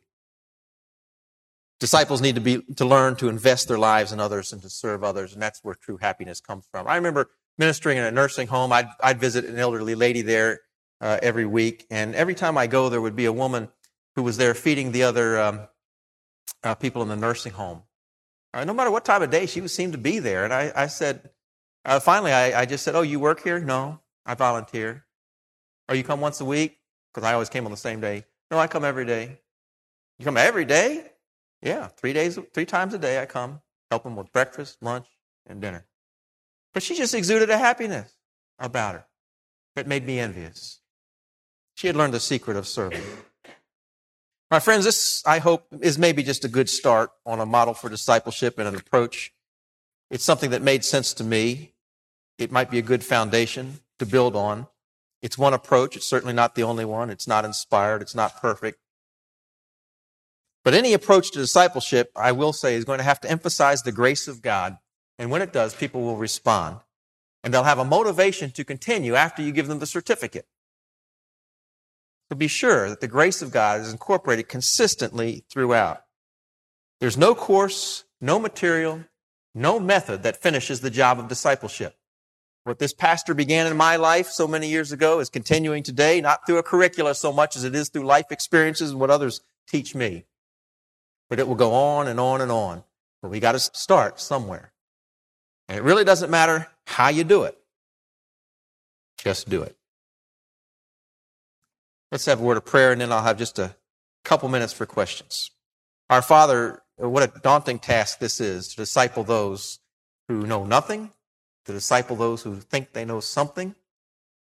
Disciples 1.82 2.21
need 2.21 2.36
to 2.36 2.41
be 2.41 2.61
to 2.78 2.86
learn 2.86 3.17
to 3.17 3.28
invest 3.28 3.67
their 3.67 3.78
lives 3.78 4.13
in 4.13 4.21
others 4.21 4.53
and 4.53 4.61
to 4.61 4.69
serve 4.69 5.03
others, 5.03 5.34
and 5.34 5.41
that's 5.41 5.61
where 5.61 5.76
true 5.76 5.97
happiness 5.97 6.39
comes 6.39 6.65
from. 6.71 6.88
I 6.88 6.95
remember 6.95 7.32
ministering 7.57 7.97
in 7.97 8.05
a 8.05 8.11
nursing 8.11 8.47
home. 8.47 8.71
I'd, 8.71 8.88
I'd 9.01 9.19
visit 9.19 9.43
an 9.43 9.59
elderly 9.59 9.93
lady 9.93 10.21
there 10.21 10.61
uh, 11.04 11.20
every 11.22 11.45
week, 11.45 11.86
and 11.91 12.16
every 12.16 12.34
time 12.34 12.58
I 12.58 12.66
go, 12.66 12.88
there 12.88 13.01
would 13.01 13.16
be 13.16 13.26
a 13.26 13.34
woman 13.34 13.68
who 14.16 14.24
was 14.24 14.38
there 14.38 14.54
feeding 14.54 14.93
the 14.93 15.04
other 15.04 15.39
um, 15.39 15.68
uh, 16.64 16.76
people 16.76 17.01
in 17.01 17.10
the 17.10 17.18
nursing 17.18 17.51
home. 17.51 17.84
Uh, 18.54 18.64
no 18.64 18.74
matter 18.74 18.89
what 18.89 19.04
time 19.04 19.22
of 19.22 19.30
day, 19.30 19.45
she 19.45 19.60
would 19.60 19.70
seem 19.70 19.91
to 19.91 19.97
be 19.97 20.20
there. 20.20 20.45
And 20.45 20.54
I, 20.54 20.72
I 20.74 20.88
said, 20.88 21.30
uh, 21.84 21.99
finally, 21.99 22.32
I, 22.32 22.62
I, 22.62 22.66
just 22.66 22.86
said, 22.86 22.95
Oh, 22.95 23.01
you 23.01 23.20
work 23.20 23.43
here? 23.43 23.60
No, 23.60 23.99
I 24.26 24.36
volunteer. 24.36 25.04
Oh, 25.89 25.93
you 25.93 26.06
come 26.06 26.22
once 26.22 26.39
a 26.39 26.45
week? 26.45 26.80
Because 27.14 27.28
I 27.28 27.34
always 27.34 27.49
came 27.49 27.66
on 27.66 27.72
the 27.72 27.78
same 27.78 27.99
day. 27.99 28.24
No, 28.49 28.58
I 28.58 28.68
come 28.68 28.86
every 28.86 29.06
day. 29.06 29.39
You 30.20 30.26
come 30.26 30.38
every 30.38 30.64
day? 30.64 31.12
Yeah, 31.62 31.88
three 31.88 32.14
days, 32.14 32.39
three 32.54 32.66
times 32.66 32.93
a 32.93 32.97
day 32.97 33.22
I 33.22 33.26
come, 33.26 33.62
help 33.91 34.04
them 34.04 34.16
with 34.16 34.32
breakfast, 34.32 34.78
lunch, 34.82 35.08
and 35.47 35.60
dinner. 35.60 35.86
But 36.74 36.84
she 36.84 36.95
just 36.95 37.14
exuded 37.14 37.49
a 37.49 37.58
happiness 37.58 38.16
about 38.58 38.95
her 38.95 39.06
that 39.76 39.88
made 39.88 40.06
me 40.06 40.20
envious. 40.20 40.80
She 41.76 41.88
had 41.88 41.95
learned 41.95 42.13
the 42.13 42.19
secret 42.19 42.57
of 42.57 42.67
serving. 42.67 43.03
My 44.51 44.59
friends, 44.59 44.86
this, 44.86 45.24
I 45.26 45.39
hope, 45.39 45.65
is 45.82 45.97
maybe 45.97 46.21
just 46.21 46.45
a 46.45 46.47
good 46.47 46.69
start 46.69 47.09
on 47.26 47.39
a 47.39 47.45
model 47.45 47.74
for 47.74 47.89
discipleship 47.89 48.59
and 48.59 48.67
an 48.67 48.76
approach. 48.76 49.34
It's 50.11 50.24
something 50.24 50.51
that 50.51 50.61
made 50.61 50.86
sense 50.86 51.13
to 51.15 51.24
me. 51.24 51.74
It 52.38 52.51
might 52.51 52.69
be 52.69 52.78
a 52.78 52.84
good 52.84 53.03
foundation 53.03 53.80
to 53.97 54.05
build 54.05 54.36
on. 54.36 54.67
It's 55.24 55.38
one 55.38 55.55
approach. 55.55 55.95
It's 55.95 56.05
certainly 56.05 56.34
not 56.34 56.53
the 56.53 56.63
only 56.63 56.86
one. 56.86 57.09
It's 57.09 57.28
not 57.28 57.45
inspired. 57.45 58.03
It's 58.03 58.13
not 58.13 58.39
perfect. 58.39 58.78
But 60.63 60.76
any 60.76 60.93
approach 60.93 61.32
to 61.32 61.39
discipleship, 61.39 62.11
I 62.15 62.32
will 62.32 62.53
say, 62.53 62.76
is 62.76 62.86
going 62.86 62.99
to 62.99 63.03
have 63.03 63.21
to 63.21 63.32
emphasize 63.32 63.82
the 63.82 63.91
grace 63.91 64.28
of 64.28 64.43
God. 64.43 64.78
And 65.17 65.32
when 65.32 65.41
it 65.41 65.51
does, 65.51 65.74
people 65.74 66.01
will 66.01 66.17
respond. 66.17 66.78
And 67.43 67.53
they'll 67.53 67.63
have 67.63 67.80
a 67.80 67.86
motivation 67.86 68.51
to 68.51 68.63
continue 68.63 69.15
after 69.15 69.41
you 69.41 69.51
give 69.51 69.67
them 69.67 69.80
the 69.80 69.88
certificate 69.88 70.45
to 72.34 72.38
be 72.38 72.47
sure 72.47 72.89
that 72.89 72.99
the 72.99 73.07
grace 73.07 73.41
of 73.41 73.51
God 73.51 73.81
is 73.81 73.91
incorporated 73.91 74.49
consistently 74.49 75.45
throughout. 75.49 76.03
There's 76.99 77.17
no 77.17 77.36
course, 77.36 78.05
no 78.19 78.39
material, 78.39 79.03
no 79.53 79.79
method 79.79 80.23
that 80.23 80.41
finishes 80.41 80.81
the 80.81 80.89
job 80.89 81.19
of 81.19 81.27
discipleship. 81.27 81.95
What 82.63 82.79
this 82.79 82.93
pastor 82.93 83.34
began 83.34 83.67
in 83.67 83.75
my 83.75 83.97
life 83.97 84.27
so 84.27 84.47
many 84.47 84.69
years 84.69 84.91
ago 84.91 85.19
is 85.19 85.29
continuing 85.29 85.84
today, 85.84 86.21
not 86.21 86.45
through 86.45 86.57
a 86.57 86.63
curricula 86.63 87.13
so 87.13 87.34
much 87.34 87.55
as 87.55 87.63
it 87.65 87.75
is 87.75 87.89
through 87.89 88.05
life 88.05 88.31
experiences 88.31 88.91
and 88.91 88.99
what 88.99 89.09
others 89.09 89.41
teach 89.67 89.93
me. 89.93 90.23
But 91.29 91.39
it 91.39 91.47
will 91.47 91.55
go 91.55 91.73
on 91.73 92.07
and 92.07 92.19
on 92.19 92.41
and 92.41 92.51
on. 92.51 92.84
But 93.21 93.31
we 93.31 93.39
got 93.39 93.51
to 93.51 93.59
start 93.59 94.19
somewhere. 94.19 94.71
And 95.67 95.77
it 95.77 95.84
really 95.84 96.03
doesn't 96.03 96.29
matter 96.29 96.67
how 96.88 97.09
you 97.09 97.23
do 97.23 97.43
it. 97.43 97.57
Just 99.17 99.49
do 99.49 99.61
it. 99.61 99.77
Let's 102.14 102.28
have 102.28 102.41
a 102.41 102.43
word 102.43 102.57
of 102.57 102.66
prayer, 102.66 102.91
and 102.91 103.01
then 103.01 103.11
I'll 103.11 103.24
have 103.24 103.39
just 103.39 103.57
a 103.57 103.76
couple 104.24 104.47
minutes 104.47 104.72
for 104.72 104.86
questions. 104.86 105.49
Our 106.11 106.22
Father, 106.22 106.84
what 106.95 107.24
a 107.24 107.39
daunting 107.39 107.80
task 107.80 108.20
this 108.20 108.39
is 108.39 108.68
to 108.68 108.76
disciple 108.76 109.24
those 109.24 109.80
who 110.28 110.45
know 110.45 110.64
nothing, 110.64 111.09
to 111.66 111.74
disciple 111.74 112.16
those 112.16 112.43
who 112.43 112.57
think 112.57 112.93
they 112.93 113.03
know 113.03 113.20
something, 113.20 113.74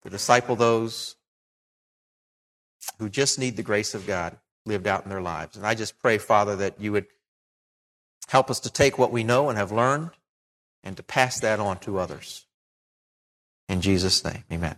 to 0.02 0.10
disciple 0.10 0.56
those 0.56 1.16
who 2.98 3.08
just 3.08 3.38
need 3.38 3.56
the 3.56 3.62
grace 3.62 3.94
of 3.94 4.08
God 4.08 4.36
lived 4.66 4.88
out 4.88 5.04
in 5.04 5.12
their 5.12 5.22
lives. 5.22 5.56
And 5.56 5.64
I 5.64 5.76
just 5.76 6.00
pray, 6.00 6.18
Father, 6.18 6.56
that 6.56 6.82
you 6.82 6.92
would 6.92 7.06
help 8.30 8.50
us 8.50 8.62
to 8.62 8.72
take 8.72 8.98
what 8.98 9.12
we 9.12 9.24
know 9.24 9.50
and 9.50 9.60
have 9.60 9.72
learned 9.72 10.10
and 10.84 10.98
to 10.98 11.04
pass 11.04 11.40
that 11.42 11.60
on 11.60 11.78
to 11.82 12.00
others. 12.00 12.48
In 13.70 13.80
Jesus' 13.80 14.26
name, 14.26 14.44
amen. 14.52 14.78